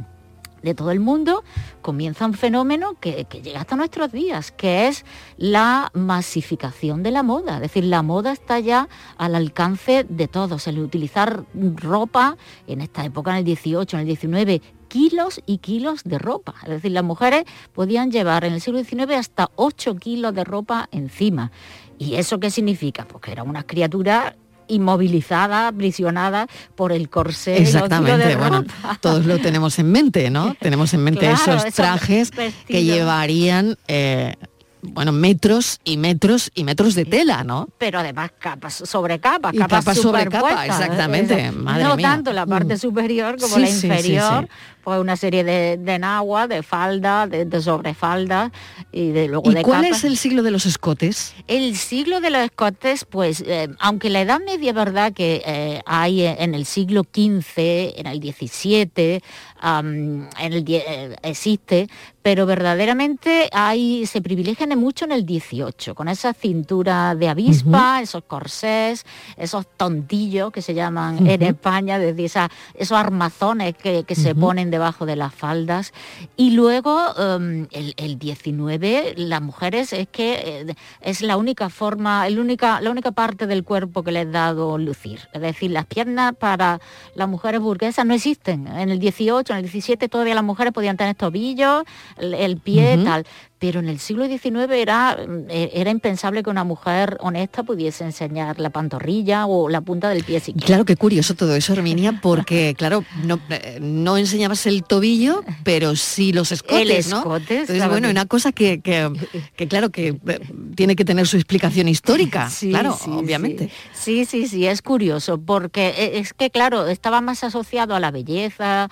de 0.63 0.75
todo 0.75 0.91
el 0.91 1.01
mundo, 1.01 1.45
comienza 1.83 2.27
un 2.27 2.35
fenómeno 2.35 2.95
que, 3.01 3.27
llega 3.43 3.61
hasta 3.61 3.77
nuestros 3.77 4.13
días, 4.13 4.53
que 4.53 4.89
es 4.89 5.05
la 5.37 5.91
masificación 5.95 7.03
de 7.03 7.11
la 7.11 7.23
moda. 7.23 7.57
Es 7.57 7.63
decir, 7.63 7.85
la 7.85 8.03
moda 8.03 8.33
está 8.33 8.59
ya 8.61 8.89
al 9.17 9.35
alcance 9.35 10.05
de 10.09 10.29
todos. 10.29 10.67
El 10.67 10.79
utilizar 10.79 11.45
ropa, 11.77 12.37
en 12.67 12.81
esta 12.81 13.05
época, 13.05 13.33
en 13.33 13.39
el 13.39 13.45
18, 13.45 13.97
en 13.97 14.01
el 14.01 14.07
19, 14.07 14.63
kilos 14.89 15.41
y 15.47 15.59
kilos 15.59 16.03
de 16.05 16.19
ropa. 16.19 16.55
Es 16.63 16.69
decir, 16.69 16.93
las 16.93 17.05
mujeres 17.05 17.45
podían 17.73 18.11
llevar 18.11 18.45
en 18.45 18.53
el 18.53 18.61
siglo 18.61 18.83
XIX 18.83 19.13
hasta 19.17 19.51
8 19.57 19.97
kilos 19.97 20.35
de 20.35 20.45
ropa 20.45 20.89
encima. 20.91 21.53
¿Y 21.99 22.17
eso 22.17 22.41
qué 22.41 22.51
significa? 22.51 23.07
Pues 23.07 23.23
que 23.23 23.33
era 23.33 23.43
una 23.43 23.63
criatura 23.63 24.37
inmovilizada, 24.71 25.69
aprisionada 25.69 26.47
por 26.75 26.93
el 26.93 27.09
corsé 27.11 27.61
Exactamente, 27.61 28.27
de 28.27 28.37
bueno, 28.37 28.63
ropa. 28.63 28.99
todos 29.01 29.27
lo 29.27 29.39
tenemos 29.39 29.79
en 29.79 29.91
mente, 29.93 30.31
¿no? 30.31 30.55
Tenemos 30.61 30.93
en 30.95 31.03
mente 31.05 31.21
Claro, 31.21 31.35
esos 31.35 31.57
esos 31.65 31.75
trajes 31.75 32.31
que 32.67 32.85
llevarían, 32.85 33.77
eh, 33.89 34.35
bueno, 34.83 35.13
metros 35.13 35.79
y 35.85 35.99
metros 35.99 36.51
y 36.55 36.65
metros 36.65 36.95
de 36.95 37.05
tela, 37.05 37.45
¿no? 37.45 37.69
pero 37.77 37.99
además 37.99 38.31
capas 38.39 38.73
sobre 38.87 39.19
capas, 39.21 39.53
Y 39.53 39.59
capas, 39.59 39.81
capas 39.85 39.99
sobre 39.99 40.23
superpuestas, 40.25 40.51
capa, 40.67 40.67
exactamente, 40.85 41.53
madre 41.53 41.85
no 41.85 41.97
mía. 41.97 42.09
tanto 42.09 42.33
la 42.33 42.47
parte 42.47 42.77
Mm. 42.77 42.79
superior 42.79 43.37
como 43.39 43.57
Sí, 43.57 43.61
la 43.61 43.67
sí, 43.67 43.87
inferior, 43.87 44.45
sí. 44.49 44.80
Pues 44.83 45.01
una 45.01 45.17
serie 45.17 45.45
de, 45.45 45.77
de 45.77 45.95
enagua, 45.95 46.47
de 46.49 46.63
falda, 46.63 47.27
de, 47.27 47.45
de 47.45 47.61
sobrefaldas 47.61 48.51
y 48.93 49.11
de 49.11 49.29
luego 49.29 49.51
¿Y 49.51 49.55
de 49.55 49.63
cuál 49.63 49.83
capas. 49.83 49.99
es 49.99 50.05
el 50.05 50.17
siglo 50.17 50.43
de 50.43 50.51
los 50.51 50.67
escotes? 50.67 51.35
El 51.47 51.77
siglo 51.77 52.21
de 52.21 52.31
los 52.31 52.43
escotes, 52.43 53.05
pues, 53.05 53.43
eh, 53.47 53.69
aunque 53.79 54.11
la 54.11 54.21
Edad 54.23 54.41
Media 54.45 54.73
verdad 54.73 55.13
que 55.13 55.43
eh, 55.47 55.81
hay 55.87 56.25
en 56.27 56.55
el 56.55 56.65
siglo 56.67 57.03
XV, 57.03 57.59
en 57.97 58.07
el 58.07 58.21
XVII, 58.21 59.21
am, 59.61 60.29
en 60.39 60.53
el 60.53 60.65
eh, 60.69 61.17
existe, 61.23 61.89
pero 62.23 62.45
verdaderamente 62.47 63.49
hay, 63.53 64.05
se 64.07 64.21
privilegian 64.21 64.79
mucho 64.79 65.05
en 65.07 65.13
el 65.13 65.23
XVIII, 65.25 65.95
con 65.95 66.09
esa 66.09 66.33
cintura 66.35 67.15
de 67.15 67.29
avispa, 67.29 68.01
esos 68.03 68.25
corsés, 68.25 69.05
esos 69.37 69.67
tontillos 69.77 70.53
que 70.53 70.63
se 70.63 70.75
llaman 70.75 71.27
en. 71.27 71.43
España, 71.49 71.97
es 71.97 72.03
decir, 72.03 72.27
esa- 72.27 72.51
esos 72.75 72.97
armazones 72.99 73.75
que, 73.77 74.05
que 74.05 74.15
se 74.15 74.33
Ujú. 74.33 74.41
Debajo 74.71 75.07
de 75.07 75.17
las 75.17 75.35
faldas. 75.35 75.93
Y 76.37 76.53
luego 76.53 76.99
em, 77.17 77.67
el, 77.73 77.95
el 77.97 78.19
19, 78.19 79.15
las 79.17 79.43
mujeres 79.43 79.93
es 79.93 80.09
que 80.09 80.35
eh, 80.69 80.75
es 81.01 81.23
la 81.23 81.37
única 81.37 81.69
forma, 81.69 82.27
el 82.27 82.39
única, 82.39 82.81
la 82.81 82.91
única 82.91 83.13
parte 83.13 83.47
del 83.47 83.65
cuerpo 83.65 84.03
que 84.03 84.13
les 84.13 84.27
ha 84.27 84.31
dado 84.31 84.79
lucir. 84.79 85.21
Es 85.33 85.41
decir, 85.41 85.71
las 85.71 85.87
piernas 85.87 86.35
para 86.37 86.81
las 87.15 87.29
mujeres 87.29 87.61
burguesas 87.61 88.07
no 88.07 88.15
existen. 88.15 88.67
En 88.67 88.91
el 88.91 88.99
18, 88.99 89.53
en 89.53 89.59
el 89.59 89.65
17 89.65 90.09
todavía 90.09 90.35
las 90.35 90.45
mujeres 90.45 90.73
podían 90.73 90.97
tener 90.97 91.15
tobillos, 91.15 91.85
el, 92.17 92.35
el 92.35 92.57
pie, 92.59 92.99
tal. 93.05 93.27
Pero 93.61 93.79
en 93.81 93.89
el 93.91 93.99
siglo 94.01 94.27
XIX 94.27 94.73
era, 94.75 95.17
eh, 95.51 95.71
era 95.75 95.91
impensable 95.91 96.43
que 96.43 96.49
una 96.49 96.65
mujer 96.65 97.19
honesta 97.21 97.63
pudiese 97.63 98.05
enseñar 98.05 98.59
la 98.59 98.71
pantorrilla 98.71 99.45
o 99.47 99.69
la 99.69 99.83
punta 99.83 100.09
del 100.09 100.25
pie 100.25 100.41
siquiera. 100.41 100.67
Claro, 100.67 100.85
qué 100.87 100.97
curioso 100.97 101.35
todo 101.35 101.55
eso, 101.55 101.75
Herminia, 101.75 102.13
porque, 102.23 102.75
claro, 102.77 103.05
no, 103.23 103.39
eh, 103.51 103.79
no 103.83 104.17
enseñabas 104.17 104.65
el 104.67 104.83
tobillo, 104.83 105.45
pero 105.63 105.95
sí 105.95 106.33
los 106.33 106.53
escotes, 106.53 107.05
El 107.07 107.11
¿no? 107.13 107.19
escote, 107.19 107.61
Entonces, 107.61 107.89
bueno, 107.89 108.09
una 108.09 108.25
cosa 108.25 108.51
que, 108.51 108.81
que- 108.81 109.13
que, 109.57 109.69
claro, 109.69 109.91
que 109.91 110.09
eh, 110.27 110.41
tiene 110.75 110.97
que 110.97 111.05
tener 111.05 111.27
su 111.27 111.37
explicación 111.37 111.87
histórica, 111.87 112.49
Sí, 112.51 112.71
claro, 112.71 112.97
sí, 112.99 113.11
obviamente. 113.13 113.71
Sí, 113.93 114.25
sí, 114.25 114.49
sí, 114.49 114.67
es 114.67 114.81
curioso, 114.81 115.39
porque 115.39 116.13
es 116.15 116.33
que, 116.33 116.49
claro, 116.51 116.87
estaba 116.89 117.21
más 117.21 117.45
asociado 117.45 117.95
a 117.95 118.01
la 118.01 118.11
belleza 118.11 118.89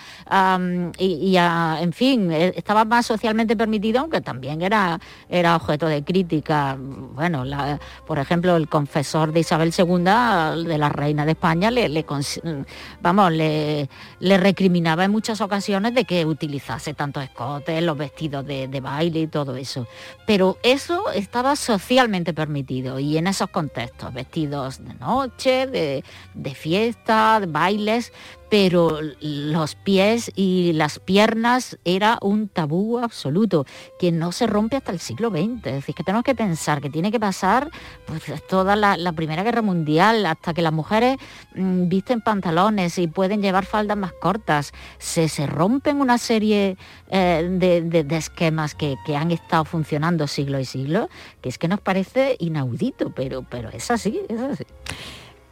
y, 0.98 1.06
y 1.06 1.36
a, 1.38 1.78
en 1.80 1.94
fin, 1.94 2.30
estaba 2.32 2.84
más 2.84 3.06
socialmente 3.06 3.56
permitido, 3.56 4.00
aunque 4.00 4.20
también 4.20 4.57
era, 4.66 5.00
era 5.28 5.56
objeto 5.56 5.86
de 5.86 6.02
crítica. 6.04 6.76
Bueno, 6.78 7.44
la- 7.44 7.78
por 8.06 8.18
ejemplo, 8.18 8.56
el 8.56 8.68
confesor 8.68 9.32
de 9.32 9.40
Isabel 9.40 9.72
II, 9.76 10.64
de 10.64 10.78
la 10.78 10.88
reina 10.88 11.24
de 11.24 11.32
España, 11.32 11.70
le, 11.70 11.88
le 11.88 12.04
vamos, 13.00 13.32
le, 13.32 13.88
recriminaba 14.20 15.04
en 15.04 15.10
muchas 15.10 15.40
ocasiones 15.40 15.94
de 15.94 16.04
que 16.04 16.24
utilizase 16.24 16.94
tantos 16.94 17.24
escotes, 17.24 17.82
los 17.82 17.96
vestidos 17.96 18.46
de, 18.46 18.68
de 18.68 18.80
baile 18.80 19.20
y 19.20 19.26
todo 19.26 19.56
eso. 19.56 19.86
Pero 20.26 20.58
eso 20.62 21.10
estaba 21.12 21.56
socialmente 21.56 22.32
permitido 22.34 22.98
y 22.98 23.16
en 23.18 23.26
esos 23.26 23.50
contextos, 23.50 24.12
vestidos 24.12 24.84
de 24.84 24.94
noche, 24.94 25.66
de, 25.66 26.04
de 26.34 26.54
fiesta, 26.54 27.40
de 27.40 27.46
bailes, 27.46 28.12
pero 28.50 29.00
los 29.20 29.74
pies 29.74 30.30
y 30.34 30.72
las 30.72 30.98
piernas 30.98 31.78
era 31.84 32.18
un 32.22 32.48
tabú 32.48 32.98
absoluto 32.98 33.66
que 33.98 34.10
no 34.12 34.32
se 34.32 34.46
rompe 34.46 34.76
hasta 34.76 34.92
el 34.92 35.00
siglo 35.00 35.30
XX. 35.30 35.66
Es 35.66 35.72
decir, 35.74 35.94
que 35.94 36.04
tenemos 36.04 36.24
que 36.24 36.34
pensar 36.34 36.80
que 36.80 36.90
tiene 36.90 37.10
que 37.12 37.20
pasar 37.20 37.70
pues, 38.06 38.22
toda 38.48 38.74
la, 38.76 38.96
Primera 39.12 39.42
Guerra 39.42 39.62
Mundial 39.62 40.24
hasta 40.26 40.54
que 40.54 40.62
las 40.62 40.72
mujeres 40.72 41.16
mm, 41.54 41.88
visten 41.88 42.20
pantalones 42.20 42.98
y 42.98 43.06
pueden 43.08 43.42
llevar 43.42 43.66
faldas 43.66 43.96
más 43.96 44.12
cortas. 44.12 44.72
Se, 44.98 45.28
se 45.28 45.46
rompen 45.46 46.00
una 46.00 46.18
serie 46.18 46.76
eh, 47.10 47.48
de, 47.50 47.82
de- 47.82 48.04
de 48.04 48.16
esquemas 48.16 48.74
que, 48.74 48.96
que 49.04 49.16
han 49.16 49.30
estado 49.30 49.64
funcionando 49.64 50.26
siglo 50.26 50.58
y 50.60 50.64
siglo, 50.64 51.08
que 51.42 51.48
es 51.48 51.58
que 51.58 51.68
nos 51.68 51.80
parece 51.80 52.36
inaudito, 52.38 53.10
pero, 53.14 53.44
pero 53.48 53.68
es 53.70 53.90
así, 53.90 54.20
es 54.28 54.40
así. 54.40 54.64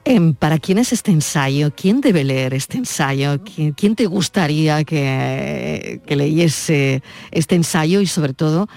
Em, 0.08 0.34
¿Para 0.34 0.58
quién 0.60 0.78
es 0.78 0.92
este 0.92 1.10
ensayo? 1.10 1.72
¿Quién 1.74 2.00
debe 2.00 2.22
leer 2.22 2.54
este 2.54 2.78
ensayo? 2.78 3.42
¿Quién, 3.42 3.72
quién 3.72 3.96
te 3.96 4.06
gustaría 4.06 4.84
que, 4.84 6.00
que 6.06 6.14
leyese 6.16 7.02
este 7.32 7.56
ensayo 7.56 8.00
y 8.00 8.06
sobre 8.06 8.32
todo 8.32 8.68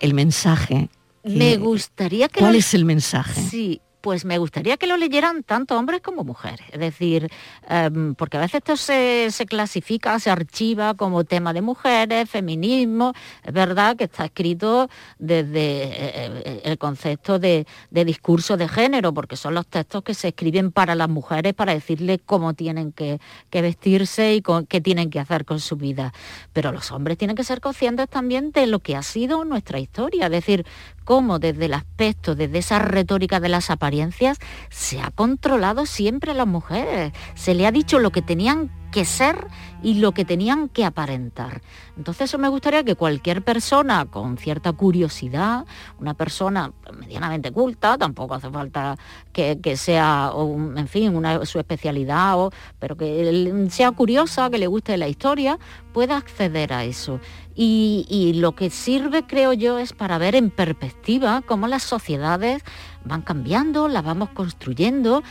el 0.00 0.14
mensaje? 0.14 0.88
Me 1.24 1.58
gustaría 1.58 2.28
que 2.28 2.40
¿Cuál 2.40 2.54
lo- 2.54 2.58
es 2.58 2.72
el 2.72 2.86
mensaje? 2.86 3.38
Sí, 3.50 3.82
pues 4.08 4.24
me 4.24 4.38
gustaría 4.38 4.78
que 4.78 4.86
lo 4.86 4.96
leyeran 4.96 5.42
tanto 5.42 5.76
hombres 5.76 6.00
como 6.00 6.24
mujeres. 6.24 6.66
Es 6.72 6.80
decir, 6.80 7.30
em, 7.68 8.14
porque 8.14 8.38
a 8.38 8.40
veces 8.40 8.62
esto 8.64 8.74
se, 8.78 9.46
clasifica, 9.46 10.18
se 10.18 10.30
archiva 10.30 10.94
como 10.94 11.24
tema 11.24 11.52
de 11.52 11.60
mujeres, 11.60 12.30
feminismo. 12.30 13.12
Es 13.44 13.52
verdad 13.52 13.96
que 13.96 14.04
está 14.04 14.24
escrito 14.24 14.88
desde 15.18 15.58
eh, 15.60 15.92
eh, 15.92 16.60
el 16.64 16.78
concepto 16.78 17.38
de, 17.38 17.66
discurso 17.90 18.56
de 18.56 18.66
género, 18.66 19.12
porque 19.12 19.36
son 19.36 19.52
los 19.52 19.66
textos 19.66 20.02
que 20.02 20.14
se 20.14 20.28
escriben 20.28 20.72
para 20.72 20.94
las 20.94 21.10
mujeres 21.10 21.52
para 21.52 21.74
decirles 21.74 22.20
cómo 22.24 22.54
tienen 22.54 22.92
que, 22.92 23.20
vestirse 23.52 24.36
y 24.36 24.42
qué 24.70 24.80
tienen 24.80 25.10
que 25.10 25.20
hacer 25.20 25.44
con 25.44 25.60
su 25.60 25.76
vida. 25.76 26.14
Pero 26.54 26.72
los 26.72 26.90
hombres 26.92 27.18
tienen 27.18 27.36
que 27.36 27.44
ser 27.44 27.60
conscientes 27.60 28.08
también 28.08 28.52
de 28.52 28.66
lo 28.68 28.78
que 28.78 28.96
ha 28.96 29.02
sido 29.02 29.44
nuestra 29.44 29.78
historia, 29.78 30.24
es 30.24 30.32
decir, 30.32 30.64
cómo 31.08 31.38
desde 31.38 31.64
el 31.64 31.72
aspecto, 31.72 32.34
desde 32.34 32.58
esa 32.58 32.78
retórica 32.78 33.40
de 33.40 33.48
las 33.48 33.70
apariencias, 33.70 34.36
se 34.68 35.00
ha 35.00 35.10
controlado 35.10 35.86
siempre 35.86 36.32
a 36.32 36.34
las 36.34 36.46
mujeres. 36.46 37.14
Se 37.34 37.54
le 37.54 37.66
ha 37.66 37.72
dicho 37.72 37.98
lo 37.98 38.10
que 38.10 38.20
tenían 38.20 38.70
que 38.90 39.04
ser 39.04 39.46
y 39.82 39.94
lo 39.94 40.12
que 40.12 40.24
tenían 40.24 40.68
que 40.68 40.84
aparentar. 40.84 41.62
Entonces 41.96 42.30
eso 42.30 42.38
me 42.38 42.48
gustaría 42.48 42.82
que 42.84 42.94
cualquier 42.94 43.42
persona 43.42 44.06
con 44.06 44.38
cierta 44.38 44.72
curiosidad, 44.72 45.66
una 46.00 46.14
persona 46.14 46.72
medianamente 46.98 47.52
culta, 47.52 47.96
tampoco 47.98 48.34
hace 48.34 48.50
falta 48.50 48.96
que, 49.32 49.76
sea, 49.76 50.32
un- 50.34 50.76
en 50.76 50.88
fin, 50.88 51.14
una, 51.14 51.46
su 51.46 51.58
especialidad, 51.60 52.36
pero 52.80 52.96
que 52.96 53.68
sea 53.70 53.92
curiosa, 53.92 54.50
que 54.50 54.58
le 54.58 54.66
guste 54.66 54.96
la 54.96 55.06
historia, 55.06 55.58
pueda 55.92 56.16
acceder 56.16 56.72
a 56.72 56.84
eso. 56.84 57.20
Y, 57.54 58.04
y 58.08 58.34
lo 58.34 58.52
que 58.56 58.70
sirve, 58.70 59.24
creo 59.26 59.52
yo, 59.52 59.78
es 59.78 59.92
para 59.92 60.18
ver 60.18 60.34
en 60.34 60.50
perspectiva 60.50 61.42
cómo 61.46 61.68
las 61.68 61.82
sociedades 61.84 62.62
van 63.04 63.22
cambiando, 63.22 63.88
las 63.88 64.04
vamos 64.04 64.30
construyendo. 64.30 65.22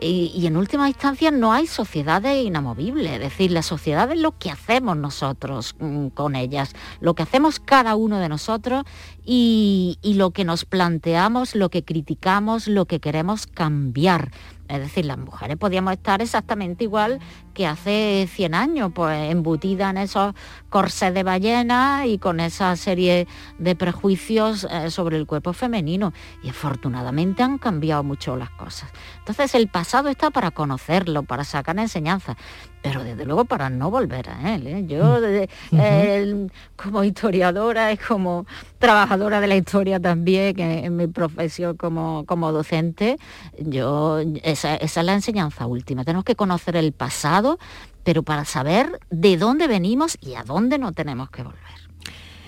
Y, 0.00 0.46
en 0.46 0.56
última 0.56 0.88
instancia 0.88 1.30
no 1.30 1.52
hay 1.52 1.66
sociedades 1.66 2.44
inamovibles, 2.44 3.12
es 3.12 3.20
decir, 3.20 3.50
la 3.50 3.62
sociedad 3.62 4.10
es 4.10 4.18
lo 4.18 4.36
que 4.38 4.50
hacemos 4.50 4.96
nosotros 4.96 5.76
mm, 5.78 6.08
con 6.08 6.34
ellas, 6.34 6.72
lo 7.00 7.14
que 7.14 7.22
hacemos 7.22 7.60
cada 7.60 7.94
uno 7.94 8.18
de 8.18 8.28
nosotros 8.28 8.84
y, 9.24 9.98
lo 10.16 10.30
que 10.30 10.44
nos 10.44 10.64
planteamos, 10.64 11.54
lo 11.54 11.68
que 11.70 11.84
criticamos, 11.84 12.66
lo 12.68 12.86
que 12.86 13.00
queremos 13.00 13.46
cambiar. 13.46 14.30
Es 14.68 14.80
decir, 14.80 15.04
las 15.04 15.18
mujeres 15.18 15.58
podíamos 15.58 15.92
estar 15.92 16.22
exactamente 16.22 16.84
igual 16.84 17.20
que 17.52 17.66
hace 17.66 18.26
100 18.32 18.54
años, 18.54 18.92
pues 18.94 19.30
embutidas 19.30 19.90
en 19.90 19.98
esos 19.98 20.34
corsés 20.70 21.12
de 21.12 21.22
ballena 21.22 22.06
y 22.06 22.16
con 22.16 22.40
esa 22.40 22.74
serie 22.76 23.26
de 23.58 23.76
prejuicios 23.76 24.66
eh, 24.70 24.90
sobre 24.90 25.18
el 25.18 25.26
cuerpo 25.26 25.52
femenino. 25.52 26.14
Y 26.42 26.48
afortunadamente 26.48 27.42
han 27.42 27.58
cambiado 27.58 28.02
mucho 28.02 28.36
las 28.36 28.50
cosas. 28.50 28.90
Entonces 29.18 29.54
el 29.54 29.68
pasado 29.68 30.08
está 30.08 30.30
para 30.30 30.50
conocerlo, 30.50 31.22
para 31.22 31.44
sacar 31.44 31.78
enseñanzas, 31.78 32.36
pero 32.82 33.04
desde 33.04 33.24
luego 33.24 33.44
para 33.44 33.70
no 33.70 33.90
volver 33.90 34.28
a 34.28 34.54
él. 34.54 34.66
¿eh? 34.66 34.84
Yo 34.86 35.20
desde- 35.20 35.48
eh, 35.72 36.48
como 36.76 37.04
historiadora 37.04 37.92
y 37.92 37.96
como 37.96 38.44
trabajadora 38.78 39.40
de 39.40 39.46
la 39.46 39.56
historia 39.56 40.00
también, 40.00 40.54
que 40.56 40.84
en 40.84 40.96
mi 40.96 41.06
profesión 41.06 41.76
como, 41.76 42.24
como 42.26 42.50
docente, 42.52 43.16
yo 43.58 44.18
esa, 44.42 44.74
esa 44.76 45.00
es 45.00 45.06
la 45.06 45.14
enseñanza 45.14 45.66
última. 45.66 46.04
Tenemos 46.04 46.24
que 46.24 46.34
conocer 46.34 46.76
el 46.76 46.92
pasado, 46.92 47.58
pero 48.02 48.24
para 48.24 48.44
saber 48.44 48.98
de 49.10 49.36
dónde 49.36 49.68
venimos 49.68 50.18
y 50.20 50.34
a 50.34 50.42
dónde 50.42 50.78
no 50.78 50.92
tenemos 50.92 51.30
que 51.30 51.42
volver. 51.44 51.60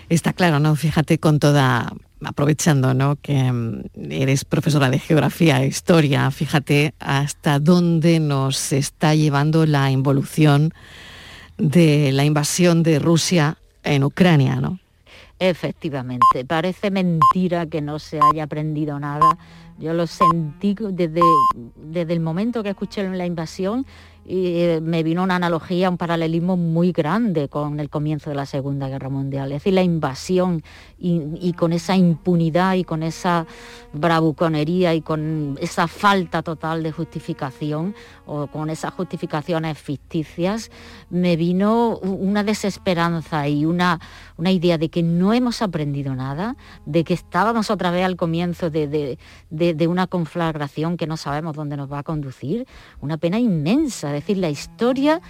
Está 0.09 0.33
claro, 0.33 0.59
¿no? 0.59 0.75
Fíjate 0.77 1.19
con 1.19 1.39
toda, 1.39 1.93
aprovechando, 2.27 2.95
¿no? 2.95 3.17
Que 3.17 3.53
mm, 3.53 3.83
eres 4.11 4.45
profesora 4.45 4.91
de 4.91 4.99
geografía 4.99 5.63
e 5.63 5.67
historia, 5.67 6.31
fíjate 6.31 6.95
hasta 6.99 7.59
dónde 7.59 8.21
nos 8.21 8.73
está 8.73 9.15
llevando 9.15 9.67
la 9.67 9.91
involución 9.91 10.73
de 11.59 12.13
la 12.13 12.25
invasión 12.25 12.83
de 12.83 12.99
Rusia 12.99 13.59
en 13.83 14.05
Ucrania, 14.05 14.57
¿no? 14.57 14.79
Efectivamente, 15.39 16.45
parece 16.47 16.91
mentira 16.91 17.67
que 17.67 17.81
no 17.81 17.99
se 17.99 18.21
haya 18.21 18.45
aprendido 18.45 18.99
nada. 19.01 19.37
Yo 19.79 19.93
lo 19.93 20.07
sentí 20.07 20.77
desde, 20.79 21.21
desde 21.77 22.13
el 22.13 22.21
momento 22.21 22.63
que 22.63 22.71
escuché 22.71 23.09
la 23.09 23.27
invasión 23.27 23.85
eh, 24.27 24.81
me 24.83 25.03
vino 25.03 25.23
una 25.23 25.37
analogía, 25.37 25.91
un 25.91 25.97
paralelismo 25.99 26.57
muy 26.57 26.93
grande 26.93 27.49
con 27.49 27.79
el 27.81 27.91
comienzo 27.91 28.31
de 28.31 28.37
la 28.37 28.47
Segunda 28.47 28.89
Guerra 28.89 29.09
Mundial. 29.09 29.53
Es 29.53 29.57
decir, 29.63 29.75
la 29.75 29.83
invasión 29.83 30.63
y, 30.99 31.53
con 31.53 31.73
esa 31.73 31.97
impunidad 31.97 32.75
y 32.75 32.85
con 32.85 33.03
esa 33.03 33.47
bravuconería 33.93 34.95
y 34.95 35.01
con 35.03 35.59
esa 35.61 35.87
falta 35.87 36.43
total 36.43 36.83
de 36.83 36.93
justificación 36.93 37.95
o 38.27 38.47
con 38.47 38.71
esas 38.71 38.93
justificaciones 38.95 39.79
ficticias, 39.79 40.71
me 41.11 41.37
vino 41.37 41.99
una 41.99 42.43
desesperanza 42.43 43.49
y 43.49 43.67
una, 43.67 44.01
una 44.37 44.51
idea 44.51 44.79
de 44.79 44.89
que 44.89 45.03
no 45.03 45.33
hemos 45.35 45.63
aprendido 45.63 46.15
nada, 46.15 46.57
de 46.87 47.05
que 47.05 47.15
estábamos 47.15 47.71
otra 47.71 47.91
vez 47.91 48.05
al 48.05 48.17
comienzo 48.17 48.71
de, 48.71 48.89
de- 48.89 49.19
de- 49.51 49.85
una 49.89 50.07
conflagración 50.07 50.97
que 50.97 51.07
no 51.07 51.17
sabemos 51.19 51.55
dónde 51.55 51.77
nos 51.77 51.93
va 51.93 51.99
a 51.99 52.03
conducir, 52.03 52.67
una 53.01 53.19
pena 53.19 53.39
inmensa, 53.39 54.14
decir, 54.15 54.39
la 54.39 54.51
historia 54.51 55.21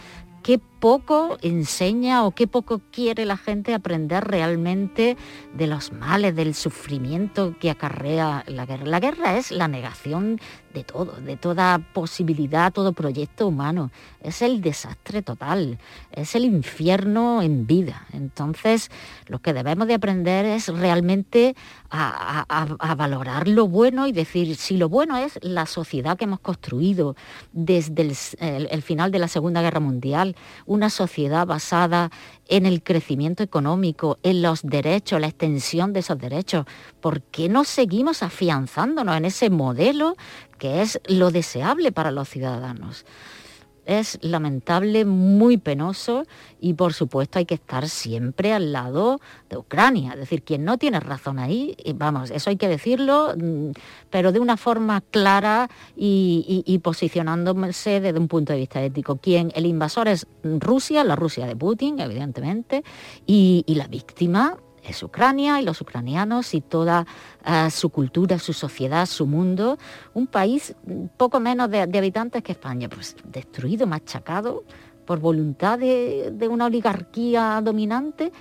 qué 0.43 0.61
poco 0.85 1.39
enseña 1.41 2.27
o 2.27 2.33
qué 2.33 2.47
poco 2.47 2.83
quiere 2.93 3.25
la 3.25 3.39
gente 3.39 3.73
aprender 3.73 4.23
realmente 4.23 5.17
de 5.55 5.67
los 5.67 5.93
males, 5.93 6.37
del 6.37 6.55
sufrimiento 6.55 7.57
que 7.59 7.71
acarrea 7.71 8.45
la 8.49 8.67
guerra. 8.67 8.85
La 8.85 9.01
guerra 9.01 9.39
es 9.39 9.51
la 9.51 9.67
negación 9.67 10.39
de 10.75 10.85
todo, 10.85 11.13
de 11.13 11.39
toda 11.39 11.79
posibilidad, 11.95 12.71
todo 12.71 12.93
proyecto 12.93 13.47
humano. 13.47 13.91
Es 14.21 14.43
el 14.43 14.61
desastre 14.61 15.23
total, 15.23 15.79
es 16.13 16.35
el 16.35 16.45
infierno 16.45 17.41
en 17.41 17.67
vida. 17.67 18.07
Entonces, 18.13 18.91
lo 19.27 19.39
que 19.39 19.55
debemos 19.55 19.87
de 19.87 19.95
aprender 19.95 20.45
es 20.45 20.69
realmente 20.69 21.57
a, 21.91 22.95
valorar 22.97 23.47
lo 23.49 23.69
bueno 23.69 24.07
y 24.07 24.13
decir, 24.13 24.57
si 24.57 24.77
lo 24.77 24.89
bueno 24.89 25.17
es 25.17 25.39
la 25.43 25.65
sociedad 25.67 26.19
que 26.19 26.25
hemos 26.25 26.41
construido 26.41 27.15
desde 27.53 28.13
el 28.41 28.83
final 28.83 29.13
de 29.13 29.21
la 29.21 29.29
Segunda 29.29 29.63
Guerra 29.63 29.81
Mundial, 29.81 30.35
una 30.75 30.91
sociedad 30.91 31.47
basada 31.47 32.11
en 32.49 32.67
el 32.67 32.83
crecimiento 32.83 33.43
económico, 33.43 34.19
en 34.23 34.43
los 34.43 34.63
derechos, 34.63 35.21
la 35.21 35.29
extensión 35.29 35.93
de 35.93 36.01
esos 36.01 36.19
derechos. 36.19 36.67
¿Por 37.01 37.23
qué 37.23 37.49
no 37.49 37.65
seguimos 37.65 38.23
afianzándonos 38.23 39.17
en 39.17 39.25
ese 39.25 39.51
modelo 39.51 40.17
que 40.59 40.83
es 40.83 41.01
lo 41.07 41.31
deseable 41.31 41.93
para 41.93 42.11
los 42.11 42.29
ciudadanos? 42.29 43.07
Es 43.87 44.19
lamentable, 44.23 45.05
muy 45.05 45.57
penoso 45.57 46.25
y 46.61 46.75
por 46.75 46.95
supuesto 46.95 47.39
hay 47.39 47.45
que 47.45 47.55
estar 47.55 47.89
siempre 47.89 48.53
al 48.53 48.73
lado 48.73 49.21
de 49.51 49.57
Ucrania. 49.57 50.13
Es 50.13 50.21
decir, 50.21 50.43
quien 50.43 50.65
no 50.65 50.79
tiene 50.79 51.01
razón 51.01 51.39
ahí, 51.39 51.77
y 51.85 51.93
vamos, 51.93 52.31
eso 52.31 52.51
hay 52.51 52.57
que 52.57 52.69
decirlo, 52.69 53.35
mm, 53.37 53.71
pero 54.11 54.33
de 54.33 54.41
una 54.41 54.57
forma 54.57 55.01
clara 55.01 55.69
y, 55.97 56.81
posicionándose 56.83 58.01
desde 58.01 58.19
un 58.19 58.29
punto 58.29 58.53
de 58.53 58.59
vista 58.61 58.83
ético. 58.83 59.17
Quien 59.17 59.53
el 59.55 59.67
invasor 59.67 60.09
es 60.09 60.27
Rusia, 60.43 61.05
la 61.05 61.17
Rusia 61.17 61.47
de 61.47 61.57
Putin, 61.57 62.01
evidentemente, 62.01 62.83
y 63.27 63.65
la 63.69 63.87
víctima 63.87 64.59
es 64.87 65.03
Ucrania 65.03 65.61
y 65.61 65.65
los 65.65 65.81
ucranianos 65.81 66.55
y 66.55 66.61
toda 66.61 67.07
ah, 67.45 67.71
su 67.71 67.91
cultura, 67.91 68.39
su 68.39 68.53
sociedad, 68.53 69.07
su 69.07 69.27
mundo. 69.27 69.79
Un 70.13 70.27
país 70.27 70.75
mm, 70.87 71.07
poco 71.17 71.41
menos 71.41 71.71
de, 71.71 71.87
de 71.87 71.99
habitantes 71.99 72.43
que 72.43 72.53
España, 72.53 72.89
pues 72.89 73.17
destruido, 73.25 73.87
machacado 73.87 74.65
por 75.07 75.21
voluntad 75.21 75.79
de, 75.79 76.31
de 76.33 76.49
una 76.49 76.67
oligarquía 76.67 77.61
dominante. 77.63 78.33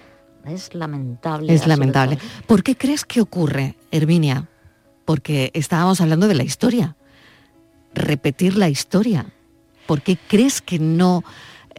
Es 0.46 0.74
lamentable. 0.76 1.54
Es 1.54 1.68
lamentable. 1.68 2.18
¿Por 2.48 2.64
qué 2.64 2.76
crees 2.76 3.06
que 3.06 3.22
ocurre, 3.22 3.76
Herminia? 3.92 4.50
Porque 5.06 5.52
estábamos 5.54 6.02
hablando 6.02 6.28
de 6.28 6.36
la 6.36 6.44
historia. 6.44 6.96
Repetir 7.94 8.58
la 8.58 8.70
historia. 8.70 9.28
¿Por 9.88 10.02
qué 10.02 10.18
crees 10.28 10.62
que 10.62 10.80
no... 10.80 11.24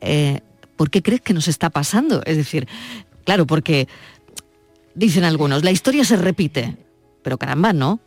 eh, 0.01 0.41
¿Por 0.77 0.91
qué 0.91 1.03
crees 1.03 1.21
que 1.21 1.35
nos 1.35 1.49
está 1.49 1.71
pasando? 1.71 2.23
Es 2.27 2.37
decir, 2.37 2.67
claro, 3.25 3.47
porque 3.47 3.89
dicen 4.95 5.25
algunos, 5.25 5.65
la 5.65 5.71
historia 5.71 6.05
se 6.05 6.17
repite. 6.17 6.77
Pero 7.23 7.39
caramba, 7.39 7.73
no. 7.73 8.01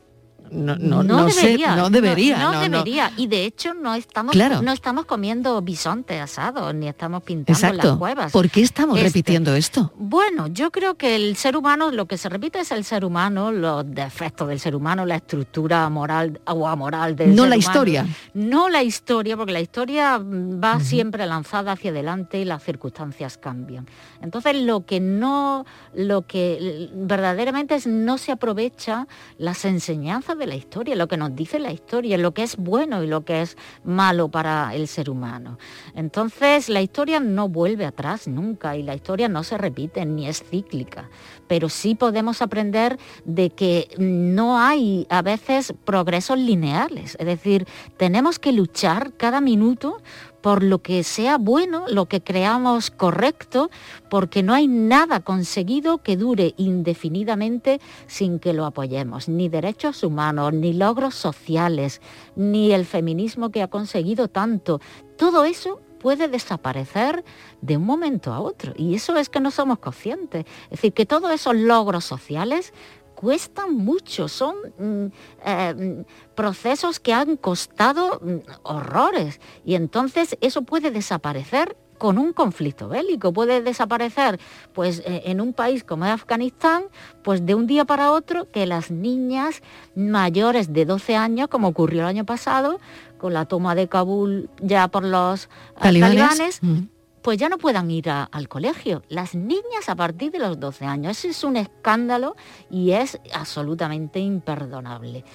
No, 0.52 0.76
no, 0.78 1.04
no 1.04 1.30
sé, 1.30 1.42
debería, 1.42 1.76
no 1.76 1.90
debería. 1.90 2.38
No, 2.38 2.52
no, 2.54 2.62
no. 2.64 2.70
debería. 2.78 3.12
Y 3.18 3.28
de 3.28 3.46
hecho 3.46 3.74
no 3.74 3.94
estamos, 3.96 4.34
Claro. 4.34 4.62
no 4.62 4.72
estamos 4.72 5.06
comiendo 5.06 5.62
bisonte 5.62 6.20
asado, 6.20 6.74
ni 6.74 6.88
estamos 6.88 7.24
pintando 7.24 7.58
Exacto. 7.58 7.88
las 7.90 7.98
cuevas. 7.98 8.32
¿Por 8.32 8.50
qué 8.50 8.62
estamos 8.62 8.98
Este, 8.98 9.08
repitiendo 9.10 9.56
esto? 9.56 9.92
Bueno, 9.98 10.48
yo 10.48 10.72
creo 10.72 10.96
que 10.96 11.16
el 11.16 11.36
ser 11.36 11.58
humano, 11.58 11.92
lo 11.92 12.06
que 12.06 12.18
se 12.18 12.30
repite 12.30 12.60
es 12.60 12.72
el 12.72 12.84
ser 12.84 13.04
humano, 13.06 13.52
los 13.52 13.84
defectos 13.88 14.48
del 14.48 14.60
ser 14.60 14.76
humano, 14.76 15.06
la 15.06 15.16
estructura 15.16 15.90
moral 15.90 16.40
o 16.46 16.68
amoral 16.68 17.16
del 17.16 17.36
No 17.36 17.44
ser 17.44 17.50
la 17.50 17.56
humano. 17.56 17.72
historia. 17.72 18.06
No 18.34 18.70
la 18.70 18.84
historia, 18.84 19.36
porque 19.38 19.54
la 19.54 19.62
historia 19.62 20.20
va 20.22 20.80
siempre 20.80 21.26
lanzada 21.26 21.72
hacia 21.74 21.92
adelante 21.92 22.40
y 22.40 22.46
las 22.46 22.64
circunstancias 22.64 23.38
cambian. 23.38 23.88
Entonces, 24.22 24.56
lo 24.62 24.86
que 24.86 25.00
no, 25.00 25.66
lo 25.94 26.24
que 26.28 26.90
verdaderamente 26.94 27.76
es 27.76 27.88
no 27.88 28.18
se 28.18 28.32
aprovecha 28.32 29.08
las 29.38 29.66
enseñanzas 29.66 30.37
de 30.38 30.47
la 30.47 30.56
historia, 30.56 30.95
lo 30.95 31.08
que 31.08 31.17
nos 31.17 31.36
dice 31.36 31.60
la 31.60 31.71
historia, 31.71 32.17
lo 32.17 32.34
que 32.34 32.43
es 32.43 32.58
bueno 32.58 33.04
y 33.04 33.08
lo 33.08 33.26
que 33.26 33.41
es 33.41 33.58
malo 33.84 34.30
para 34.30 34.73
el 34.73 34.88
ser 34.88 35.10
humano. 35.10 35.58
Entonces, 35.95 36.69
la 36.69 36.82
historia 36.82 37.19
no 37.19 37.50
vuelve 37.50 37.86
atrás 37.86 38.28
nunca 38.28 38.78
y 38.78 38.84
la 38.84 38.95
historia 38.95 39.28
no 39.28 39.43
se 39.43 39.58
repite 39.58 40.06
ni 40.06 40.28
es 40.28 40.43
cíclica, 40.43 41.10
pero 41.47 41.69
sí 41.69 41.95
podemos 41.95 42.41
aprender 42.41 42.97
de 43.26 43.50
que 43.50 43.89
no 43.97 44.60
hay 44.60 45.08
a 45.10 45.21
veces 45.21 45.73
progresos 45.86 46.38
lineales, 46.38 47.17
es 47.19 47.26
decir, 47.26 47.67
tenemos 47.97 48.39
que 48.39 48.52
luchar 48.52 49.13
cada 49.13 49.41
minuto 49.41 50.02
por 50.48 50.64
lo 50.64 50.80
que 50.80 51.04
sea 51.04 51.38
bueno, 51.38 51.84
lo 51.90 52.06
que 52.06 52.22
creamos 52.22 52.90
correcto, 52.90 53.70
porque 54.10 54.44
no 54.44 54.54
hay 54.54 54.70
nada 54.70 55.20
conseguido 55.20 55.98
que 55.98 56.16
dure 56.16 56.54
indefinidamente 56.56 57.82
sin 58.06 58.40
que 58.40 58.54
lo 58.54 58.66
apoyemos, 58.66 59.28
ni 59.28 59.50
derechos 59.50 60.06
humanos, 60.06 60.54
ni 60.54 60.72
logros 60.72 61.16
sociales, 61.16 62.00
ni 62.38 62.72
el 62.72 62.86
feminismo 62.86 63.50
que 63.50 63.62
ha 63.62 63.68
conseguido 63.68 64.30
tanto. 64.30 64.80
Todo 65.18 65.44
eso 65.44 65.82
puede 66.00 66.30
desaparecer 66.30 67.26
de 67.60 67.76
un 67.76 67.84
momento 67.84 68.32
a 68.32 68.40
otro 68.40 68.72
y 68.78 68.96
eso 68.96 69.18
es 69.18 69.28
que 69.28 69.42
no 69.42 69.52
somos 69.52 69.80
conscientes. 69.80 70.46
Es 70.66 70.78
decir, 70.80 70.94
que 70.94 71.06
todos 71.06 71.30
esos 71.34 71.58
logros 71.58 72.06
sociales 72.06 72.72
cuestan 73.19 73.73
mucho, 73.73 74.27
son 74.27 74.56
mm, 74.77 75.06
eh, 75.43 75.73
mm, 75.73 76.36
procesos 76.36 76.99
que 76.99 77.13
han 77.13 77.36
costado 77.36 78.19
mm, 78.21 78.36
horrores 78.62 79.41
y 79.65 79.73
entonces 79.73 80.38
eso 80.39 80.62
puede 80.62 80.91
desaparecer 80.91 81.75
con 81.97 82.19
un 82.19 82.32
conflicto 82.32 82.88
bélico, 82.89 83.34
puede 83.34 83.63
desaparecer 83.63 84.39
pues 84.71 84.99
eh, 84.99 85.23
en 85.25 85.41
un 85.41 85.53
país 85.53 85.84
como 85.84 86.06
es 86.06 86.12
Afganistán, 86.12 86.84
pues 87.23 87.43
de 87.43 87.56
un 87.56 87.65
día 87.65 87.86
para 87.86 88.12
otro 88.12 88.51
que 88.51 88.67
las 88.67 88.91
niñas 88.91 89.63
mayores 89.95 90.71
de 90.71 90.86
12 90.86 91.15
años, 91.15 91.47
como 91.47 91.69
ocurrió 91.69 92.01
el 92.01 92.08
año 92.08 92.23
pasado, 92.23 92.80
con 93.17 93.34
la 93.34 93.45
toma 93.45 93.73
de 93.73 93.88
Kabul 93.88 94.51
ya 94.62 94.89
por 94.89 95.03
los 95.03 95.45
eh, 95.45 95.47
¿Talibanes? 95.82 96.60
talibanes, 96.60 96.60
Mm. 96.62 96.97
Pues 97.28 97.38
ya 97.38 97.50
no 97.50 97.58
puedan 97.58 97.92
ir 97.92 98.10
al 98.10 98.48
colegio. 98.48 99.04
Las 99.10 99.36
niñas 99.36 99.90
a 99.90 99.96
partir 99.98 100.32
de 100.32 100.40
los 100.40 100.62
12 100.62 100.86
años. 100.86 101.18
Eso 101.18 101.28
es 101.28 101.44
un 101.44 101.58
escándalo 101.58 102.38
y 102.70 102.92
es 102.92 103.20
absolutamente 103.34 104.20
imperdonable. 104.20 105.26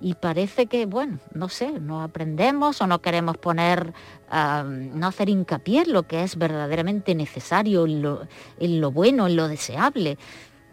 Y 0.00 0.14
parece 0.14 0.66
que, 0.66 0.86
bueno, 0.86 1.18
no 1.34 1.48
sé, 1.48 1.72
no 1.80 2.02
aprendemos 2.02 2.80
o 2.80 2.86
no 2.86 3.02
queremos 3.02 3.36
poner, 3.36 3.92
no 4.30 5.06
hacer 5.08 5.28
hincapié 5.28 5.82
en 5.82 5.92
lo 5.92 6.04
que 6.04 6.22
es 6.22 6.36
verdaderamente 6.36 7.16
necesario, 7.16 7.84
en 7.84 8.00
lo, 8.00 8.28
en 8.60 8.80
lo 8.80 8.92
bueno, 8.92 9.26
en 9.26 9.34
lo 9.34 9.48
deseable. 9.48 10.18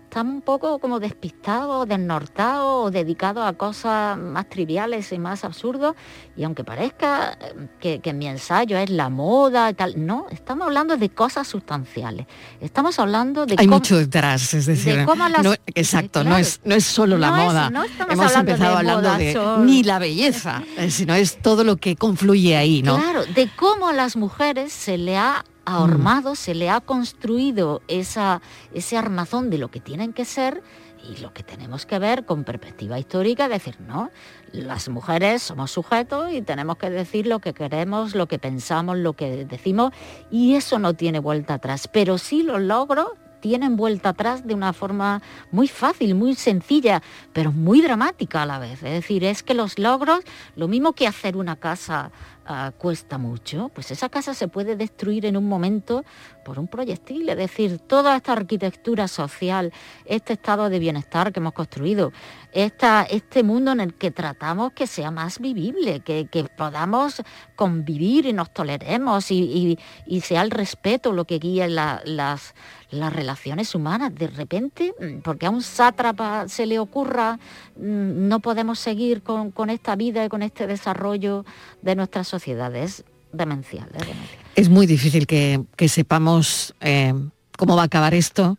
Estamos 0.10 0.36
un 0.36 0.42
poco 0.42 0.80
como 0.80 1.02
despistados, 1.02 1.86
desnortados 1.86 2.86
o 2.88 2.92
dedicados 2.92 3.46
a 3.46 3.52
cosas 3.54 4.18
más 4.18 4.48
triviales 4.50 5.12
y 5.12 5.20
más 5.20 5.44
absurdos. 5.44 5.96
Y 6.38 6.46
aunque 6.46 6.64
parezca 6.64 7.34
eh, 7.42 7.68
que, 7.82 8.00
que 8.00 8.14
mi 8.14 8.26
ensayo 8.26 8.78
es 8.78 8.90
la 8.90 9.10
moda 9.10 9.70
y 9.70 9.74
tal, 9.74 10.06
no, 10.06 10.26
estamos 10.32 10.68
hablando 10.68 10.96
de 10.96 11.10
cosas 11.10 11.46
sustanciales. 11.50 12.26
Estamos 12.62 12.98
hablando 13.00 13.46
de 13.46 13.56
Hay 13.60 13.66
cómo- 13.68 13.78
mucho 13.80 13.98
detrás, 13.98 14.54
es 14.54 14.66
decir, 14.66 14.96
de 14.96 15.06
cómo 15.06 15.28
las- 15.28 15.44
no- 15.44 15.54
exacto, 15.76 16.24
no 16.24 16.38
es 16.38 16.62
no 16.64 16.74
es 16.76 16.86
solo 16.86 17.18
la 17.18 17.30
No 17.30 17.38
es- 17.40 17.44
moda. 17.46 17.70
no 17.70 17.84
estamos 17.84 18.14
Hemos 18.14 18.26
hablando 18.28 18.52
empezado 18.54 18.72
de 18.72 18.78
hablando 18.78 19.10
moda, 19.10 19.18
de 19.60 19.66
ni 19.66 19.84
la 19.84 20.00
belleza, 20.00 20.64
eh, 20.78 20.90
sino 20.90 21.16
es 21.16 21.42
todo 21.42 21.66
lo 21.66 21.76
que 21.76 21.98
confluye 21.98 22.56
ahí, 22.56 22.82
¿no? 22.82 22.96
Claro, 22.96 23.26
de 23.26 23.50
cómo 23.58 23.90
a 23.90 23.94
las 23.94 24.16
mujeres 24.16 24.72
se 24.72 24.98
le 24.98 25.18
ha 25.18 25.44
ahormado, 25.68 26.36
se 26.36 26.56
le 26.56 26.70
ha 26.70 26.80
construido 26.80 27.82
esa, 27.90 28.42
ese 28.74 28.98
armazón 28.98 29.50
de 29.50 29.58
lo 29.58 29.70
que 29.70 29.82
tienen 29.82 30.14
que 30.14 30.24
ser 30.24 30.64
y 31.04 31.18
lo 31.18 31.34
que 31.34 31.44
tenemos 31.44 31.86
que 31.86 32.00
ver 32.00 32.26
con 32.26 32.46
perspectiva 32.46 32.98
histórica, 32.98 33.50
decir, 33.50 33.76
no, 33.82 34.10
las 34.54 34.88
mujeres 34.88 35.44
somos 35.44 35.70
sujetos 35.72 36.32
y 36.32 36.42
tenemos 36.42 36.78
que 36.78 36.90
decir 36.90 37.28
lo 37.28 37.40
que 37.40 37.54
queremos, 37.54 38.16
lo 38.16 38.28
que 38.28 38.40
pensamos, 38.40 38.98
lo 38.98 39.12
que 39.12 39.46
decimos, 39.46 39.92
y 40.32 40.56
eso 40.56 40.80
no 40.80 40.94
tiene 40.94 41.20
vuelta 41.20 41.56
atrás, 41.56 41.90
pero 41.92 42.18
sí 42.18 42.44
los 42.44 42.62
logros 42.62 43.10
tienen 43.42 43.76
vuelta 43.76 44.10
atrás 44.10 44.48
de 44.48 44.54
una 44.54 44.74
forma 44.74 45.22
muy 45.52 45.68
fácil, 45.68 46.16
muy 46.16 46.36
sencilla, 46.36 47.02
pero 47.34 47.52
muy 47.52 47.82
dramática 47.82 48.44
a 48.44 48.46
la 48.46 48.60
vez. 48.60 48.84
Es 48.84 48.92
decir, 48.92 49.24
es 49.24 49.44
que 49.44 49.54
los 49.54 49.78
logros, 49.80 50.22
lo 50.56 50.68
mismo 50.68 50.94
que 50.94 51.08
hacer 51.08 51.38
una 51.38 51.56
casa 51.56 52.12
ah, 52.48 52.72
cuesta 52.78 53.18
mucho, 53.18 53.70
pues 53.74 53.92
esa 53.92 54.10
casa 54.10 54.34
se 54.34 54.48
puede 54.48 54.76
destruir 54.76 55.26
en 55.26 55.38
un 55.38 55.48
momento 55.48 56.04
por 56.48 56.60
un 56.60 56.70
proyectil. 56.70 57.28
Es 57.28 57.36
decir, 57.36 57.78
toda 57.80 58.16
esta 58.16 58.32
arquitectura 58.32 59.10
social, 59.10 59.74
este 60.06 60.32
estado 60.34 60.70
de 60.70 60.80
bienestar 60.80 61.34
que 61.34 61.42
hemos 61.42 61.52
construido, 61.52 62.14
esta, 62.54 63.04
este 63.04 63.44
mundo 63.44 63.74
en 63.74 63.82
el 63.82 63.94
que 63.96 64.12
tratamos 64.12 64.72
que 64.72 64.88
sea 64.88 65.12
más 65.12 65.40
vivible, 65.40 66.00
que, 66.00 66.28
que 66.32 66.46
podamos 66.46 67.22
convivir 67.58 68.26
y 68.28 68.32
nos 68.32 68.54
toleremos 68.54 69.30
y, 69.30 69.78
y- 70.08 70.22
sea 70.22 70.42
el 70.42 70.52
respeto 70.52 71.12
lo 71.12 71.26
que 71.26 71.38
guíe 71.38 71.68
la- 71.68 72.02
las, 72.06 72.56
las 72.92 73.12
relaciones 73.12 73.76
humanas. 73.76 74.16
De 74.16 74.28
repente, 74.28 74.94
mm, 75.00 75.20
porque 75.24 75.48
a 75.48 75.50
un 75.50 75.62
sátrapa 75.62 76.48
se 76.48 76.66
le 76.66 76.80
ocurra, 76.80 77.40
mm, 77.76 78.28
no 78.30 78.40
podemos 78.40 78.80
seguir 78.80 79.22
con, 79.22 79.52
con 79.52 79.70
esta 79.70 79.98
vida 79.98 80.24
y 80.24 80.30
con 80.30 80.44
este 80.44 80.66
desarrollo 80.66 81.44
de 81.82 81.96
nuestras 81.96 82.30
sociedades. 82.30 83.04
Demencial, 83.32 83.88
es 83.94 84.00
demencial. 84.08 84.40
Es 84.56 84.70
muy 84.70 84.86
difícil 84.88 85.28
que, 85.28 85.64
que 85.76 85.88
sepamos 85.90 86.74
eh, 86.82 87.14
cómo 87.58 87.76
va 87.76 87.84
a 87.84 87.86
acabar 87.86 88.14
esto. 88.14 88.58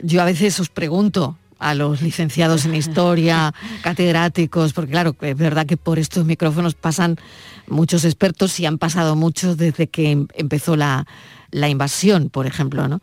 Yo 0.00 0.20
a 0.22 0.24
veces 0.24 0.58
os 0.60 0.68
pregunto 0.68 1.36
a 1.60 1.74
los 1.74 2.02
licenciados 2.02 2.64
en 2.66 2.74
historia, 2.74 3.52
catedráticos, 3.82 4.72
porque 4.72 4.92
claro, 4.92 5.16
es 5.20 5.36
verdad 5.36 5.66
que 5.66 5.76
por 5.76 5.98
estos 5.98 6.24
micrófonos 6.24 6.74
pasan 6.74 7.16
muchos 7.66 8.04
expertos 8.04 8.58
y 8.60 8.66
han 8.66 8.78
pasado 8.78 9.16
muchos 9.16 9.56
desde 9.56 9.88
que 9.88 10.10
em- 10.12 10.28
empezó 10.34 10.76
la, 10.76 11.06
la 11.50 11.68
invasión, 11.68 12.30
por 12.30 12.46
ejemplo, 12.46 12.86
¿no? 12.88 13.00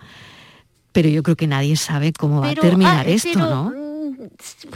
Pero 0.94 1.10
yo 1.10 1.22
creo 1.24 1.36
que 1.36 1.48
nadie 1.48 1.76
sabe 1.76 2.14
cómo 2.14 2.40
va 2.42 2.52
a 2.52 2.56
terminar 2.56 3.06
ah, 3.06 3.10
esto, 3.10 3.30
pero, 3.34 3.50
¿no? 3.50 3.64
mm, 3.72 4.28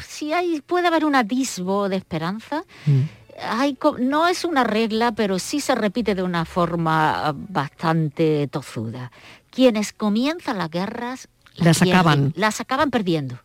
Si 0.06 0.34
hay, 0.34 0.60
puede 0.62 0.88
haber 0.88 1.06
un 1.06 1.16
atisbo 1.16 1.88
de 1.88 1.96
esperanza, 1.96 2.64
Mm. 2.86 3.02
Hay 3.42 3.78
no 4.00 4.28
es 4.28 4.44
una 4.46 4.64
regla, 4.64 5.12
pero 5.14 5.40
sí 5.40 5.60
se 5.60 5.76
repite 5.76 6.16
de 6.16 6.24
una 6.24 6.46
forma 6.46 7.28
ah, 7.28 7.34
bastante 7.36 8.48
tozuda. 8.48 9.12
Quienes 9.52 9.94
comienzan 9.94 10.58
las 10.58 10.70
guerras 10.70 11.28
Las 11.56 11.82
acaban. 11.82 12.34
las 12.36 12.60
acaban 12.62 12.92
perdiendo. 12.92 13.40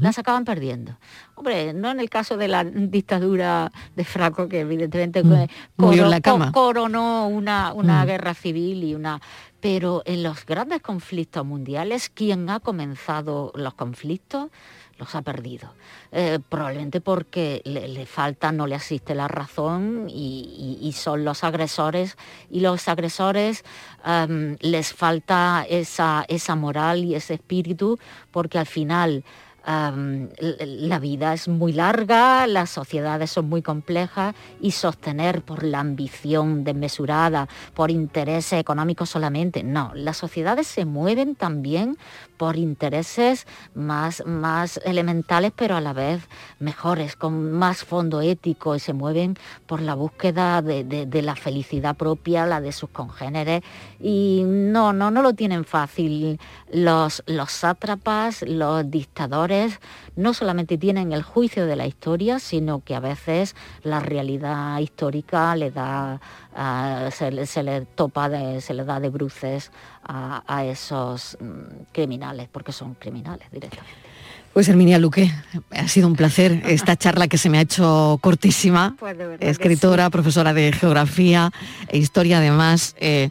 Las 0.00 0.18
acaban 0.18 0.44
perdiendo. 0.44 0.98
Hombre, 1.36 1.72
no 1.72 1.90
en 1.90 2.00
el 2.00 2.10
caso 2.10 2.36
de 2.36 2.48
la 2.48 2.64
dictadura 2.64 3.70
de 3.96 4.04
Franco, 4.04 4.48
que 4.48 4.60
evidentemente 4.60 5.22
Mm. 5.22 5.46
coro- 5.76 6.08
la 6.08 6.20
cama. 6.20 6.52
coronó 6.52 7.28
una, 7.28 7.72
una 7.72 8.02
Mm. 8.02 8.06
guerra 8.06 8.34
civil 8.34 8.84
y 8.84 8.94
una... 8.94 9.20
Pero 9.60 10.02
en 10.04 10.22
los 10.24 10.44
grandes 10.44 10.82
conflictos 10.82 11.44
mundiales, 11.46 12.10
quien 12.10 12.50
ha 12.50 12.60
comenzado 12.60 13.50
los 13.54 13.74
conflictos 13.74 14.50
los 14.98 15.14
ha 15.14 15.22
perdido. 15.22 15.72
Eh, 16.12 16.38
probablemente 16.48 17.00
porque 17.00 17.62
le, 17.64 18.06
falta, 18.06 18.52
no 18.52 18.66
le 18.66 18.74
asiste 18.74 19.14
la 19.14 19.28
razón 19.28 20.06
y, 20.08 20.92
son 20.94 21.24
los 21.24 21.44
agresores 21.44 22.16
y 22.50 22.60
los 22.60 22.88
agresores 22.88 23.64
am, 24.02 24.56
les 24.60 24.92
falta 24.92 25.64
esa, 25.68 26.24
esa 26.28 26.56
moral 26.56 27.04
y 27.04 27.14
ese 27.14 27.34
espíritu 27.34 27.98
porque 28.32 28.58
al 28.58 28.66
final 28.66 29.22
l- 29.66 30.66
la 30.66 30.98
vida 30.98 31.34
es 31.34 31.46
muy 31.46 31.72
larga, 31.72 32.46
las 32.46 32.70
sociedades 32.70 33.30
son 33.30 33.48
muy 33.48 33.60
complejas 33.60 34.34
y 34.60 34.70
sostener 34.70 35.42
por 35.42 35.62
la 35.62 35.80
ambición 35.80 36.64
desmesurada, 36.64 37.48
por 37.74 37.90
intereses 37.90 38.58
económicos 38.58 39.10
solamente, 39.10 39.62
no, 39.62 39.92
las 39.94 40.16
sociedades 40.16 40.66
se 40.66 40.84
mueven 40.84 41.34
también 41.34 41.98
por 42.38 42.56
intereses 42.56 43.46
más, 43.74 44.24
más 44.26 44.80
elementales, 44.84 45.52
pero 45.54 45.76
a 45.76 45.80
la 45.80 45.92
vez 45.92 46.22
mejores, 46.60 47.16
con 47.16 47.52
más 47.52 47.84
fondo 47.84 48.20
ético 48.22 48.74
y 48.76 48.80
se 48.80 48.92
mueven 48.92 49.36
por 49.66 49.82
la 49.82 49.94
búsqueda 49.94 50.62
de, 50.62 50.84
de- 50.84 51.18
la 51.22 51.34
felicidad 51.34 51.96
propia, 51.96 52.46
la 52.46 52.60
de 52.60 52.70
sus 52.72 52.90
congéneres. 52.90 53.62
Y 54.00 54.44
no, 54.46 54.92
no, 54.92 55.10
no 55.10 55.20
lo 55.20 55.32
tienen 55.34 55.64
fácil 55.64 56.38
los, 56.72 57.22
los 57.26 57.50
sátrapas, 57.50 58.42
los 58.42 58.88
dictadores 58.90 59.80
no 60.16 60.32
solamente 60.34 60.78
tienen 60.78 61.12
el 61.12 61.22
juicio 61.22 61.66
de 61.66 61.76
la 61.76 61.86
historia, 61.86 62.38
sino 62.38 62.82
que 62.84 62.94
a 62.94 63.00
veces 63.00 63.54
la 63.82 64.00
realidad 64.00 64.78
histórica 64.78 65.54
le 65.56 65.70
da, 65.70 66.20
ah, 66.54 67.08
se, 67.12 67.46
se 67.46 67.62
le 67.62 67.82
topa, 67.82 68.28
de- 68.28 68.60
se 68.60 68.74
le 68.74 68.84
da 68.84 69.00
de 69.00 69.08
bruces 69.10 69.70
a, 70.08 70.42
a 70.46 70.64
esos 70.64 71.36
mm, 71.40 71.92
criminales, 71.92 72.48
porque 72.50 72.72
son 72.72 72.94
criminales 72.94 73.48
directamente. 73.52 74.08
Pues 74.52 74.68
Herminia 74.68 74.98
Luque, 74.98 75.30
ha 75.70 75.86
sido 75.86 76.08
un 76.08 76.16
placer 76.16 76.62
esta 76.66 76.96
charla 76.96 77.28
que 77.28 77.38
se 77.38 77.48
me 77.48 77.58
ha 77.58 77.60
hecho 77.60 78.18
cortísima. 78.20 78.96
Pues 78.98 79.16
de 79.16 79.26
verdad 79.26 79.38
que 79.38 79.50
Escritora, 79.50 80.10
profesora 80.10 80.52
de 80.52 80.72
geografía 80.72 81.52
e 81.88 81.98
historia 81.98 82.38
además. 82.38 82.96
Eh, 82.98 83.30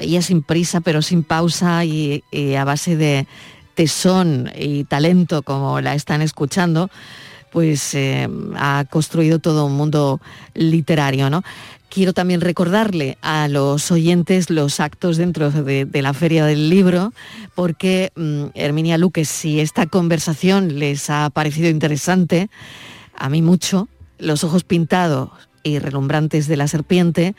ella 0.00 0.20
sin 0.22 0.42
prisa 0.42 0.80
pero 0.80 1.00
sin 1.02 1.22
pausa 1.22 1.84
y, 1.84 2.24
y 2.30 2.54
a 2.54 2.64
base 2.64 2.96
de 2.96 3.26
tesón 3.74 4.50
y 4.56 4.84
talento 4.84 5.42
como 5.42 5.80
la 5.80 5.94
están 5.94 6.20
escuchando, 6.20 6.90
pues 7.52 7.94
eh, 7.94 8.28
ha 8.56 8.84
construido 8.90 9.38
todo 9.38 9.66
un 9.66 9.76
mundo 9.76 10.20
literario, 10.54 11.30
¿no? 11.30 11.44
Quiero 11.90 12.12
también 12.12 12.40
recordarle 12.40 13.16
a 13.22 13.48
los 13.48 13.90
oyentes 13.90 14.50
los 14.50 14.78
actos 14.78 15.16
dentro 15.16 15.50
de, 15.50 15.84
de 15.84 16.02
la 16.02 16.12
Feria 16.12 16.44
del 16.44 16.68
Libro, 16.68 17.12
porque 17.54 18.12
mm, 18.14 18.46
Herminia 18.54 18.98
Luque, 18.98 19.24
si 19.24 19.60
esta 19.60 19.86
conversación 19.86 20.78
les 20.78 21.08
ha 21.08 21.30
parecido 21.30 21.68
interesante, 21.70 22.50
a 23.16 23.28
mí 23.28 23.42
mucho, 23.42 23.88
los 24.18 24.44
ojos 24.44 24.64
pintados 24.64 25.30
y 25.62 25.78
relumbrantes 25.78 26.46
de 26.46 26.56
la 26.56 26.68
serpiente, 26.68 27.34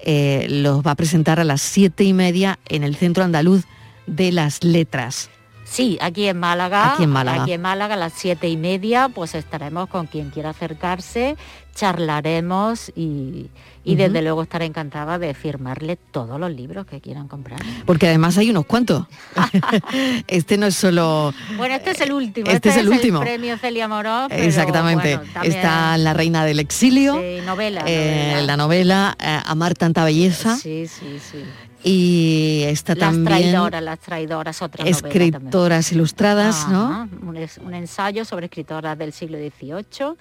eh, 0.00 0.46
los 0.48 0.82
va 0.86 0.92
a 0.92 0.94
presentar 0.94 1.40
a 1.40 1.44
las 1.44 1.60
siete 1.60 2.04
y 2.04 2.12
media 2.12 2.58
en 2.68 2.82
el 2.82 2.96
Centro 2.96 3.24
Andaluz 3.24 3.64
de 4.06 4.32
las 4.32 4.64
Letras. 4.64 5.30
Sí, 5.64 5.98
aquí 6.00 6.26
en 6.26 6.38
Málaga. 6.38 6.94
Aquí 6.94 7.04
en 7.04 7.10
Málaga. 7.10 7.42
Aquí 7.42 7.52
en 7.52 7.60
Málaga 7.60 7.94
a 7.94 7.98
las 7.98 8.14
siete 8.14 8.48
y 8.48 8.56
media, 8.56 9.10
pues 9.10 9.34
estaremos 9.34 9.88
con 9.88 10.06
quien 10.06 10.30
quiera 10.30 10.50
acercarse, 10.50 11.36
charlaremos 11.74 12.90
y, 12.96 13.50
y 13.88 13.96
desde 13.96 14.22
luego 14.22 14.42
estaré 14.42 14.66
encantada 14.66 15.18
de 15.18 15.32
firmarle 15.34 15.96
todos 15.96 16.38
los 16.38 16.50
libros 16.50 16.86
que 16.86 17.00
quieran 17.00 17.28
comprar. 17.28 17.58
Porque 17.86 18.08
además 18.08 18.36
hay 18.38 18.50
unos 18.50 18.66
cuantos. 18.66 19.06
este 20.26 20.56
no 20.58 20.66
es 20.66 20.74
solo... 20.74 21.32
Bueno, 21.56 21.74
este 21.74 21.92
es 21.92 22.00
el 22.00 22.12
último. 22.12 22.50
Este 22.50 22.68
es 22.68 22.76
el 22.76 22.88
último. 22.88 23.20
premio 23.20 23.56
Celia 23.58 23.88
Moró. 23.88 24.26
pero, 24.28 24.42
Exactamente. 24.42 25.16
bueno, 25.16 25.32
también- 25.32 25.54
Está 25.56 25.96
La 25.98 26.12
Reina 26.14 26.44
del 26.44 26.60
Exilio, 26.60 27.14
Sí, 27.14 27.40
novela, 27.44 27.82
eh, 27.86 28.30
novela. 28.32 28.42
la 28.42 28.56
novela 28.56 29.16
eh, 29.20 29.40
Amar 29.46 29.74
tanta 29.74 30.04
belleza. 30.04 30.56
Sí, 30.56 30.86
sí, 30.86 31.18
sí. 31.18 31.44
Y 31.84 32.64
está 32.66 32.94
Las 32.94 33.00
también 33.00 33.24
traidoras, 33.24 33.82
las 33.82 33.98
traidoras, 34.00 34.62
otra 34.62 34.84
escritoras 34.84 35.92
ilustradas, 35.92 36.66
¿no? 36.68 37.08
Un, 37.22 37.36
es- 37.36 37.58
un 37.58 37.72
ensayo 37.74 38.24
sobre 38.24 38.46
escritoras 38.46 38.98
del 38.98 39.12
siglo 39.12 39.38
XVIII, 39.38 40.14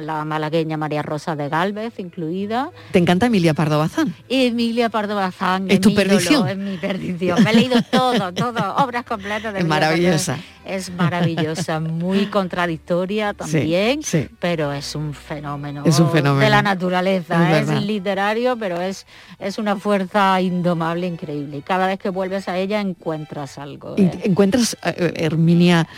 la 0.00 0.24
malagueña 0.24 0.76
María 0.76 1.02
Rosa 1.02 1.34
de 1.34 1.48
Galvez 1.48 1.98
incluida, 1.98 2.70
¿Te 2.92 2.98
encanta 3.00 3.26
Emilia 3.26 3.54
Pardo 3.54 3.78
Bazán? 3.78 4.14
Emilia 4.28 4.88
Pardo 4.88 5.16
Bazán. 5.16 5.68
¿Es 5.70 5.80
tu 5.80 5.88
mi 5.88 5.94
ídolo, 5.94 6.08
perdición? 6.10 6.48
Es 6.48 6.56
mi 6.56 6.76
perdición. 6.78 7.42
Me 7.42 7.50
he 7.50 7.54
leído 7.54 7.82
todo, 7.90 8.32
todo, 8.32 8.76
obras 8.84 9.04
completas 9.04 9.52
de 9.52 9.58
Es 9.60 9.64
Emilia 9.64 9.68
maravillosa. 9.68 10.38
Es 10.64 10.90
maravillosa, 10.92 11.80
muy 11.80 12.26
contradictoria 12.26 13.32
también, 13.34 14.02
sí. 14.02 14.28
pero 14.38 14.72
es 14.72 14.94
un 14.94 15.14
fenómeno, 15.14 15.82
Es 15.84 15.98
un 15.98 16.10
fenómeno. 16.12 16.44
de 16.44 16.50
la 16.50 16.62
naturaleza. 16.62 17.50
Es 17.50 17.62
Es, 17.62 17.66
verdad. 17.68 17.82
literario, 17.82 18.56
pero 18.56 18.80
es, 18.80 19.06
es 19.40 19.58
una 19.58 19.74
fuerza 19.76 20.40
indomable, 20.40 20.99
increíble. 21.06 21.58
Y 21.58 21.62
cada 21.62 21.86
vez 21.86 21.98
que 21.98 22.08
vuelves 22.10 22.48
a 22.48 22.58
ella 22.58 22.80
encuentras 22.80 23.58
algo. 23.58 23.94
¿Y 23.96 24.02
¿eh? 24.02 24.20
¿Encuentras, 24.24 24.76
eh, 24.84 25.12
Herminia, 25.16 25.88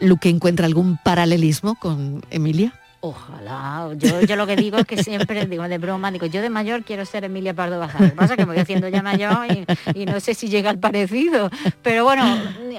Luque 0.00 0.28
encuentra 0.28 0.66
algún 0.66 0.98
paralelismo 1.02 1.74
con 1.76 2.22
Emilia? 2.30 2.72
Ojalá. 3.00 3.90
Yo, 3.96 4.22
yo 4.22 4.34
lo 4.34 4.44
que 4.46 4.56
digo 4.56 4.76
es 4.78 4.84
que 4.84 5.02
siempre 5.02 5.46
digo 5.46 5.68
de 5.68 5.78
broma, 5.78 6.10
digo, 6.10 6.26
yo 6.26 6.42
de 6.42 6.50
mayor 6.50 6.82
quiero 6.82 7.04
ser 7.04 7.22
Emilia 7.22 7.54
Pardo 7.54 7.78
Bazán. 7.78 8.02
Lo 8.02 8.08
que 8.10 8.16
pasa 8.16 8.34
es 8.34 8.38
que 8.38 8.46
me 8.46 8.54
voy 8.54 8.60
haciendo 8.60 8.88
ya 8.88 9.02
mayor 9.02 9.46
y, 9.94 10.00
y 10.00 10.04
no 10.04 10.18
sé 10.18 10.34
si 10.34 10.48
llega 10.48 10.70
al 10.70 10.80
parecido. 10.80 11.48
Pero 11.82 12.02
bueno, 12.02 12.24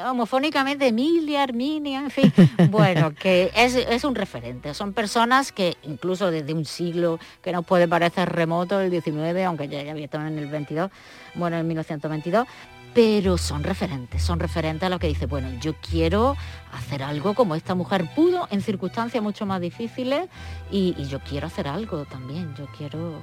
homofónicamente 0.09 0.87
Emilia, 0.87 1.43
Herminia, 1.43 2.01
en 2.01 2.11
fin. 2.11 2.33
Bueno, 2.69 3.13
que 3.15 3.49
es, 3.55 3.75
es 3.75 4.03
un 4.03 4.13
referente. 4.13 4.73
Son 4.73 4.91
personas 4.91 5.53
que 5.53 5.77
incluso 5.83 6.31
desde 6.31 6.53
un 6.53 6.65
siglo 6.65 7.17
que 7.41 7.53
nos 7.53 7.65
puede 7.65 7.87
parecer 7.87 8.27
remoto, 8.27 8.81
el 8.81 8.91
19, 8.91 9.45
aunque 9.45 9.69
ya, 9.69 9.81
ya 9.83 9.91
había 9.91 10.05
estado 10.05 10.27
en 10.27 10.37
el 10.37 10.47
22, 10.47 10.91
bueno, 11.35 11.57
en 11.57 11.67
1922, 11.67 12.45
pero 12.93 13.37
son 13.37 13.63
referentes, 13.63 14.21
son 14.21 14.39
referentes 14.39 14.85
a 14.85 14.89
lo 14.89 14.99
que 14.99 15.07
dice, 15.07 15.25
bueno, 15.25 15.49
yo 15.59 15.75
quiero 15.75 16.35
hacer 16.73 17.03
algo 17.03 17.33
como 17.33 17.55
esta 17.55 17.75
mujer 17.75 18.09
pudo 18.15 18.47
en 18.51 18.61
circunstancias 18.61 19.21
mucho 19.23 19.45
más 19.45 19.61
difíciles 19.61 20.27
y, 20.71 20.95
y 20.97 21.05
yo 21.05 21.19
quiero 21.19 21.47
hacer 21.47 21.67
algo 21.67 22.05
también, 22.05 22.53
yo 22.55 22.67
quiero 22.77 23.19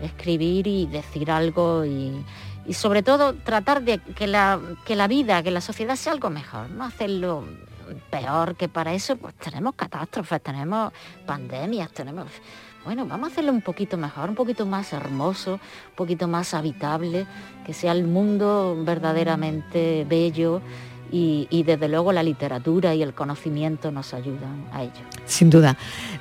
escribir 0.00 0.66
y 0.66 0.86
decir 0.86 1.30
algo 1.30 1.84
y, 1.84 2.24
y 2.66 2.74
sobre 2.74 3.02
todo 3.02 3.34
tratar 3.34 3.82
de 3.82 3.98
que 3.98 4.26
la, 4.26 4.60
que 4.84 4.96
la 4.96 5.08
vida, 5.08 5.42
que 5.42 5.50
la 5.50 5.60
sociedad 5.60 5.96
sea 5.96 6.12
algo 6.12 6.30
mejor, 6.30 6.70
no 6.70 6.84
hacerlo 6.84 7.44
peor, 8.10 8.56
que 8.56 8.68
para 8.68 8.94
eso 8.94 9.16
pues 9.16 9.34
tenemos 9.34 9.74
catástrofes, 9.74 10.42
tenemos 10.42 10.92
pandemias, 11.26 11.90
tenemos... 11.92 12.26
Bueno, 12.84 13.06
vamos 13.06 13.30
a 13.30 13.32
hacerlo 13.32 13.50
un 13.50 13.62
poquito 13.62 13.96
mejor, 13.96 14.28
un 14.28 14.34
poquito 14.34 14.66
más 14.66 14.92
hermoso, 14.92 15.54
un 15.54 15.96
poquito 15.96 16.28
más 16.28 16.52
habitable, 16.52 17.26
que 17.64 17.72
sea 17.72 17.92
el 17.92 18.04
mundo 18.04 18.76
verdaderamente 18.84 20.04
bello 20.06 20.60
y, 21.12 21.46
y 21.50 21.62
desde 21.62 21.88
luego 21.88 22.12
la 22.12 22.22
literatura 22.22 22.94
y 22.94 23.02
el 23.02 23.14
conocimiento 23.14 23.90
nos 23.90 24.14
ayudan 24.14 24.66
a 24.72 24.82
ello. 24.82 24.92
Sin 25.26 25.50
duda. 25.50 25.76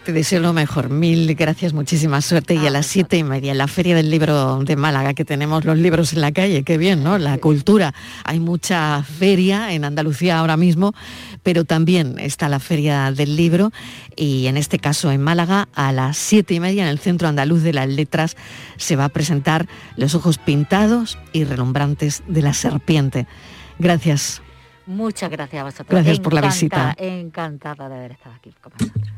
Te 0.06 0.12
deseo 0.12 0.40
lo 0.40 0.54
mejor. 0.54 0.90
Mil 0.90 1.34
gracias, 1.36 1.74
muchísima 1.74 2.22
suerte. 2.22 2.56
y 2.56 2.66
a 2.66 2.70
las 2.70 2.86
siete 2.86 3.18
y 3.18 3.24
media, 3.24 3.52
en 3.52 3.58
la 3.58 3.68
Feria 3.68 3.96
del 3.96 4.10
Libro 4.10 4.60
de 4.64 4.76
Málaga, 4.76 5.14
que 5.14 5.26
tenemos 5.26 5.66
los 5.66 5.78
libros 5.78 6.14
en 6.14 6.22
la 6.22 6.32
calle, 6.32 6.64
qué 6.64 6.78
bien, 6.78 7.04
¿no? 7.04 7.18
La 7.18 7.38
cultura. 7.38 7.94
Hay 8.24 8.40
mucha 8.40 9.04
feria 9.04 9.74
en 9.74 9.86
Andalucía 9.86 10.40
ahora 10.40 10.58
mismo, 10.58 10.94
pero 11.42 11.66
también 11.66 12.20
está 12.20 12.50
la 12.50 12.60
Feria 12.60 13.12
del 13.12 13.36
Libro 13.36 13.72
y 14.16 14.48
en 14.48 14.58
este 14.58 14.80
caso 14.80 15.12
en 15.12 15.22
Málaga, 15.22 15.68
a 15.74 15.92
las 15.92 16.18
siete 16.18 16.54
y 16.54 16.60
media, 16.60 16.84
en 16.84 16.90
el 16.90 17.00
Centro 17.00 17.28
Andaluz 17.28 17.64
de 17.64 17.74
las 17.74 17.88
Letras, 17.88 18.36
se 18.78 18.96
va 18.96 19.06
a 19.06 19.10
presentar 19.10 19.68
Los 19.96 20.16
ojos 20.16 20.38
pintados 20.38 21.18
y 21.32 21.44
relumbrantes 21.44 22.24
de 22.28 22.42
la 22.42 22.54
serpiente. 22.54 23.28
Gracias. 23.80 24.42
Muchas 24.86 25.30
gracias 25.30 25.62
a 25.62 25.64
vosotros. 25.64 25.90
Gracias 25.90 26.20
por 26.20 26.34
la 26.34 26.42
visita. 26.42 26.96
Encantada 26.98 27.88
de 27.90 27.96
haber 27.96 28.12
estado 28.12 28.36
aquí 28.36 28.54
con 28.62 28.74
vosotros. 28.78 29.14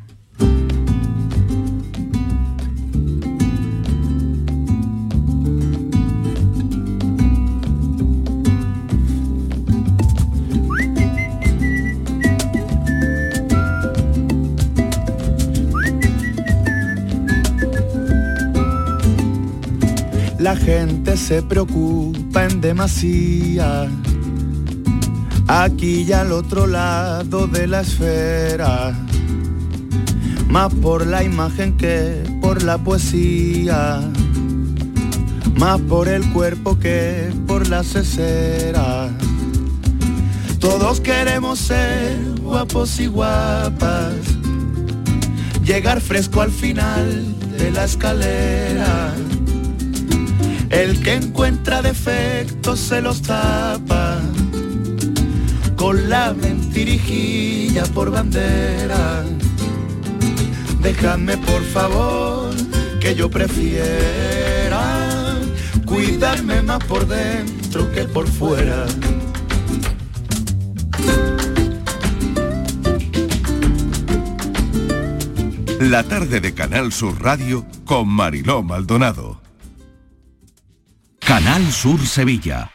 La 20.46 20.56
gente 20.56 21.18
se 21.18 21.42
preocupa 21.42 22.46
en 22.46 22.62
demasía. 22.62 23.90
Aquí 25.48 26.02
y 26.02 26.12
al 26.12 26.32
otro 26.32 26.66
lado 26.66 27.46
de 27.46 27.68
la 27.68 27.82
esfera. 27.82 28.94
Más 30.50 30.74
por 30.74 31.06
la 31.06 31.24
imagen 31.24 31.78
que 31.78 32.24
por 32.42 32.64
la 32.64 32.80
poesía. 32.80 34.02
Más 35.56 35.80
por 35.82 36.08
el 36.08 36.28
cuerpo 36.34 36.80
que 36.80 37.32
por 37.46 37.68
la 37.68 37.84
cesera. 37.84 39.10
Todos 40.60 41.00
queremos 41.00 41.60
ser 41.60 42.18
guapos 42.42 43.00
y 43.00 43.06
guapas. 43.06 44.16
Llegar 45.64 46.02
fresco 46.02 46.42
al 46.42 46.52
final 46.52 47.36
de 47.56 47.70
la 47.70 47.84
escalera. 47.84 49.14
El 50.72 51.04
que 51.04 51.14
encuentra 51.14 51.84
defectos 51.84 52.80
se 52.80 53.00
los 53.02 53.22
tapa 53.22 54.15
con 55.76 56.10
la 56.10 56.34
mentirijilla 56.34 57.84
por 57.94 58.12
bandera. 58.12 59.24
Déjame 60.82 61.38
por 61.38 61.64
favor 61.64 62.54
que 63.00 63.16
yo 63.16 63.30
prefiera 63.30 64.86
cuidarme 65.86 66.62
más 66.62 66.84
por 66.86 67.08
dentro 67.08 67.92
que 67.92 68.04
por 68.06 68.28
fuera. 68.28 68.86
La 75.80 76.04
tarde 76.04 76.40
de 76.40 76.54
Canal 76.54 76.92
Sur 76.92 77.22
Radio 77.22 77.66
con 77.86 78.08
Mariló 78.08 78.64
Maldonado. 78.64 79.42
Canal 81.20 81.72
Sur 81.72 82.06
Sevilla. 82.06 82.75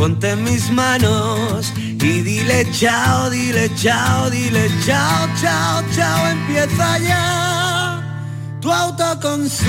ponte 0.00 0.30
en 0.30 0.42
mis 0.44 0.70
manos 0.70 1.72
y 1.76 2.22
dile 2.22 2.66
chao, 2.72 3.28
dile 3.28 3.70
chao, 3.74 4.30
dile 4.30 4.70
chao, 4.86 5.28
chao, 5.38 5.82
chao, 5.94 6.26
empieza 6.26 6.98
ya 7.00 8.00
tu 8.62 8.72
autoconsumo, 8.72 9.60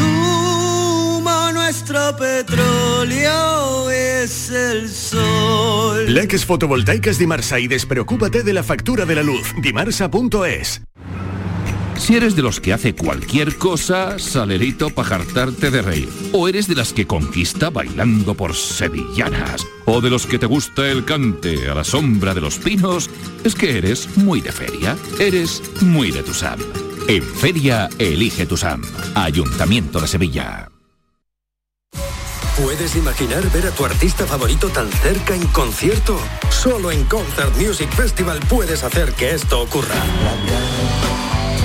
nuestro 1.51 2.15
petróleo 2.15 3.89
es 3.89 4.49
el 4.51 4.89
sol. 4.89 6.13
Leques 6.13 6.45
fotovoltaicas 6.45 7.17
Dimarsa 7.17 7.59
y 7.59 7.67
despreocúpate 7.67 8.43
de 8.43 8.53
la 8.53 8.63
factura 8.63 9.03
de 9.05 9.15
la 9.15 9.23
luz. 9.23 9.53
Dimarsa.es. 9.61 10.81
Si 12.01 12.15
eres 12.15 12.35
de 12.35 12.41
los 12.41 12.59
que 12.59 12.73
hace 12.73 12.95
cualquier 12.95 13.57
cosa, 13.59 14.17
salerito 14.17 14.89
para 14.89 15.09
jartarte 15.09 15.69
de 15.69 15.83
reír. 15.83 16.09
O 16.33 16.47
eres 16.47 16.67
de 16.67 16.73
las 16.73 16.93
que 16.93 17.05
conquista 17.05 17.69
bailando 17.69 18.33
por 18.33 18.55
sevillanas. 18.55 19.67
O 19.85 20.01
de 20.01 20.09
los 20.09 20.25
que 20.25 20.39
te 20.39 20.47
gusta 20.47 20.89
el 20.89 21.05
cante 21.05 21.69
a 21.69 21.75
la 21.75 21.83
sombra 21.83 22.33
de 22.33 22.41
los 22.41 22.57
pinos. 22.57 23.07
Es 23.43 23.53
que 23.53 23.77
eres 23.77 24.17
muy 24.17 24.41
de 24.41 24.51
feria. 24.51 24.97
Eres 25.19 25.61
muy 25.81 26.09
de 26.09 26.23
Tusam. 26.23 26.59
En 27.07 27.21
feria, 27.21 27.87
elige 27.99 28.47
Tusam. 28.47 28.81
Ayuntamiento 29.13 30.01
de 30.01 30.07
Sevilla. 30.07 30.71
¿Puedes 32.63 32.95
imaginar 32.95 33.47
ver 33.51 33.67
a 33.67 33.71
tu 33.71 33.85
artista 33.85 34.25
favorito 34.25 34.69
tan 34.69 34.91
cerca 34.91 35.35
en 35.35 35.45
concierto? 35.49 36.19
Solo 36.49 36.91
en 36.91 37.03
Concert 37.03 37.55
Music 37.57 37.91
Festival 37.91 38.39
puedes 38.49 38.83
hacer 38.83 39.13
que 39.13 39.35
esto 39.35 39.61
ocurra. 39.61 39.95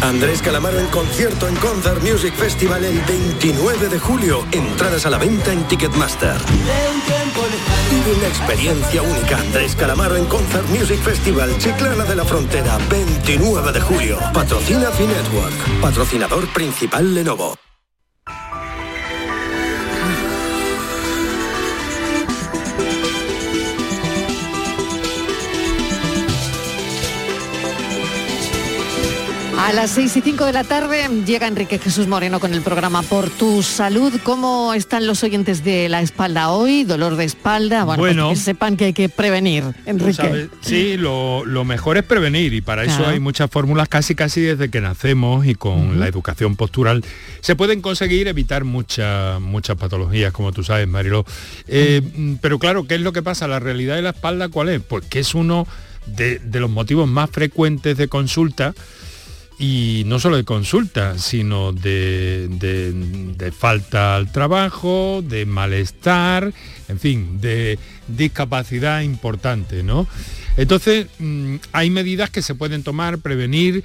Andrés 0.02 0.40
Calamaro 0.42 0.78
en 0.78 0.86
concierto 0.86 1.48
en 1.48 1.56
Concert 1.56 2.02
Music 2.02 2.34
Festival 2.34 2.84
el 2.84 3.00
29 3.00 3.88
de 3.88 3.98
julio. 3.98 4.44
Entradas 4.52 5.06
a 5.06 5.10
la 5.10 5.18
venta 5.18 5.52
en 5.52 5.66
Ticketmaster. 5.68 6.36
Vive 7.90 8.16
una 8.16 8.28
experiencia 8.28 9.02
única. 9.02 9.38
Andrés 9.38 9.74
Calamaro 9.76 10.16
en 10.16 10.24
Concert 10.26 10.68
Music 10.68 11.00
Festival, 11.00 11.56
Chiclana 11.58 12.04
de 12.04 12.16
la 12.16 12.24
Frontera, 12.24 12.78
29 12.90 13.72
de 13.72 13.80
julio. 13.80 14.18
Patrocina 14.32 14.90
Finetwork. 14.90 15.80
Patrocinador 15.80 16.46
principal 16.52 17.14
Lenovo. 17.14 17.65
A 29.58 29.72
las 29.72 29.92
6 29.92 30.18
y 30.18 30.20
5 30.20 30.44
de 30.44 30.52
la 30.52 30.64
tarde 30.64 31.08
llega 31.24 31.48
Enrique 31.48 31.78
Jesús 31.78 32.06
Moreno 32.06 32.40
con 32.40 32.52
el 32.52 32.60
programa 32.60 33.02
Por 33.02 33.30
tu 33.30 33.62
Salud. 33.62 34.12
¿Cómo 34.22 34.74
están 34.74 35.06
los 35.06 35.24
oyentes 35.24 35.64
de 35.64 35.88
la 35.88 36.02
espalda 36.02 36.50
hoy? 36.50 36.84
¿Dolor 36.84 37.16
de 37.16 37.24
espalda? 37.24 37.84
Bueno, 37.84 38.28
pues 38.28 38.38
que 38.38 38.44
sepan 38.44 38.76
que 38.76 38.86
hay 38.86 38.92
que 38.92 39.08
prevenir, 39.08 39.64
Enrique. 39.86 40.50
sí, 40.60 40.96
lo, 40.98 41.44
lo 41.46 41.64
mejor 41.64 41.96
es 41.96 42.04
prevenir 42.04 42.52
y 42.52 42.60
para 42.60 42.84
eso 42.84 43.06
hay 43.06 43.18
muchas 43.18 43.50
fórmulas 43.50 43.88
casi 43.88 44.14
casi 44.14 44.42
desde 44.42 44.68
que 44.68 44.80
nacemos 44.80 45.46
y 45.46 45.54
con 45.54 45.98
la 45.98 46.06
educación 46.06 46.54
postural 46.54 47.02
se 47.40 47.56
pueden 47.56 47.80
conseguir 47.80 48.28
evitar 48.28 48.64
muchas 48.64 49.40
muchas 49.40 49.76
patologías, 49.76 50.32
como 50.32 50.52
tú 50.52 50.64
sabes, 50.64 50.86
Marilo. 50.86 51.24
Eh, 51.66 52.02
mm, 52.14 52.34
Pero 52.42 52.58
claro, 52.58 52.86
¿qué 52.86 52.96
es 52.96 53.00
lo 53.00 53.12
que 53.12 53.22
pasa? 53.22 53.48
La 53.48 53.58
realidad 53.58 53.96
de 53.96 54.02
la 54.02 54.10
espalda, 54.10 54.48
¿cuál 54.48 54.68
es? 54.68 54.82
Pues 54.82 55.04
que 55.06 55.20
es 55.20 55.34
uno 55.34 55.66
de, 56.06 56.38
de 56.40 56.60
los 56.60 56.70
motivos 56.70 57.08
más 57.08 57.30
frecuentes 57.30 57.96
de 57.96 58.06
consulta 58.08 58.74
y 59.58 60.02
no 60.06 60.18
solo 60.18 60.36
de 60.36 60.44
consulta, 60.44 61.18
sino 61.18 61.72
de, 61.72 62.48
de- 62.50 62.92
de 63.36 63.52
falta 63.52 64.14
al 64.16 64.30
trabajo, 64.30 65.22
de 65.26 65.46
malestar, 65.46 66.52
en 66.88 66.98
fin, 67.00 67.40
de 67.40 67.78
discapacidad 68.06 69.00
importante, 69.00 69.82
¿no? 69.82 70.06
Entonces, 70.58 71.06
mm, 71.18 71.56
hay 71.72 71.90
medidas 71.90 72.30
que 72.30 72.42
se 72.42 72.54
pueden 72.54 72.82
tomar, 72.82 73.18
prevenir, 73.18 73.82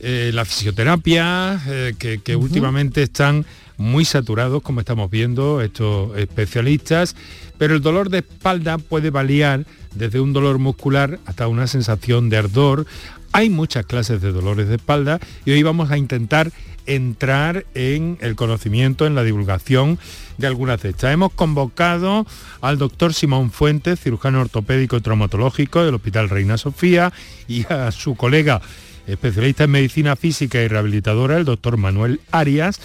eh, 0.00 0.30
la 0.34 0.44
fisioterapia, 0.44 1.62
eh, 1.68 1.94
que, 1.98 2.20
que 2.20 2.34
últimamente 2.34 3.02
están 3.04 3.46
muy 3.76 4.04
saturados, 4.04 4.62
como 4.62 4.80
estamos 4.80 5.08
viendo 5.10 5.60
estos 5.62 6.16
especialistas, 6.18 7.14
pero 7.58 7.74
el 7.76 7.80
dolor 7.82 8.10
de 8.10 8.18
espalda 8.18 8.78
puede 8.78 9.10
variar 9.10 9.64
desde 9.94 10.20
un 10.20 10.32
dolor 10.32 10.58
muscular 10.58 11.18
hasta 11.26 11.48
una 11.48 11.66
sensación 11.66 12.28
de 12.28 12.38
ardor. 12.38 12.86
Hay 13.32 13.50
muchas 13.50 13.86
clases 13.86 14.20
de 14.20 14.32
dolores 14.32 14.68
de 14.68 14.76
espalda 14.76 15.20
y 15.44 15.52
hoy 15.52 15.62
vamos 15.62 15.90
a 15.90 15.98
intentar 15.98 16.52
entrar 16.86 17.64
en 17.74 18.18
el 18.20 18.34
conocimiento, 18.34 19.06
en 19.06 19.14
la 19.14 19.22
divulgación 19.22 19.98
de 20.38 20.46
algunas 20.46 20.82
de 20.82 20.90
estas. 20.90 21.14
Hemos 21.14 21.32
convocado 21.32 22.26
al 22.60 22.78
doctor 22.78 23.14
Simón 23.14 23.50
Fuentes, 23.50 24.00
cirujano 24.00 24.40
ortopédico 24.40 24.96
y 24.96 25.00
traumatológico 25.00 25.84
del 25.84 25.94
Hospital 25.94 26.28
Reina 26.28 26.58
Sofía, 26.58 27.12
y 27.46 27.64
a 27.72 27.92
su 27.92 28.16
colega 28.16 28.60
especialista 29.06 29.64
en 29.64 29.70
medicina 29.70 30.16
física 30.16 30.60
y 30.62 30.68
rehabilitadora, 30.68 31.36
el 31.36 31.44
doctor 31.44 31.76
Manuel 31.76 32.20
Arias, 32.30 32.80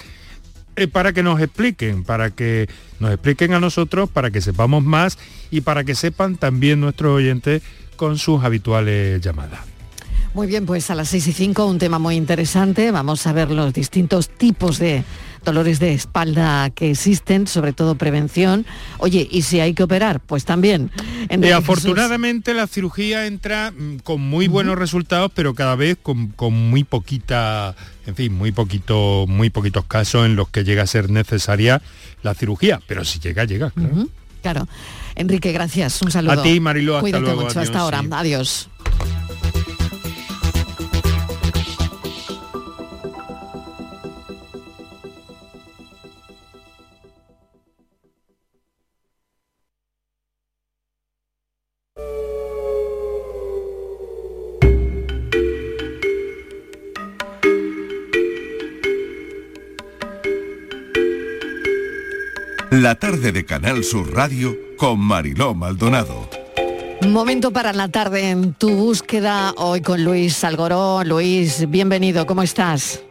eh, 0.78 0.88
para 0.88 1.12
que 1.12 1.24
nos 1.24 1.42
expliquen, 1.42 2.04
para 2.04 2.30
que 2.30 2.70
nos 3.00 3.12
expliquen 3.12 3.54
a 3.54 3.60
nosotros, 3.60 4.10
para 4.10 4.32
que 4.32 4.42
sepamos 4.42 4.84
más 4.84 5.18
y 5.52 5.62
para 5.62 5.84
que 5.84 5.96
sepan 5.96 6.38
también 6.38 6.80
nuestros 6.80 7.18
oyentes 7.18 7.64
con 7.96 8.18
sus 8.18 8.44
habituales 8.44 9.20
llamadas. 9.22 9.77
Muy 10.38 10.46
bien, 10.46 10.68
pues 10.68 10.92
a 10.92 10.94
las 10.94 11.10
6 11.10 11.30
y 11.30 11.34
5 11.34 11.66
un 11.66 11.80
tema 11.80 11.98
muy 11.98 12.16
interesante. 12.16 12.92
Vamos 12.92 13.26
a 13.26 13.34
ver 13.34 13.50
los 13.50 13.74
distintos 13.74 14.30
tipos 14.30 14.78
de 14.78 15.04
dolores 15.44 15.80
de 15.80 15.96
espalda 15.96 16.70
que 16.70 16.92
existen, 16.92 17.48
sobre 17.48 17.74
todo 17.74 17.96
prevención. 17.96 18.64
Oye, 19.00 19.28
¿y 19.32 19.42
si 19.42 19.62
hay 19.62 19.74
que 19.74 19.82
operar? 19.82 20.20
Pues 20.20 20.46
también. 20.46 20.92
Eh, 21.30 21.54
afortunadamente 21.54 22.54
la 22.54 22.68
cirugía 22.68 23.26
entra 23.26 23.72
mm, 23.72 24.02
con 24.04 24.22
muy 24.22 24.48
buenos 24.48 24.78
resultados, 24.78 25.32
pero 25.34 25.56
cada 25.56 25.76
vez 25.76 25.98
con, 26.00 26.28
con 26.28 26.54
muy 26.54 26.84
poquita, 26.84 27.76
en 28.06 28.16
fin, 28.16 28.32
muy 28.32 28.52
poquito, 28.52 29.26
muy 29.28 29.50
poquitos 29.50 29.86
casos 29.86 30.28
en 30.28 30.36
los 30.36 30.50
que 30.50 30.64
llega 30.64 30.84
a 30.84 30.88
ser 30.88 31.10
necesaria 31.10 31.82
la 32.22 32.36
cirugía. 32.36 32.80
Pero 32.86 33.04
si 33.06 33.18
llega, 33.18 33.46
llega, 33.46 33.74
claro. 34.44 34.68
Enrique, 35.16 35.52
gracias. 35.52 36.00
Un 36.04 36.12
saludo. 36.12 36.40
A 36.40 36.44
ti, 36.44 36.60
Mariló, 36.60 36.98
hasta 36.98 37.02
Cuídate 37.02 37.24
luego, 37.24 37.42
mucho. 37.42 37.60
Hasta 37.60 37.80
ahora. 37.80 38.02
sí. 38.02 38.08
Adiós. 38.12 38.70
La 62.78 62.94
tarde 62.94 63.32
de 63.32 63.44
Canal 63.44 63.84
Sur 63.84 64.14
Radio 64.14 64.56
con 64.78 65.00
Mariló 65.00 65.56
Maldonado. 65.56 66.30
Momento 67.08 67.52
para 67.52 67.74
la 67.74 67.88
tarde 67.88 68.30
en 68.30 68.54
tu 68.54 68.70
búsqueda 68.70 69.52
hoy 69.58 69.82
con 69.82 70.04
Luis 70.04 70.36
Salgoró. 70.36 71.04
Luis, 71.04 71.68
bienvenido. 71.72 72.28
¿Cómo 72.28 72.44
estás? 72.44 73.02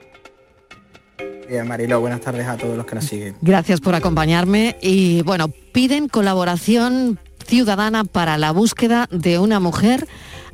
Bien, 1.48 1.66
Marilo, 1.66 1.98
buenas 1.98 2.20
tardes 2.20 2.46
a 2.46 2.56
todos 2.56 2.76
los 2.76 2.86
que 2.86 2.94
nos 2.94 3.06
siguen. 3.06 3.34
Gracias 3.42 3.80
por 3.80 3.96
acompañarme. 3.96 4.76
Y 4.80 5.22
bueno, 5.22 5.48
piden 5.48 6.08
colaboración 6.08 7.18
ciudadana 7.44 8.04
para 8.04 8.38
la 8.38 8.52
búsqueda 8.52 9.08
de 9.10 9.40
una 9.40 9.58
mujer 9.58 10.06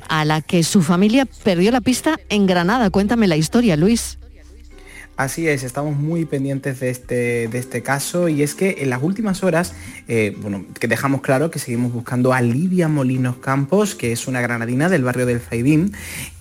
a 0.09 0.25
la 0.25 0.41
que 0.41 0.63
su 0.63 0.81
familia 0.81 1.27
perdió 1.45 1.71
la 1.71 1.83
pista 1.83 2.19
en 2.31 2.47
Granada. 2.47 2.89
Cuéntame 2.89 3.29
la 3.29 3.37
historia, 3.37 3.77
Luis. 3.77 4.19
Así 5.23 5.47
es, 5.47 5.63
estamos 5.63 5.97
muy 5.97 6.25
pendientes 6.25 6.81
de 6.81 6.91
este, 6.91 7.47
de 7.47 7.59
este 7.59 7.81
caso 7.81 8.29
y 8.29 8.43
es 8.43 8.57
que 8.57 8.79
en 8.81 8.91
las 8.91 9.05
últimas 9.05 9.45
horas, 9.45 9.73
eh, 10.09 10.37
bueno, 10.43 10.65
que 10.81 10.89
dejamos 10.89 11.21
claro 11.21 11.49
que 11.49 11.61
seguimos 11.61 11.93
buscando 11.93 12.33
a 12.33 12.41
Lidia 12.41 12.89
Molinos 12.89 13.37
Campos, 13.37 13.95
que 13.95 14.11
es 14.11 14.27
una 14.27 14.41
granadina 14.41 14.89
del 14.89 15.05
barrio 15.05 15.25
del 15.25 15.39
Zaidín, 15.39 15.93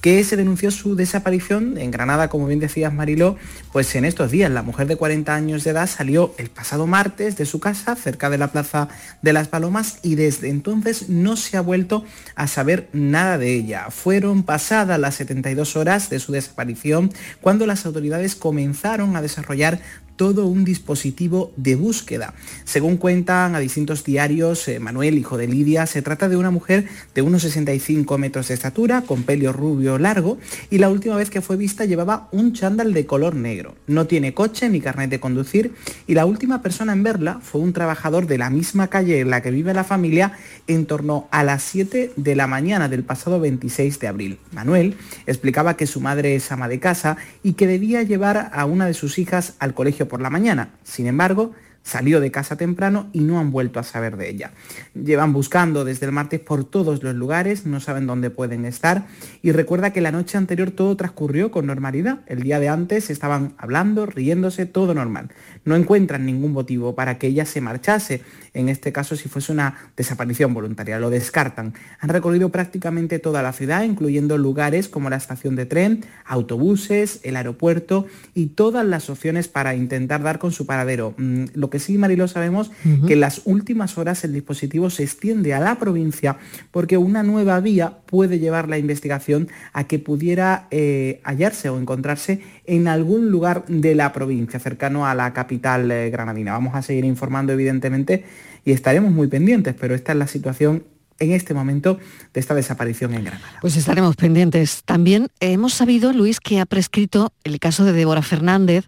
que 0.02 0.24
se 0.24 0.36
denunció 0.36 0.72
su 0.72 0.96
desaparición 0.96 1.78
en 1.78 1.92
Granada, 1.92 2.28
como 2.28 2.48
bien 2.48 2.60
decías 2.60 2.92
Mariló, 2.92 3.38
pues 3.72 3.94
en 3.94 4.04
estos 4.04 4.32
días. 4.32 4.50
La 4.50 4.64
mujer 4.64 4.88
de 4.88 4.96
40 4.96 5.36
años 5.36 5.64
de 5.64 5.70
edad 5.70 5.88
salió 5.88 6.34
el 6.40 6.50
pasado 6.50 6.88
martes 6.88 7.38
de 7.38 7.46
su 7.46 7.60
casa, 7.60 7.96
cerca 7.96 8.32
de 8.32 8.40
la 8.40 8.52
Plaza 8.52 8.88
de 9.22 9.32
las 9.32 9.48
Palomas, 9.48 10.00
y 10.02 10.16
desde 10.16 10.50
entonces 10.50 11.08
no 11.08 11.36
se 11.38 11.56
ha 11.56 11.62
vuelto 11.62 12.04
a 12.34 12.48
saber 12.48 12.90
nada 12.94 13.38
de 13.38 13.54
ella. 13.54 13.92
Fueron 13.92 14.42
pasadas 14.42 15.00
las 15.00 15.14
72 15.16 15.76
horas 15.76 16.10
de 16.10 16.20
su 16.20 16.32
desaparición 16.32 17.14
cuando 17.40 17.68
las 17.68 17.86
autoridades 17.86 18.34
comenzaron 18.36 18.71
a 19.16 19.22
desarrollar 19.22 19.80
todo 20.22 20.46
un 20.46 20.64
dispositivo 20.64 21.52
de 21.58 21.74
búsqueda. 21.74 22.36
Según 22.64 22.98
cuentan 22.98 23.56
a 23.56 23.60
distintos 23.60 24.04
diarios, 24.04 24.68
eh, 24.68 24.80
Manuel, 24.80 25.18
hijo 25.18 25.36
de 25.36 25.48
Lidia, 25.48 25.88
se 25.88 26.04
trata 26.04 26.30
de 26.30 26.38
una 26.38 26.52
mujer 26.52 26.88
de 27.16 27.24
unos 27.24 27.42
65 27.42 28.20
metros 28.20 28.50
de 28.50 28.54
estatura, 28.54 29.02
con 29.02 29.24
pelo 29.24 29.52
rubio 29.52 29.98
largo, 29.98 30.38
y 30.70 30.78
la 30.78 30.92
última 30.92 31.16
vez 31.16 31.32
que 31.32 31.42
fue 31.42 31.58
vista 31.58 31.86
llevaba 31.86 32.30
un 32.32 32.54
chándal 32.54 32.94
de 32.94 33.08
color 33.08 33.34
negro. 33.34 33.74
No 33.88 34.06
tiene 34.06 34.36
coche 34.36 34.70
ni 34.70 34.80
carnet 34.80 35.10
de 35.10 35.20
conducir, 35.20 35.74
y 36.06 36.14
la 36.14 36.28
última 36.28 36.62
persona 36.62 36.94
en 36.94 37.02
verla 37.02 37.40
fue 37.42 37.60
un 37.60 37.74
trabajador 37.74 38.28
de 38.28 38.38
la 38.38 38.52
misma 38.52 38.90
calle 38.90 39.22
en 39.22 39.32
la 39.32 39.42
que 39.42 39.50
vive 39.50 39.74
la 39.74 39.84
familia 39.84 40.34
en 40.68 40.86
torno 40.86 41.30
a 41.32 41.44
las 41.44 41.64
7 41.64 42.12
de 42.16 42.36
la 42.36 42.46
mañana 42.46 42.90
del 42.90 43.04
pasado 43.04 43.40
26 43.40 44.00
de 44.00 44.08
abril. 44.08 44.38
Manuel 44.52 44.98
explicaba 45.26 45.78
que 45.78 45.88
su 45.88 46.00
madre 46.00 46.36
es 46.36 46.52
ama 46.52 46.68
de 46.68 46.80
casa 46.80 47.18
y 47.42 47.54
que 47.54 47.66
debía 47.66 48.04
llevar 48.04 48.52
a 48.54 48.66
una 48.66 48.86
de 48.86 48.94
sus 48.94 49.18
hijas 49.18 49.56
al 49.58 49.74
colegio 49.74 50.11
por 50.12 50.22
la 50.22 50.30
mañana. 50.30 50.72
Sin 50.84 51.08
embargo, 51.08 51.54
salió 51.84 52.20
de 52.20 52.32
casa 52.32 52.56
temprano 52.58 53.10
y 53.12 53.22
no 53.22 53.40
han 53.40 53.52
vuelto 53.52 53.80
a 53.80 53.84
saber 53.84 54.18
de 54.18 54.30
ella. 54.30 54.52
Llevan 54.94 55.34
buscando 55.34 55.84
desde 55.84 56.06
el 56.06 56.12
martes 56.12 56.40
por 56.40 56.64
todos 56.64 57.04
los 57.04 57.16
lugares, 57.16 57.66
no 57.66 57.80
saben 57.80 58.08
dónde 58.08 58.30
pueden 58.30 58.66
estar 58.66 59.08
y 59.42 59.52
recuerda 59.52 59.92
que 59.92 60.02
la 60.02 60.12
noche 60.12 60.38
anterior 60.38 60.72
todo 60.72 60.96
transcurrió 60.96 61.52
con 61.52 61.66
normalidad. 61.66 62.20
El 62.28 62.44
día 62.44 62.60
de 62.60 62.70
antes 62.70 63.10
estaban 63.10 63.54
hablando, 63.58 64.06
riéndose, 64.06 64.66
todo 64.66 64.94
normal. 64.94 65.30
No 65.66 65.76
encuentran 65.76 66.26
ningún 66.26 66.52
motivo 66.52 66.96
para 66.96 67.18
que 67.18 67.28
ella 67.28 67.46
se 67.46 67.62
marchase, 67.62 68.22
en 68.54 68.70
este 68.70 68.92
caso 68.92 69.16
si 69.16 69.30
fuese 69.30 69.52
una 69.52 69.92
desaparición 69.96 70.54
voluntaria, 70.54 71.00
lo 71.00 71.10
descartan. 71.10 71.74
Han 72.00 72.10
recorrido 72.10 72.50
prácticamente 72.50 73.20
toda 73.20 73.42
la 73.42 73.54
ciudad, 73.54 73.84
incluyendo 73.84 74.38
lugares 74.38 74.90
como 74.90 75.10
la 75.10 75.16
estación 75.16 75.56
de 75.56 75.66
tren, 75.66 76.06
autobuses, 76.26 77.20
el 77.24 77.36
aeropuerto 77.36 78.06
y 78.34 78.48
todas 78.48 78.86
las 78.86 79.10
opciones 79.10 79.48
para 79.48 79.76
intentar 79.76 80.22
dar 80.22 80.40
con 80.40 80.52
su 80.52 80.66
paradero. 80.66 81.14
Mm, 81.18 81.46
Lo 81.54 81.70
que 81.72 81.80
sí, 81.80 81.98
Marilo, 81.98 82.28
sabemos 82.28 82.70
que 83.08 83.14
en 83.14 83.20
las 83.20 83.42
últimas 83.46 83.98
horas 83.98 84.24
el 84.24 84.34
dispositivo 84.34 84.92
se 84.92 85.02
extiende 85.02 85.56
a 85.56 85.60
la 85.60 85.80
provincia 85.80 86.38
porque 86.70 86.98
una 86.98 87.24
nueva 87.24 87.60
vía 87.60 87.98
puede 88.06 88.38
llevar 88.38 88.70
la 88.70 88.78
investigación 88.78 89.48
a 89.74 89.86
que 89.86 89.98
pudiera 89.98 90.68
eh, 90.70 91.20
hallarse 91.24 91.70
o 91.70 91.80
encontrarse 91.80 92.42
en 92.66 92.88
algún 92.88 93.32
lugar 93.32 93.66
de 93.68 93.96
la 93.96 94.14
provincia, 94.14 94.60
cercano 94.60 95.08
a 95.08 95.16
la 95.16 95.34
capital 95.34 95.90
eh, 95.90 96.12
granadina. 96.12 96.52
Vamos 96.52 96.76
a 96.76 96.84
seguir 96.84 97.06
informando, 97.06 97.54
evidentemente, 97.54 98.24
y 98.64 98.72
estaremos 98.72 99.12
muy 99.12 99.28
pendientes, 99.28 99.74
pero 99.80 99.96
esta 99.96 100.12
es 100.12 100.18
la 100.20 100.28
situación 100.28 100.84
en 101.22 101.32
este 101.32 101.54
momento 101.54 102.00
de 102.34 102.40
esta 102.40 102.56
desaparición 102.56 103.14
en 103.14 103.26
Granada. 103.26 103.60
Pues 103.62 103.78
estaremos 103.78 104.16
pendientes. 104.16 104.82
También 104.84 105.28
hemos 105.40 105.74
sabido, 105.74 106.12
Luis, 106.14 106.40
que 106.40 106.60
ha 106.60 106.66
prescrito 106.66 107.32
el 107.44 107.60
caso 107.60 107.86
de 107.86 107.94
Débora 107.94 108.24
Fernández, 108.24 108.88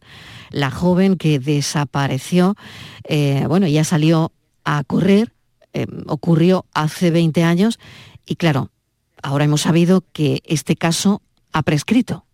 la 0.54 0.72
joven 0.72 1.18
que 1.18 1.40
desapareció, 1.40 2.56
eh, 3.06 3.46
bueno, 3.48 3.68
ya 3.68 3.84
salió 3.84 4.32
a 4.64 4.84
correr, 4.86 5.34
eh, 5.74 5.88
ocurrió 6.06 6.66
hace 6.74 7.12
20 7.12 7.44
años 7.44 7.80
y 8.26 8.36
claro, 8.36 8.70
ahora 9.22 9.46
hemos 9.46 9.62
sabido 9.62 10.06
que 10.14 10.42
este 10.46 10.76
caso 10.76 11.22
ha 11.52 11.64
prescrito. 11.64 12.26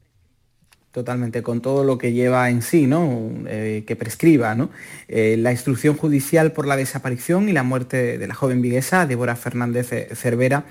Totalmente, 0.92 1.44
con 1.44 1.62
todo 1.62 1.84
lo 1.84 2.00
que 2.00 2.14
lleva 2.14 2.50
en 2.50 2.64
sí, 2.64 2.88
¿no? 2.88 3.30
Eh, 3.48 3.84
que 3.86 3.96
prescriba, 3.96 4.56
¿no? 4.56 4.72
La 5.08 5.52
instrucción 5.52 5.96
judicial 5.96 6.52
por 6.52 6.66
la 6.66 6.76
desaparición 6.76 7.48
y 7.48 7.54
la 7.54 7.62
muerte 7.62 8.18
de 8.18 8.28
la 8.28 8.34
joven 8.34 8.62
viguesa, 8.62 9.06
Débora 9.06 9.36
Fernández 9.36 9.92
Cervera, 10.14 10.66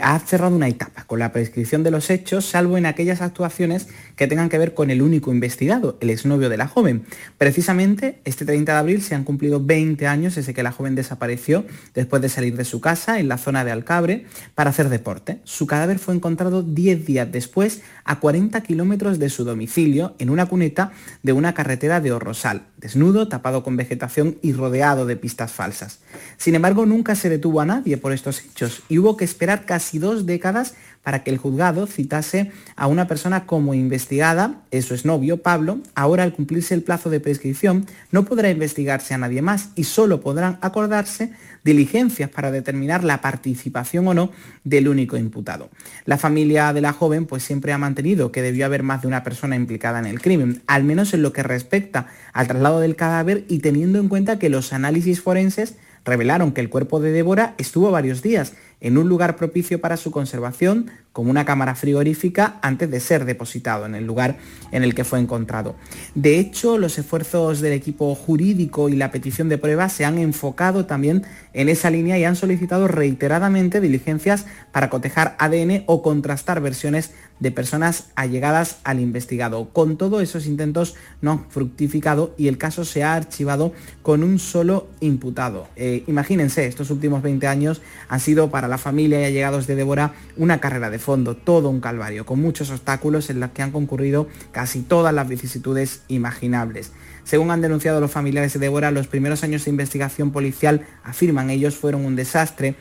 ha 0.00 0.18
cerrado 0.20 0.54
una 0.54 0.68
etapa 0.68 1.04
con 1.04 1.18
la 1.18 1.32
prescripción 1.32 1.82
de 1.82 1.90
los 1.90 2.10
hechos, 2.10 2.44
salvo 2.44 2.76
en 2.76 2.84
aquellas 2.84 3.22
actuaciones 3.22 3.88
que 4.16 4.26
tengan 4.26 4.48
que 4.48 4.58
ver 4.58 4.74
con 4.74 4.90
el 4.90 5.02
único 5.02 5.32
investigado, 5.32 5.98
el 6.00 6.10
exnovio 6.10 6.48
de 6.48 6.56
la 6.56 6.68
joven. 6.68 7.04
Precisamente, 7.38 8.20
este 8.24 8.44
30 8.44 8.72
de 8.72 8.78
abril 8.78 9.02
se 9.02 9.14
han 9.14 9.24
cumplido 9.24 9.64
20 9.64 10.06
años 10.06 10.34
desde 10.34 10.54
que 10.54 10.62
la 10.62 10.72
joven 10.72 10.94
desapareció 10.94 11.64
después 11.94 12.22
de 12.22 12.28
salir 12.28 12.56
de 12.56 12.64
su 12.64 12.80
casa 12.80 13.18
en 13.18 13.28
la 13.28 13.38
zona 13.38 13.64
de 13.64 13.70
Alcabre 13.70 14.26
para 14.54 14.70
hacer 14.70 14.88
deporte. 14.88 15.40
Su 15.44 15.66
cadáver 15.66 15.98
fue 15.98 16.14
encontrado 16.14 16.62
10 16.62 17.06
días 17.06 17.30
después 17.30 17.82
a 18.04 18.20
40 18.20 18.60
kilómetros 18.62 19.18
de 19.18 19.30
su 19.30 19.44
domicilio, 19.44 20.14
en 20.18 20.30
una 20.30 20.46
cuneta 20.46 20.92
de 21.22 21.32
una 21.32 21.54
carretera 21.54 22.00
de 22.00 22.12
Orrosal, 22.12 22.66
desnudo, 22.76 23.28
tapado 23.28 23.62
con 23.62 23.76
vegetación 23.76 24.38
y 24.42 24.52
rodeado 24.52 25.06
de 25.06 25.16
pistas 25.16 25.52
falsas. 25.52 26.00
Sin 26.36 26.54
embargo, 26.54 26.86
nunca 26.86 27.14
se 27.14 27.28
detuvo 27.28 27.60
a 27.60 27.66
nadie 27.66 27.96
por 27.96 28.12
estos 28.12 28.44
hechos 28.44 28.82
y 28.88 28.98
hubo 28.98 29.16
que 29.16 29.24
esperar 29.24 29.64
casi 29.64 29.98
dos 29.98 30.26
décadas 30.26 30.74
para 31.02 31.24
que 31.24 31.30
el 31.30 31.38
juzgado 31.38 31.86
citase 31.86 32.52
a 32.76 32.86
una 32.86 33.08
persona 33.08 33.44
como 33.46 33.74
investigada, 33.74 34.62
eso 34.70 34.94
es 34.94 35.04
novio, 35.04 35.42
Pablo, 35.42 35.80
ahora 35.94 36.22
al 36.22 36.32
cumplirse 36.32 36.74
el 36.74 36.82
plazo 36.82 37.10
de 37.10 37.20
prescripción 37.20 37.86
no 38.10 38.24
podrá 38.24 38.50
investigarse 38.50 39.14
a 39.14 39.18
nadie 39.18 39.42
más 39.42 39.70
y 39.74 39.84
solo 39.84 40.20
podrán 40.20 40.58
acordarse 40.60 41.32
diligencias 41.64 42.30
para 42.30 42.50
determinar 42.50 43.04
la 43.04 43.20
participación 43.20 44.06
o 44.08 44.14
no 44.14 44.30
del 44.64 44.88
único 44.88 45.16
imputado. 45.16 45.70
La 46.04 46.18
familia 46.18 46.72
de 46.72 46.80
la 46.80 46.92
joven 46.92 47.26
pues 47.26 47.42
siempre 47.42 47.72
ha 47.72 47.78
mantenido 47.78 48.32
que 48.32 48.42
debió 48.42 48.66
haber 48.66 48.82
más 48.82 49.02
de 49.02 49.08
una 49.08 49.22
persona 49.22 49.56
implicada 49.56 49.98
en 49.98 50.06
el 50.06 50.20
crimen, 50.20 50.62
al 50.66 50.84
menos 50.84 51.14
en 51.14 51.22
lo 51.22 51.32
que 51.32 51.42
respecta 51.42 52.06
al 52.32 52.46
traslado 52.46 52.80
del 52.80 52.96
cadáver 52.96 53.44
y 53.48 53.58
teniendo 53.58 53.98
en 53.98 54.08
cuenta 54.08 54.38
que 54.38 54.50
los 54.50 54.72
análisis 54.72 55.20
forenses 55.20 55.76
revelaron 56.04 56.52
que 56.52 56.60
el 56.60 56.68
cuerpo 56.68 57.00
de 57.00 57.12
Débora 57.12 57.54
estuvo 57.58 57.90
varios 57.90 58.22
días 58.22 58.54
en 58.82 58.98
un 58.98 59.08
lugar 59.08 59.36
propicio 59.36 59.80
para 59.80 59.96
su 59.96 60.10
conservación, 60.10 60.90
como 61.12 61.30
una 61.30 61.44
cámara 61.44 61.74
frigorífica, 61.74 62.58
antes 62.62 62.90
de 62.90 63.00
ser 63.00 63.24
depositado 63.24 63.86
en 63.86 63.94
el 63.94 64.06
lugar 64.06 64.36
en 64.70 64.82
el 64.82 64.94
que 64.94 65.04
fue 65.04 65.18
encontrado. 65.18 65.76
De 66.14 66.38
hecho, 66.38 66.78
los 66.78 66.98
esfuerzos 66.98 67.60
del 67.60 67.72
equipo 67.72 68.14
jurídico 68.14 68.88
y 68.88 68.96
la 68.96 69.10
petición 69.10 69.48
de 69.48 69.58
pruebas 69.58 69.92
se 69.92 70.04
han 70.04 70.18
enfocado 70.18 70.86
también 70.86 71.24
en 71.52 71.68
esa 71.68 71.90
línea 71.90 72.18
y 72.18 72.24
han 72.24 72.36
solicitado 72.36 72.88
reiteradamente 72.88 73.80
diligencias 73.80 74.46
para 74.72 74.88
cotejar 74.90 75.36
ADN 75.38 75.84
o 75.86 76.02
contrastar 76.02 76.60
versiones 76.60 77.12
de 77.40 77.50
personas 77.50 78.06
allegadas 78.14 78.78
al 78.84 79.00
investigado. 79.00 79.68
Con 79.70 79.96
todo, 79.96 80.20
esos 80.20 80.46
intentos 80.46 80.94
no 81.20 81.32
han 81.32 81.50
fructificado 81.50 82.34
y 82.38 82.46
el 82.46 82.56
caso 82.56 82.84
se 82.84 83.02
ha 83.02 83.14
archivado 83.14 83.72
con 84.02 84.22
un 84.22 84.38
solo 84.38 84.86
imputado. 85.00 85.66
Eh, 85.74 86.04
imagínense, 86.06 86.66
estos 86.66 86.90
últimos 86.90 87.20
20 87.22 87.46
años 87.48 87.82
han 88.08 88.20
sido 88.20 88.50
para 88.50 88.68
la 88.68 88.78
familia 88.78 89.20
y 89.20 89.24
allegados 89.24 89.66
de 89.66 89.74
Débora 89.74 90.14
una 90.36 90.60
carrera 90.60 90.88
de 90.88 91.00
fondo, 91.02 91.36
todo 91.36 91.68
un 91.68 91.80
calvario, 91.80 92.24
con 92.24 92.40
muchos 92.40 92.70
obstáculos 92.70 93.28
en 93.28 93.40
los 93.40 93.50
que 93.50 93.60
han 93.60 93.72
concurrido 93.72 94.28
casi 94.52 94.80
todas 94.80 95.12
las 95.12 95.28
vicisitudes 95.28 96.02
imaginables. 96.08 96.92
Según 97.24 97.50
han 97.50 97.60
denunciado 97.60 98.00
los 98.00 98.10
familiares 98.10 98.54
de 98.54 98.60
Débora, 98.60 98.90
los 98.90 99.06
primeros 99.06 99.44
años 99.44 99.64
de 99.64 99.70
investigación 99.70 100.32
policial, 100.32 100.86
afirman 101.04 101.50
ellos, 101.50 101.76
fueron 101.76 102.04
un 102.04 102.16
desastre. 102.16 102.76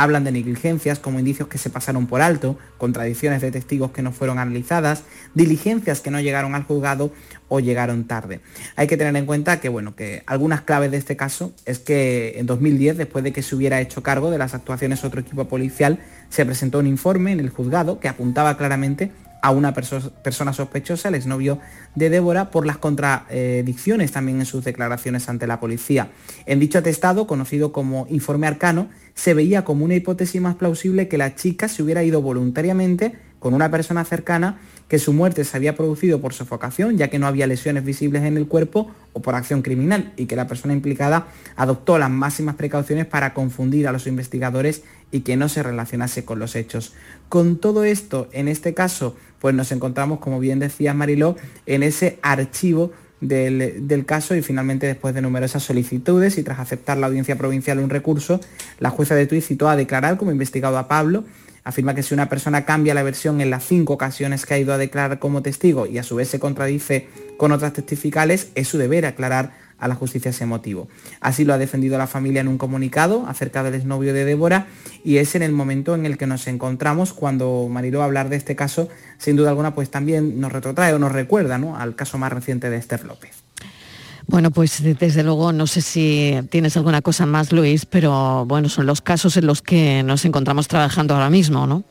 Hablan 0.00 0.24
de 0.24 0.32
negligencias 0.32 0.98
como 0.98 1.18
indicios 1.18 1.46
que 1.48 1.58
se 1.58 1.68
pasaron 1.68 2.06
por 2.06 2.22
alto, 2.22 2.58
contradicciones 2.78 3.42
de 3.42 3.50
testigos 3.50 3.90
que 3.90 4.00
no 4.00 4.12
fueron 4.12 4.38
analizadas, 4.38 5.02
diligencias 5.34 6.00
que 6.00 6.10
no 6.10 6.22
llegaron 6.22 6.54
al 6.54 6.62
juzgado 6.62 7.12
o 7.48 7.60
llegaron 7.60 8.04
tarde. 8.04 8.40
Hay 8.76 8.86
que 8.86 8.96
tener 8.96 9.14
en 9.14 9.26
cuenta 9.26 9.60
que, 9.60 9.68
bueno, 9.68 9.94
que 9.94 10.22
algunas 10.24 10.62
claves 10.62 10.90
de 10.90 10.96
este 10.96 11.18
caso 11.18 11.52
es 11.66 11.80
que 11.80 12.38
en 12.38 12.46
2010, 12.46 12.96
después 12.96 13.22
de 13.22 13.34
que 13.34 13.42
se 13.42 13.54
hubiera 13.54 13.78
hecho 13.82 14.02
cargo 14.02 14.30
de 14.30 14.38
las 14.38 14.54
actuaciones 14.54 15.04
otro 15.04 15.20
equipo 15.20 15.44
policial, 15.48 15.98
se 16.30 16.46
presentó 16.46 16.78
un 16.78 16.86
informe 16.86 17.32
en 17.32 17.40
el 17.40 17.50
juzgado 17.50 18.00
que 18.00 18.08
apuntaba 18.08 18.56
claramente 18.56 19.10
a 19.42 19.50
una 19.50 19.74
perso 19.74 20.12
persona 20.22 20.52
sospechosa, 20.52 21.08
el 21.08 21.14
exnovio 21.14 21.58
de 21.94 22.10
Débora, 22.10 22.50
por 22.50 22.66
las 22.66 22.78
contradicciones 22.78 24.12
también 24.12 24.40
en 24.40 24.46
sus 24.46 24.64
declaraciones 24.64 25.28
ante 25.28 25.46
la 25.46 25.60
policía. 25.60 26.10
En 26.46 26.60
dicho 26.60 26.78
atestado, 26.78 27.26
conocido 27.26 27.72
como 27.72 28.06
informe 28.10 28.46
arcano, 28.46 28.88
se 29.14 29.34
veía 29.34 29.64
como 29.64 29.84
una 29.84 29.94
hipótesis 29.94 30.40
más 30.40 30.54
plausible 30.56 31.08
que 31.08 31.18
la 31.18 31.34
chica 31.34 31.68
se 31.68 31.82
hubiera 31.82 32.02
ido 32.04 32.22
voluntariamente 32.22 33.16
con 33.38 33.54
una 33.54 33.70
persona 33.70 34.04
cercana 34.04 34.58
que 34.86 34.98
su 34.98 35.12
muerte 35.12 35.44
se 35.44 35.56
había 35.56 35.76
producido 35.76 36.20
por 36.20 36.34
sofocación, 36.34 36.98
ya 36.98 37.08
que 37.08 37.18
no 37.18 37.26
había 37.28 37.46
lesiones 37.46 37.84
visibles 37.84 38.24
en 38.24 38.36
el 38.36 38.48
cuerpo 38.48 38.90
o 39.12 39.22
por 39.22 39.36
acción 39.36 39.62
criminal, 39.62 40.12
y 40.16 40.26
que 40.26 40.36
la 40.36 40.48
persona 40.48 40.74
implicada 40.74 41.28
adoptó 41.56 41.96
las 41.96 42.10
máximas 42.10 42.56
precauciones 42.56 43.06
para 43.06 43.32
confundir 43.32 43.86
a 43.86 43.92
los 43.92 44.06
investigadores 44.06 44.82
y 45.12 45.20
que 45.20 45.36
no 45.36 45.48
se 45.48 45.62
relacionase 45.62 46.24
con 46.24 46.38
los 46.38 46.56
hechos. 46.56 46.92
Con 47.28 47.58
todo 47.58 47.84
esto, 47.84 48.28
en 48.32 48.48
este 48.48 48.74
caso, 48.74 49.16
pues 49.40 49.54
nos 49.54 49.72
encontramos, 49.72 50.20
como 50.20 50.40
bien 50.40 50.58
decía 50.58 50.94
Mariló, 50.94 51.36
en 51.66 51.82
ese 51.82 52.18
archivo 52.22 52.92
del, 53.20 53.86
del, 53.86 54.06
caso 54.06 54.34
y 54.34 54.42
finalmente 54.42 54.86
después 54.86 55.14
de 55.14 55.22
numerosas 55.22 55.62
solicitudes 55.62 56.38
y 56.38 56.42
tras 56.42 56.58
aceptar 56.58 56.96
la 56.96 57.06
audiencia 57.06 57.36
provincial 57.36 57.78
un 57.78 57.90
recurso, 57.90 58.40
la 58.78 58.90
jueza 58.90 59.14
de 59.14 59.26
Tui 59.26 59.40
citó 59.40 59.68
a 59.68 59.76
declarar 59.76 60.16
como 60.16 60.32
investigado 60.32 60.78
a 60.78 60.88
Pablo. 60.88 61.24
Afirma 61.62 61.94
que 61.94 62.02
si 62.02 62.14
una 62.14 62.30
persona 62.30 62.64
cambia 62.64 62.94
la 62.94 63.02
versión 63.02 63.42
en 63.42 63.50
las 63.50 63.64
cinco 63.64 63.92
ocasiones 63.92 64.46
que 64.46 64.54
ha 64.54 64.58
ido 64.58 64.72
a 64.72 64.78
declarar 64.78 65.18
como 65.18 65.42
testigo 65.42 65.86
y 65.86 65.98
a 65.98 66.02
su 66.02 66.16
vez 66.16 66.28
se 66.28 66.40
contradice 66.40 67.08
con 67.36 67.52
otras 67.52 67.74
testificales, 67.74 68.48
es 68.54 68.68
su 68.68 68.78
deber 68.78 69.04
aclarar 69.04 69.52
a 69.80 69.88
la 69.88 69.94
justicia 69.94 70.30
ese 70.30 70.46
motivo. 70.46 70.88
Así 71.20 71.44
lo 71.44 71.54
ha 71.54 71.58
defendido 71.58 71.98
la 71.98 72.06
familia 72.06 72.40
en 72.40 72.48
un 72.48 72.58
comunicado 72.58 73.24
acerca 73.26 73.62
del 73.62 73.74
exnovio 73.74 74.14
de 74.14 74.24
Débora 74.24 74.66
y 75.04 75.16
es 75.16 75.34
en 75.34 75.42
el 75.42 75.52
momento 75.52 75.94
en 75.94 76.06
el 76.06 76.18
que 76.18 76.26
nos 76.26 76.46
encontramos 76.46 77.12
cuando 77.12 77.66
Mariló 77.68 78.02
hablar 78.02 78.28
de 78.28 78.36
este 78.36 78.54
caso, 78.54 78.88
sin 79.18 79.36
duda 79.36 79.50
alguna 79.50 79.74
pues 79.74 79.90
también 79.90 80.40
nos 80.40 80.52
retrotrae 80.52 80.92
o 80.94 80.98
nos 80.98 81.12
recuerda 81.12 81.58
¿no? 81.58 81.76
al 81.76 81.96
caso 81.96 82.18
más 82.18 82.32
reciente 82.32 82.70
de 82.70 82.76
Esther 82.76 83.04
López. 83.04 83.42
Bueno, 84.26 84.52
pues 84.52 84.82
desde 84.82 85.24
luego 85.24 85.52
no 85.52 85.66
sé 85.66 85.80
si 85.80 86.38
tienes 86.50 86.76
alguna 86.76 87.02
cosa 87.02 87.26
más, 87.26 87.50
Luis, 87.50 87.84
pero 87.84 88.44
bueno, 88.46 88.68
son 88.68 88.86
los 88.86 89.00
casos 89.00 89.36
en 89.36 89.46
los 89.46 89.60
que 89.60 90.04
nos 90.04 90.24
encontramos 90.24 90.68
trabajando 90.68 91.14
ahora 91.14 91.30
mismo, 91.30 91.66
¿no? 91.66 91.82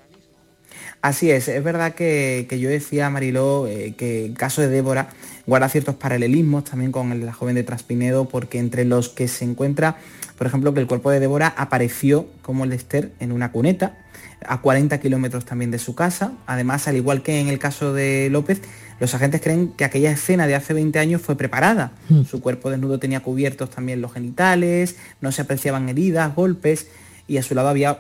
Así 1.02 1.32
es, 1.32 1.47
es 1.47 1.64
verdad 1.64 1.93
que, 1.95 2.45
que 2.50 2.60
yo 2.60 2.70
decía, 2.70 3.10
Mariló, 3.10 3.68
eh, 3.68 3.93
que 3.97 4.26
el 4.26 4.34
caso 4.34 4.62
de 4.62 4.68
Débora 4.68 5.10
guarda 5.47 5.70
ciertos 5.70 5.95
paralelismos 5.95 6.66
también 6.66 6.91
con 6.91 7.26
la 7.26 7.32
joven 7.32 7.56
de 7.56 7.64
Traspinedo, 7.64 8.28
porque 8.28 8.60
entre 8.60 8.84
los 8.84 9.08
que 9.08 9.30
se 9.30 9.45
encuentra, 9.45 9.95
por 10.38 10.45
ejemplo, 10.45 10.74
que 10.74 10.82
el 10.82 10.88
cuerpo 10.88 11.10
de 11.10 11.22
Débora 11.22 11.54
apareció 11.56 12.28
como 12.41 12.66
el 12.66 12.72
de 12.72 12.76
Esther 12.76 13.12
en 13.22 13.32
una 13.32 13.54
cuneta, 13.54 13.97
a 14.45 14.62
40 14.62 15.00
kilómetros 15.00 15.45
también 15.45 15.72
de 15.72 15.80
su 15.80 15.95
casa. 15.95 16.34
Además, 16.45 16.88
al 16.89 16.97
igual 16.97 17.24
que 17.24 17.39
en 17.39 17.47
el 17.47 17.60
caso 17.60 17.93
de 17.93 18.30
López, 18.30 18.62
los 19.00 19.14
agentes 19.14 19.41
creen 19.41 19.70
que 19.70 19.86
aquella 19.86 20.12
escena 20.12 20.47
de 20.47 20.56
hace 20.56 20.74
20 20.74 21.00
años 21.00 21.22
fue 21.22 21.38
preparada. 21.38 21.93
Mm. 22.10 22.24
Su 22.24 22.41
cuerpo 22.41 22.70
desnudo 22.70 23.00
tenía 23.00 23.22
cubiertos 23.22 23.70
también 23.70 24.02
los 24.02 24.14
genitales, 24.14 24.97
no 25.22 25.32
se 25.32 25.43
apreciaban 25.43 25.88
heridas, 25.88 26.36
golpes 26.36 26.88
y 27.30 27.38
a 27.38 27.44
su 27.44 27.54
lado 27.56 27.70
había 27.70 28.00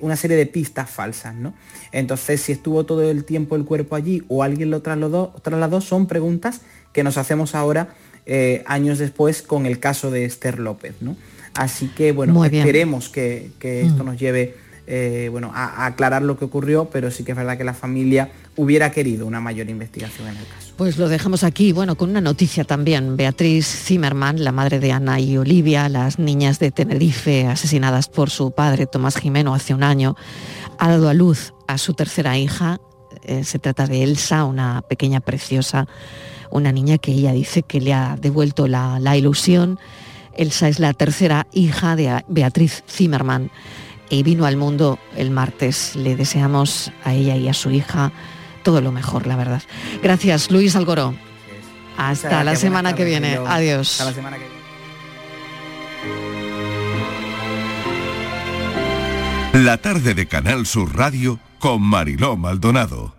una 0.00 0.16
serie 0.16 0.36
de 0.36 0.46
pistas 0.46 0.88
falsas, 0.88 1.34
¿no? 1.34 1.52
Entonces, 1.92 2.40
si 2.40 2.52
estuvo 2.52 2.86
todo 2.86 3.02
el 3.10 3.24
tiempo 3.24 3.56
el 3.56 3.64
cuerpo 3.64 3.96
allí 3.96 4.22
o 4.28 4.42
alguien 4.42 4.70
lo 4.70 4.80
trasladó, 4.80 5.34
trasladó 5.42 5.80
son 5.80 6.06
preguntas 6.06 6.60
que 6.92 7.02
nos 7.02 7.18
hacemos 7.18 7.54
ahora, 7.54 7.88
eh, 8.24 8.62
años 8.66 8.98
después, 8.98 9.42
con 9.42 9.66
el 9.66 9.80
caso 9.80 10.10
de 10.10 10.24
Esther 10.24 10.58
López, 10.60 10.94
¿no? 11.00 11.16
Así 11.54 11.88
que, 11.88 12.12
bueno, 12.12 12.44
esperemos 12.44 13.08
que, 13.08 13.50
que 13.58 13.82
esto 13.82 14.04
Mm. 14.04 14.06
nos 14.06 14.18
lleve 14.18 14.54
eh, 14.90 15.28
bueno, 15.30 15.52
a, 15.54 15.84
aclarar 15.84 16.22
lo 16.22 16.38
que 16.38 16.46
ocurrió, 16.46 16.88
pero 16.90 17.10
sí 17.10 17.22
que 17.22 17.32
es 17.32 17.36
verdad 17.36 17.58
que 17.58 17.64
la 17.64 17.74
familia 17.74 18.30
hubiera 18.56 18.90
querido 18.90 19.26
una 19.26 19.38
mayor 19.38 19.68
investigación 19.68 20.28
en 20.28 20.38
el 20.38 20.46
caso. 20.46 20.72
Pues 20.78 20.96
lo 20.96 21.10
dejamos 21.10 21.44
aquí, 21.44 21.72
bueno, 21.72 21.96
con 21.96 22.08
una 22.08 22.22
noticia 22.22 22.64
también. 22.64 23.18
Beatriz 23.18 23.66
Zimmerman, 23.66 24.42
la 24.42 24.50
madre 24.50 24.80
de 24.80 24.92
Ana 24.92 25.20
y 25.20 25.36
Olivia, 25.36 25.90
las 25.90 26.18
niñas 26.18 26.58
de 26.58 26.70
Tenerife 26.70 27.46
asesinadas 27.46 28.08
por 28.08 28.30
su 28.30 28.50
padre, 28.52 28.86
Tomás 28.86 29.18
Jimeno, 29.18 29.54
hace 29.54 29.74
un 29.74 29.82
año, 29.82 30.16
ha 30.78 30.88
dado 30.88 31.10
a 31.10 31.14
luz 31.14 31.52
a 31.66 31.76
su 31.76 31.92
tercera 31.92 32.38
hija. 32.38 32.80
Eh, 33.24 33.44
se 33.44 33.58
trata 33.58 33.86
de 33.86 34.02
Elsa, 34.02 34.46
una 34.46 34.80
pequeña 34.88 35.20
preciosa, 35.20 35.86
una 36.50 36.72
niña 36.72 36.96
que 36.96 37.12
ella 37.12 37.32
dice 37.32 37.62
que 37.62 37.82
le 37.82 37.92
ha 37.92 38.16
devuelto 38.18 38.66
la, 38.66 38.98
la 39.00 39.18
ilusión. 39.18 39.78
Elsa 40.34 40.66
es 40.68 40.78
la 40.78 40.94
tercera 40.94 41.46
hija 41.52 41.94
de 41.94 42.24
Beatriz 42.28 42.84
Zimmerman 42.88 43.50
y 44.10 44.22
vino 44.22 44.46
al 44.46 44.56
mundo 44.56 44.98
el 45.16 45.30
martes. 45.30 45.96
Le 45.96 46.16
deseamos 46.16 46.92
a 47.04 47.14
ella 47.14 47.36
y 47.36 47.48
a 47.48 47.54
su 47.54 47.70
hija 47.70 48.12
todo 48.62 48.80
lo 48.80 48.92
mejor, 48.92 49.26
la 49.26 49.36
verdad. 49.36 49.62
Gracias, 50.02 50.50
Luis 50.50 50.76
Algoró. 50.76 51.14
Hasta 51.96 52.44
la 52.44 52.54
semana 52.56 52.94
que 52.94 53.04
viene. 53.04 53.38
Adiós. 53.46 53.92
Hasta 53.92 54.04
la 54.04 54.12
semana 54.12 54.36
que 54.36 54.44
viene. 54.44 54.58
La 59.64 59.78
tarde 59.78 60.14
de 60.14 60.26
Canal 60.26 60.66
Sur 60.66 60.96
Radio 60.96 61.40
con 61.58 61.82
Mariló 61.82 62.36
Maldonado. 62.36 63.17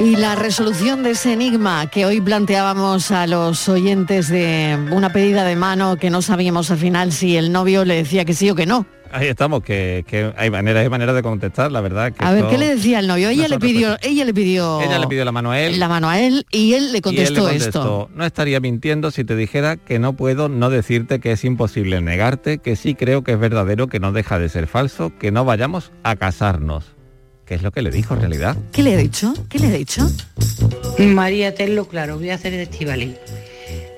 Y 0.00 0.16
la 0.16 0.34
resolución 0.34 1.02
de 1.02 1.10
ese 1.10 1.34
enigma 1.34 1.86
que 1.88 2.06
hoy 2.06 2.22
planteábamos 2.22 3.10
a 3.10 3.26
los 3.26 3.68
oyentes 3.68 4.28
de 4.28 4.78
una 4.90 5.12
pedida 5.12 5.44
de 5.44 5.56
mano 5.56 5.96
que 5.96 6.08
no 6.08 6.22
sabíamos 6.22 6.70
al 6.70 6.78
final 6.78 7.12
si 7.12 7.36
el 7.36 7.52
novio 7.52 7.84
le 7.84 7.96
decía 7.96 8.24
que 8.24 8.32
sí 8.32 8.48
o 8.48 8.54
que 8.54 8.64
no. 8.64 8.86
Ahí 9.12 9.26
estamos, 9.26 9.62
que, 9.62 10.04
que 10.08 10.32
hay 10.38 10.50
maneras 10.50 10.86
y 10.86 10.88
maneras 10.88 11.14
de 11.14 11.22
contestar, 11.22 11.70
la 11.70 11.82
verdad. 11.82 12.12
Que 12.12 12.24
A 12.24 12.32
ver, 12.32 12.46
¿qué 12.46 12.56
le 12.56 12.76
decía 12.76 13.00
el 13.00 13.08
novio? 13.08 13.28
Ella 13.28 13.48
le 13.48 13.58
pidió, 13.58 13.98
ella 14.00 14.24
le 14.24 14.32
pidió 14.32 14.80
Ella 14.80 14.98
le 15.00 15.06
pidió 15.06 15.24
la 15.24 15.32
mano 15.32 15.50
a 15.50 15.60
él. 15.60 15.78
la 15.78 15.88
mano 15.88 16.08
a 16.08 16.18
él 16.18 16.46
y 16.50 16.72
él 16.72 16.84
le 16.84 16.86
y 16.86 16.86
él 16.86 16.92
le 16.92 17.02
contestó, 17.02 17.42
contestó, 17.42 17.78
esto. 17.80 18.10
No 18.14 18.24
estaría 18.24 18.58
mintiendo 18.60 19.10
si 19.10 19.24
te 19.24 19.36
dijera 19.36 19.76
que 19.76 19.98
no 19.98 20.14
puedo 20.14 20.48
no 20.48 20.70
decirte 20.70 21.20
que 21.20 21.32
es 21.32 21.44
imposible 21.44 22.00
negarte, 22.00 22.56
que 22.56 22.74
sí 22.74 22.94
creo 22.94 23.22
que 23.22 23.32
es 23.32 23.38
verdadero, 23.38 23.88
que 23.88 24.00
no 24.00 24.12
deja 24.12 24.38
de 24.38 24.48
ser 24.48 24.66
falso, 24.66 25.12
que 25.18 25.30
no 25.30 25.44
vayamos 25.44 25.92
a 26.04 26.16
casarnos. 26.16 26.94
¿Qué 27.50 27.56
es 27.56 27.62
lo 27.62 27.72
que 27.72 27.82
le 27.82 27.90
dijo 27.90 28.14
en 28.14 28.20
realidad? 28.20 28.56
¿Qué 28.70 28.84
le 28.84 28.94
he 28.94 28.96
dicho? 28.96 29.34
¿Qué 29.48 29.58
le 29.58 29.74
he 29.74 29.78
dicho? 29.78 30.08
María, 30.98 31.52
tenlo 31.52 31.88
claro, 31.88 32.16
voy 32.16 32.30
a 32.30 32.36
hacer 32.36 32.54
el 32.54 32.60
Estivali. 32.60 33.16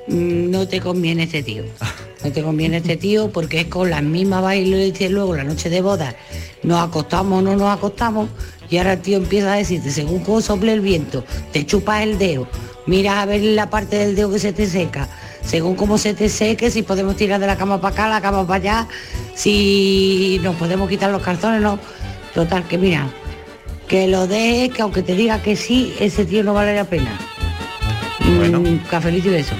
No 0.08 0.66
te 0.66 0.80
conviene 0.80 1.24
este 1.24 1.42
tío. 1.42 1.64
No 2.24 2.32
te 2.32 2.42
conviene 2.42 2.78
este 2.78 2.96
tío 2.96 3.30
porque 3.30 3.60
es 3.60 3.66
con 3.66 3.90
las 3.90 4.02
mismas 4.02 4.40
bailes 4.40 4.98
y 4.98 5.08
luego 5.10 5.36
la 5.36 5.44
noche 5.44 5.68
de 5.68 5.82
boda 5.82 6.16
nos 6.62 6.80
acostamos, 6.82 7.42
no 7.42 7.54
nos 7.54 7.76
acostamos 7.76 8.30
y 8.70 8.78
ahora 8.78 8.94
el 8.94 9.02
tío 9.02 9.18
empieza 9.18 9.52
a 9.52 9.56
decirte, 9.56 9.90
según 9.90 10.20
cómo 10.20 10.40
sople 10.40 10.72
el 10.72 10.80
viento, 10.80 11.22
te 11.52 11.66
chupas 11.66 12.04
el 12.04 12.16
dedo, 12.16 12.48
miras 12.86 13.18
a 13.18 13.26
ver 13.26 13.42
la 13.42 13.68
parte 13.68 13.98
del 13.98 14.16
dedo 14.16 14.32
que 14.32 14.38
se 14.38 14.54
te 14.54 14.66
seca, 14.66 15.10
según 15.44 15.74
cómo 15.74 15.98
se 15.98 16.14
te 16.14 16.30
seque, 16.30 16.70
si 16.70 16.82
podemos 16.84 17.16
tirar 17.16 17.38
de 17.38 17.48
la 17.48 17.58
cama 17.58 17.82
para 17.82 17.92
acá, 17.92 18.08
la 18.08 18.22
cama 18.22 18.46
para 18.46 18.62
allá, 18.62 18.88
si 19.34 20.40
nos 20.42 20.56
podemos 20.56 20.88
quitar 20.88 21.10
los 21.10 21.20
cartones, 21.20 21.60
no. 21.60 21.78
Total, 22.32 22.66
que 22.66 22.78
mira, 22.78 23.12
que 23.92 24.08
lo 24.08 24.26
dejes, 24.26 24.70
que 24.70 24.80
aunque 24.80 25.02
te 25.02 25.14
diga 25.14 25.42
que 25.42 25.54
sí, 25.54 25.92
ese 26.00 26.24
tío 26.24 26.42
no 26.42 26.54
vale 26.54 26.74
la 26.74 26.84
pena. 26.84 27.10
Bueno. 28.38 28.60
Mm, 28.60 28.78
cafelito 28.88 29.28
y 29.28 29.32
beso. 29.32 29.54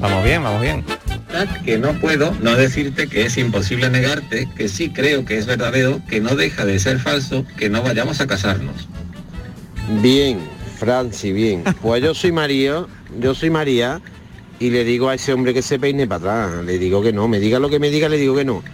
Vamos 0.00 0.24
bien, 0.24 0.42
vamos 0.42 0.60
bien. 0.60 0.84
que 1.64 1.78
no 1.78 1.92
puedo 2.00 2.34
no 2.42 2.56
decirte 2.56 3.06
que 3.06 3.22
es 3.22 3.38
imposible 3.38 3.88
negarte, 3.88 4.48
que 4.56 4.68
sí 4.68 4.90
creo 4.90 5.24
que 5.24 5.38
es 5.38 5.46
verdadero, 5.46 6.00
que 6.08 6.20
no 6.20 6.34
deja 6.34 6.64
de 6.64 6.80
ser 6.80 6.98
falso, 6.98 7.46
que 7.56 7.70
no 7.70 7.82
vayamos 7.82 8.20
a 8.20 8.26
casarnos. 8.26 8.88
Bien, 10.02 10.40
Franci, 10.76 11.30
bien. 11.30 11.62
Pues 11.82 12.02
yo 12.02 12.14
soy 12.14 12.32
María, 12.32 12.84
yo 13.20 13.32
soy 13.32 13.50
María 13.50 14.00
y 14.58 14.70
le 14.70 14.82
digo 14.82 15.08
a 15.08 15.14
ese 15.14 15.32
hombre 15.32 15.54
que 15.54 15.62
se 15.62 15.78
peine 15.78 16.08
para 16.08 16.48
atrás. 16.48 16.64
Le 16.64 16.80
digo 16.80 17.00
que 17.00 17.12
no, 17.12 17.28
me 17.28 17.38
diga 17.38 17.60
lo 17.60 17.70
que 17.70 17.78
me 17.78 17.90
diga, 17.90 18.08
le 18.08 18.16
digo 18.16 18.34
que 18.34 18.44
no. 18.44 18.64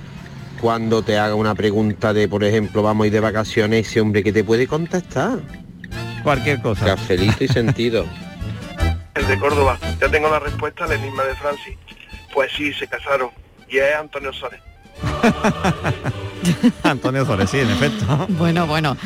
Cuando 0.62 1.02
te 1.02 1.18
haga 1.18 1.34
una 1.34 1.56
pregunta 1.56 2.12
de, 2.12 2.28
por 2.28 2.44
ejemplo, 2.44 2.84
vamos 2.84 3.02
a 3.02 3.06
ir 3.08 3.12
de 3.12 3.18
vacaciones, 3.18 3.88
ese 3.88 4.00
hombre 4.00 4.22
que 4.22 4.32
te 4.32 4.44
puede 4.44 4.68
contestar. 4.68 5.40
Cualquier 6.22 6.62
cosa. 6.62 6.86
Cafelito 6.86 7.42
y 7.42 7.48
sentido. 7.48 8.06
El 9.16 9.26
de 9.26 9.38
Córdoba. 9.40 9.76
Ya 10.00 10.08
tengo 10.08 10.30
la 10.30 10.38
respuesta 10.38 10.84
al 10.84 10.92
enigma 10.92 11.24
de 11.24 11.34
Francis. 11.34 11.76
Pues 12.32 12.52
sí, 12.56 12.72
se 12.72 12.86
casaron. 12.86 13.30
Y 13.68 13.78
es 13.78 13.92
Antonio 13.92 14.32
Sores. 14.32 14.60
Antonio 16.84 17.26
Sores, 17.26 17.50
sí, 17.50 17.58
en 17.58 17.70
efecto. 17.70 18.26
Bueno, 18.28 18.68
bueno. 18.68 18.96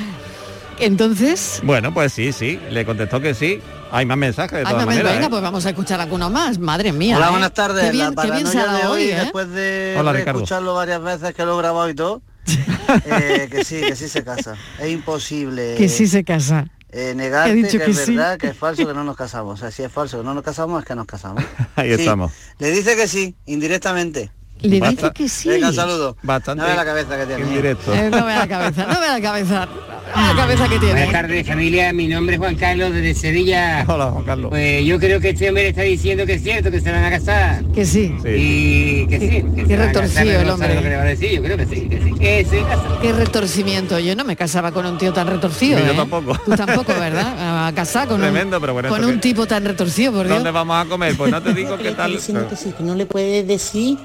Entonces, 0.78 1.60
Bueno, 1.64 1.94
pues 1.94 2.12
sí, 2.12 2.32
sí, 2.32 2.60
le 2.70 2.84
contestó 2.84 3.18
que 3.18 3.32
sí. 3.32 3.62
Hay 3.90 4.04
más 4.04 4.16
mensajes 4.18 4.58
de 4.58 4.64
todas 4.64 4.84
maneras. 4.86 5.12
venga, 5.12 5.26
¿eh? 5.26 5.30
pues 5.30 5.42
vamos 5.42 5.64
a 5.64 5.70
escuchar 5.70 6.00
alguno 6.00 6.28
más. 6.30 6.58
Madre 6.58 6.92
mía. 6.92 7.16
Hola, 7.16 7.28
¿eh? 7.28 7.30
buenas 7.30 7.52
tardes. 7.54 7.84
Qué 7.84 7.90
bien, 7.92 8.14
la 8.14 8.22
qué 8.22 8.30
bien 8.30 8.46
se 8.46 8.58
ha 8.58 8.62
paranoia 8.62 8.76
de 8.78 8.82
dado 8.82 8.94
hoy, 8.94 9.02
hoy, 9.04 9.10
¿eh? 9.10 9.14
después 9.20 9.50
de 9.50 9.96
Hola, 9.98 10.12
Ricardo. 10.12 10.40
escucharlo 10.40 10.74
varias 10.74 11.02
veces 11.02 11.34
que 11.34 11.44
lo 11.44 11.54
he 11.54 11.58
grabado 11.62 11.88
y 11.88 11.94
todo, 11.94 12.22
eh, 13.06 13.48
que 13.50 13.64
sí, 13.64 13.80
que 13.80 13.96
sí 13.96 14.08
se 14.08 14.24
casa. 14.24 14.54
Es 14.80 14.90
imposible 14.90 15.74
Que 15.78 15.88
sí 15.88 16.06
se 16.08 16.24
casa. 16.24 16.66
eh, 16.90 17.10
He 17.10 17.14
negarte 17.14 17.54
dicho 17.54 17.78
que, 17.78 17.84
que 17.86 17.90
es 17.92 17.98
sí. 18.04 18.16
verdad, 18.16 18.38
que 18.38 18.48
es 18.48 18.56
falso, 18.56 18.86
que 18.86 18.94
no 18.94 19.04
nos 19.04 19.16
casamos. 19.16 19.54
O 19.54 19.56
sea, 19.56 19.70
si 19.70 19.82
es 19.82 19.92
falso 19.92 20.18
que 20.18 20.24
no 20.24 20.34
nos 20.34 20.42
casamos, 20.44 20.80
es 20.82 20.86
que 20.88 20.94
nos 20.94 21.06
casamos. 21.06 21.42
Ahí 21.76 21.94
Sí, 21.94 22.00
estamos. 22.02 22.32
Le 22.58 22.70
dice 22.70 22.96
que 22.96 23.06
sí, 23.08 23.34
indirectamente. 23.46 24.30
Le 24.62 24.80
Basta. 24.80 24.90
dice 24.96 25.12
que 25.12 25.28
sí. 25.28 25.48
Venga, 25.50 25.68
un 25.68 25.74
saludo. 25.74 26.16
Bastante 26.22 26.62
No 26.62 26.68
ve 26.68 26.74
la 26.76 26.84
cabeza 26.84 27.16
que 27.18 27.26
tiene. 27.26 27.42
en 27.42 27.50
directo. 27.54 27.92
Eh, 27.94 28.08
no 28.10 28.24
me 28.24 28.32
da 28.32 28.38
la 28.40 28.48
cabeza, 28.48 28.86
no 28.86 28.94
da 29.00 29.12
la 29.12 29.20
cabeza. 29.20 29.68
La 30.16 30.34
cabeza 30.34 30.68
que 30.68 30.78
tiene. 30.78 30.94
Buenas 30.94 31.12
tardes 31.12 31.46
familia, 31.46 31.92
mi 31.92 32.08
nombre 32.08 32.36
es 32.36 32.40
Juan 32.40 32.56
Carlos 32.56 32.92
desde 32.92 33.14
Sevilla. 33.14 33.84
Hola 33.86 34.06
Juan 34.06 34.24
Carlos. 34.24 34.48
Pues 34.50 34.84
yo 34.84 34.98
creo 34.98 35.20
que 35.20 35.30
este 35.30 35.48
hombre 35.48 35.64
le 35.64 35.68
está 35.70 35.82
diciendo 35.82 36.24
que 36.24 36.34
es 36.34 36.42
cierto, 36.42 36.70
que 36.70 36.80
se 36.80 36.90
van 36.90 37.04
a 37.04 37.10
casar. 37.10 37.62
Que 37.74 37.84
sí. 37.84 38.14
Y 38.24 39.06
que 39.06 39.20
sí. 39.20 39.44
Que 39.54 39.64
Qué 39.66 39.76
retorcido 39.76 40.40
el 40.40 40.48
hombre. 40.50 40.74
lo 40.74 40.82
que 40.82 40.88
le 40.88 40.96
va 40.96 41.02
a 41.02 41.06
decir, 41.06 41.30
yo 41.32 41.42
creo 41.42 41.56
que 41.58 41.66
sí, 41.66 41.80
que 41.88 42.02
sí. 42.02 42.12
Que 42.14 42.44
se 42.44 42.62
casa. 42.62 42.98
Qué 43.02 43.12
retorcimiento. 43.12 43.98
Yo 43.98 44.16
no 44.16 44.24
me 44.24 44.36
casaba 44.36 44.72
con 44.72 44.86
un 44.86 44.96
tío 44.96 45.12
tan 45.12 45.26
retorcido. 45.26 45.78
Yo 45.78 45.92
¿eh? 45.92 45.94
tampoco. 45.96 46.38
Tú 46.44 46.50
tampoco, 46.52 46.94
¿verdad? 46.98 47.66
A 47.68 47.72
casar 47.74 48.08
con 48.08 48.18
Tremendo, 48.20 48.56
un, 48.56 48.60
pero 48.62 48.72
bueno, 48.72 48.88
con 48.88 48.98
¿esto 49.00 49.08
un 49.08 49.14
qué? 49.16 49.20
tipo 49.28 49.46
tan 49.46 49.64
retorcido, 49.64 50.12
por 50.12 50.24
Dios. 50.26 50.36
¿Dónde 50.36 50.50
vamos 50.50 50.84
a 50.84 50.88
comer? 50.88 51.14
Pues 51.16 51.30
no 51.30 51.42
te 51.42 51.52
digo 51.52 51.76
qué 51.82 51.92
tal. 51.92 52.12
diciendo 52.12 52.48
que 52.48 52.56
sí, 52.56 52.72
que 52.76 52.82
no 52.82 52.94
le 52.94 53.04
puedes 53.06 53.46
decir 53.46 53.98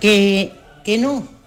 que, 0.00 0.52
que 0.84 0.98
no. 0.98 1.41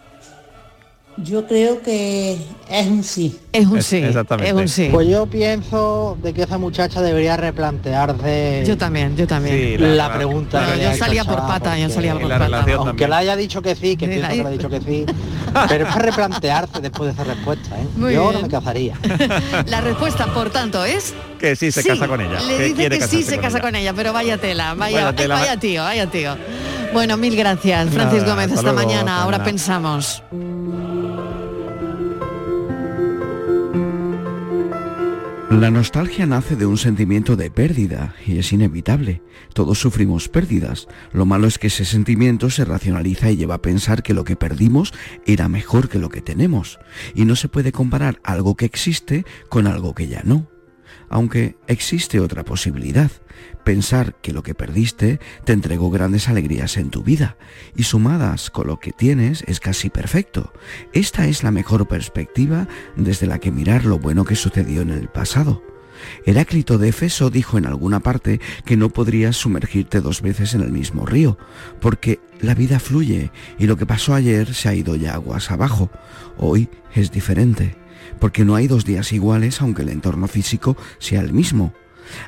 Yo 1.17 1.47
creo 1.47 1.81
que 1.81 2.37
es 2.69 2.87
un 2.87 3.01
sí. 3.03 3.39
Es 3.53 3.65
un 3.67 3.77
Es- 3.77 3.85
sí. 3.85 3.97
exactamente. 3.97 4.49
Es 4.49 4.55
un 4.55 4.67
sí. 4.67 4.89
Pues 4.91 5.07
yo 5.07 5.25
pienso 5.27 6.17
de 6.21 6.33
que 6.33 6.43
esa 6.43 6.57
muchacha 6.57 7.01
debería 7.01 7.37
replantearse 7.37 8.65
Yo 8.67 8.77
también, 8.77 9.15
yo 9.15 9.25
también. 9.25 9.55
Sí, 9.55 9.77
la, 9.77 9.87
la- 10.09 10.13
pregunta. 10.13 10.75
Yo 10.75 10.93
salía 10.97 11.21
al 11.21 11.27
por 11.27 11.37
pata, 11.47 11.77
yo 11.77 11.89
salía 11.89 12.13
por 12.19 12.27
la 12.27 12.37
pata. 12.39 12.57
Aunque 12.57 12.73
también. 12.85 13.09
le 13.11 13.15
haya 13.15 13.35
dicho 13.37 13.61
que 13.61 13.75
sí, 13.75 13.95
que 13.95 14.07
Sí, 14.07 14.11
pienso 14.11 14.27
que 14.29 14.35
le 14.35 14.43
ha 14.47 14.49
dicho 14.51 14.69
que 14.69 14.81
sí, 14.81 15.05
pero 15.69 15.85
es 15.85 15.93
para 15.93 16.05
replantearse 16.05 16.81
después 16.81 17.07
de 17.15 17.21
esa 17.21 17.33
respuesta, 17.33 17.75
¿eh? 17.79 17.87
Muy 17.95 18.13
yo 18.13 18.21
bien. 18.23 18.33
no 18.33 18.41
me 18.41 18.49
casaría. 18.49 18.99
La 19.67 19.79
respuesta, 19.79 20.25
por 20.33 20.49
tanto, 20.49 20.83
es 20.83 21.13
Que 21.39 21.55
sí 21.55 21.71
se 21.71 21.81
casa 21.83 22.09
con 22.09 22.19
ella. 22.19 22.41
Le 22.41 22.57
que 22.73 22.89
dice 22.89 22.89
que 22.99 23.07
sí 23.07 23.23
se 23.23 23.37
casa 23.37 23.61
con 23.61 23.73
ella, 23.75 23.93
pero 23.93 24.11
vaya 24.11 24.37
tela, 24.37 24.73
vaya, 24.73 24.95
Vaya 24.97 25.07
ay, 25.09 25.15
tela. 25.15 25.35
vaya 25.35 25.57
tío, 25.57 25.81
vaya 25.81 26.07
tío. 26.07 26.35
Bueno, 26.91 27.15
mil 27.17 27.35
gracias, 27.37 27.89
Francis 27.89 28.21
Nada, 28.23 28.33
Gómez. 28.33 28.47
hasta 28.47 28.59
Hasta, 28.59 28.71
luego, 28.73 28.87
mañana. 28.89 29.11
hasta 29.13 29.23
Ahora 29.23 29.37
mañana. 29.37 29.43
pensamos. 29.51 30.23
La 35.51 35.69
nostalgia 35.69 36.25
nace 36.25 36.55
de 36.55 36.65
un 36.65 36.77
sentimiento 36.77 37.35
de 37.35 37.51
pérdida 37.51 38.15
y 38.25 38.39
es 38.39 38.51
inevitable. 38.51 39.21
Todos 39.53 39.79
sufrimos 39.79 40.27
pérdidas. 40.27 40.87
Lo 41.13 41.25
malo 41.25 41.47
es 41.47 41.59
que 41.59 41.67
ese 41.67 41.85
sentimiento 41.85 42.49
se 42.49 42.65
racionaliza 42.65 43.29
y 43.29 43.37
lleva 43.37 43.55
a 43.55 43.61
pensar 43.61 44.01
que 44.01 44.15
lo 44.15 44.23
que 44.23 44.35
perdimos 44.35 44.91
era 45.25 45.47
mejor 45.47 45.87
que 45.87 45.99
lo 45.99 46.09
que 46.09 46.21
tenemos. 46.21 46.79
Y 47.13 47.25
no 47.25 47.35
se 47.35 47.47
puede 47.47 47.71
comparar 47.71 48.19
algo 48.23 48.55
que 48.55 48.65
existe 48.65 49.23
con 49.47 49.67
algo 49.67 49.93
que 49.93 50.07
ya 50.07 50.23
no. 50.23 50.54
Aunque 51.09 51.55
existe 51.67 52.19
otra 52.19 52.43
posibilidad, 52.43 53.11
pensar 53.63 54.15
que 54.21 54.33
lo 54.33 54.43
que 54.43 54.55
perdiste 54.55 55.19
te 55.43 55.53
entregó 55.53 55.89
grandes 55.89 56.29
alegrías 56.29 56.77
en 56.77 56.89
tu 56.89 57.03
vida 57.03 57.37
y 57.75 57.83
sumadas 57.83 58.49
con 58.49 58.67
lo 58.67 58.79
que 58.79 58.91
tienes 58.91 59.43
es 59.47 59.59
casi 59.59 59.89
perfecto. 59.89 60.53
Esta 60.93 61.27
es 61.27 61.43
la 61.43 61.51
mejor 61.51 61.87
perspectiva 61.87 62.67
desde 62.95 63.27
la 63.27 63.39
que 63.39 63.51
mirar 63.51 63.85
lo 63.85 63.99
bueno 63.99 64.25
que 64.25 64.35
sucedió 64.35 64.81
en 64.81 64.91
el 64.91 65.09
pasado. 65.09 65.61
Heráclito 66.25 66.77
de 66.77 66.89
Efeso 66.89 67.29
dijo 67.29 67.57
en 67.57 67.65
alguna 67.65 67.99
parte 67.99 68.39
que 68.65 68.77
no 68.77 68.89
podrías 68.89 69.35
sumergirte 69.35 70.01
dos 70.01 70.21
veces 70.21 70.53
en 70.53 70.61
el 70.61 70.71
mismo 70.71 71.05
río, 71.05 71.37
porque 71.79 72.19
la 72.41 72.53
vida 72.53 72.79
fluye 72.79 73.31
y 73.57 73.65
lo 73.65 73.77
que 73.77 73.85
pasó 73.85 74.13
ayer 74.13 74.53
se 74.53 74.69
ha 74.69 74.75
ido 74.75 74.95
ya 74.95 75.13
aguas 75.13 75.51
abajo. 75.51 75.89
Hoy 76.37 76.69
es 76.93 77.11
diferente, 77.11 77.75
porque 78.19 78.45
no 78.45 78.55
hay 78.55 78.67
dos 78.67 78.85
días 78.85 79.13
iguales 79.13 79.61
aunque 79.61 79.83
el 79.83 79.89
entorno 79.89 80.27
físico 80.27 80.77
sea 80.99 81.21
el 81.21 81.33
mismo. 81.33 81.73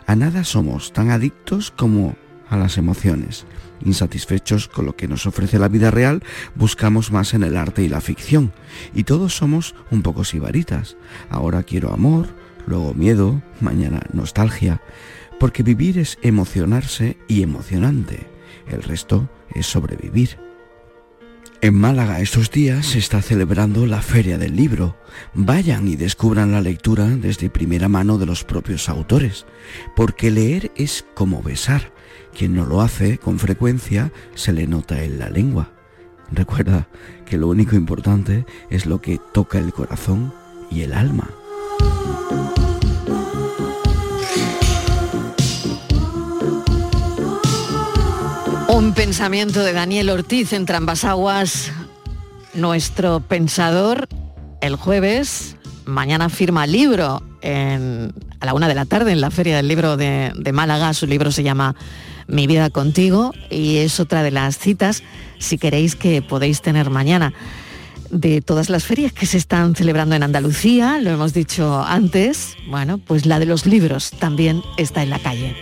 A 0.06 0.16
nada 0.16 0.44
somos 0.44 0.94
tan 0.94 1.12
adictos 1.12 1.72
como 1.72 2.16
a 2.50 2.58
las 2.58 2.78
emociones. 2.78 3.46
Insatisfechos 3.86 4.68
con 4.68 4.86
lo 4.86 4.96
que 4.96 5.08
nos 5.08 5.26
ofrece 5.26 5.60
la 5.60 5.68
vida 5.68 5.92
real, 5.92 6.24
buscamos 6.56 7.12
más 7.12 7.34
en 7.34 7.44
el 7.44 7.58
arte 7.58 7.84
y 7.84 7.90
la 7.90 8.02
ficción. 8.02 8.54
Y 8.96 9.04
todos 9.04 9.36
somos 9.36 9.76
un 9.92 10.02
poco 10.02 10.24
sibaritas. 10.24 10.98
Ahora 11.30 11.64
quiero 11.64 11.94
amor, 11.94 12.28
luego 12.66 12.94
miedo, 12.94 13.42
mañana 13.62 14.02
nostalgia. 14.14 14.82
Porque 15.40 15.62
vivir 15.62 16.00
es 16.00 16.18
emocionarse 16.24 17.18
y 17.28 17.44
emocionante. 17.44 18.26
El 18.68 18.82
resto 18.82 19.30
es 19.54 19.68
sobrevivir. 19.68 20.47
En 21.60 21.74
Málaga 21.74 22.20
estos 22.20 22.52
días 22.52 22.86
se 22.86 23.00
está 23.00 23.24
celebrando 23.24 23.88
la 23.88 24.04
Feria 24.04 24.38
del 24.38 24.56
Libro. 24.56 24.96
Vayan 25.34 25.88
y 25.88 25.96
descubran 25.96 26.52
la 26.52 26.62
lectura 26.62 27.08
desde 27.08 27.50
primera 27.50 27.90
mano 27.90 28.20
de 28.20 28.28
los 28.28 28.44
propios 28.44 28.90
autores, 28.90 29.48
porque 29.96 30.30
leer 30.30 30.72
es 30.76 31.04
como 31.16 31.42
besar. 31.42 31.92
Quien 32.38 32.54
no 32.54 32.64
lo 32.64 32.82
hace 32.82 33.18
con 33.18 33.40
frecuencia 33.40 34.12
se 34.36 34.54
le 34.54 34.68
nota 34.68 35.04
en 35.04 35.18
la 35.18 35.32
lengua. 35.32 35.72
Recuerda 36.32 36.90
que 37.26 37.38
lo 37.38 37.48
único 37.48 37.76
importante 37.76 38.46
es 38.70 38.86
lo 38.86 39.02
que 39.02 39.20
toca 39.34 39.58
el 39.58 39.74
corazón 39.74 40.34
y 40.70 40.82
el 40.82 40.94
alma. 40.94 41.28
Un 48.78 48.94
pensamiento 48.94 49.64
de 49.64 49.74
Daniel 49.74 50.12
Ortiz 50.12 50.54
en 50.54 50.68
Trambasaguas, 50.68 51.72
nuestro 52.54 53.22
pensador, 53.22 54.08
el 54.62 54.76
jueves, 54.76 55.56
mañana 55.86 56.30
firma 56.30 56.68
libro 56.68 57.24
en- 57.42 58.14
a 58.40 58.46
la 58.46 58.54
una 58.54 58.68
de 58.68 58.76
la 58.76 58.86
tarde 58.86 59.12
en 59.14 59.20
la 59.20 59.32
Feria 59.32 59.56
del 59.56 59.68
Libro 59.68 59.98
de, 59.98 60.32
de 60.38 60.52
Málaga. 60.52 60.94
Su 60.94 61.08
libro 61.08 61.32
se 61.32 61.42
llama 61.42 61.74
Mi 62.28 62.46
vida 62.46 62.70
contigo 62.70 63.34
y 63.50 63.78
es 63.78 64.00
otra 64.00 64.22
de 64.22 64.30
las 64.30 64.60
citas, 64.60 65.02
si 65.40 65.58
queréis, 65.58 65.96
que 65.96 66.22
podéis 66.22 66.62
tener 66.62 66.92
mañana. 66.92 67.34
De 68.12 68.44
todas 68.44 68.70
las 68.70 68.84
ferias 68.84 69.12
que 69.12 69.26
se 69.26 69.38
están 69.40 69.76
celebrando 69.76 70.14
en 70.14 70.22
Andalucía, 70.22 71.00
lo 71.02 71.10
hemos 71.10 71.34
dicho 71.34 71.84
antes, 71.84 72.56
bueno, 72.70 73.00
pues 73.00 73.26
la 73.26 73.40
de 73.40 73.48
los 73.48 73.66
libros 73.66 74.12
también 74.12 74.62
está 74.78 75.02
en 75.02 75.10
la 75.10 75.18
calle. 75.18 75.56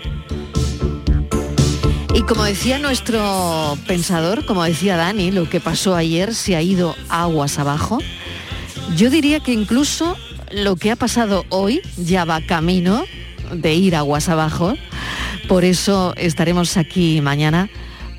Y 2.15 2.21
como 2.21 2.45
decía 2.45 2.79
nuestro 2.79 3.77
pensador, 3.87 4.45
como 4.45 4.63
decía 4.63 4.95
Dani, 4.95 5.31
lo 5.31 5.49
que 5.49 5.59
pasó 5.59 5.95
ayer 5.95 6.33
se 6.33 6.55
ha 6.55 6.61
ido 6.61 6.95
aguas 7.09 7.59
abajo. 7.59 7.99
Yo 8.95 9.09
diría 9.09 9.41
que 9.41 9.51
incluso 9.51 10.15
lo 10.49 10.77
que 10.77 10.91
ha 10.91 10.95
pasado 10.95 11.43
hoy 11.49 11.81
ya 11.97 12.23
va 12.23 12.39
camino 12.39 13.03
de 13.51 13.73
ir 13.73 13.97
aguas 13.97 14.29
abajo. 14.29 14.75
Por 15.49 15.65
eso 15.65 16.13
estaremos 16.15 16.77
aquí 16.77 17.19
mañana 17.19 17.69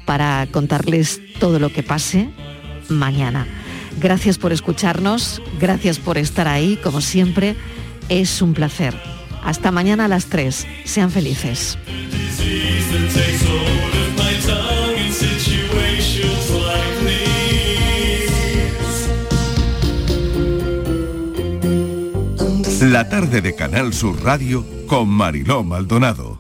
para 0.04 0.46
contarles 0.52 1.22
todo 1.40 1.58
lo 1.58 1.72
que 1.72 1.82
pase 1.82 2.28
mañana. 2.90 3.46
Gracias 3.98 4.36
por 4.36 4.52
escucharnos, 4.52 5.40
gracias 5.58 5.98
por 5.98 6.18
estar 6.18 6.48
ahí, 6.48 6.78
como 6.82 7.00
siempre, 7.00 7.56
es 8.10 8.42
un 8.42 8.52
placer. 8.52 9.15
Hasta 9.46 9.70
mañana 9.70 10.06
a 10.06 10.08
las 10.08 10.26
3. 10.26 10.66
Sean 10.84 11.12
felices. 11.12 11.78
La 22.82 23.08
tarde 23.08 23.40
de 23.40 23.54
Canal 23.54 23.94
Sur 23.94 24.22
Radio 24.24 24.66
con 24.88 25.08
Mariló 25.08 25.62
Maldonado. 25.62 26.35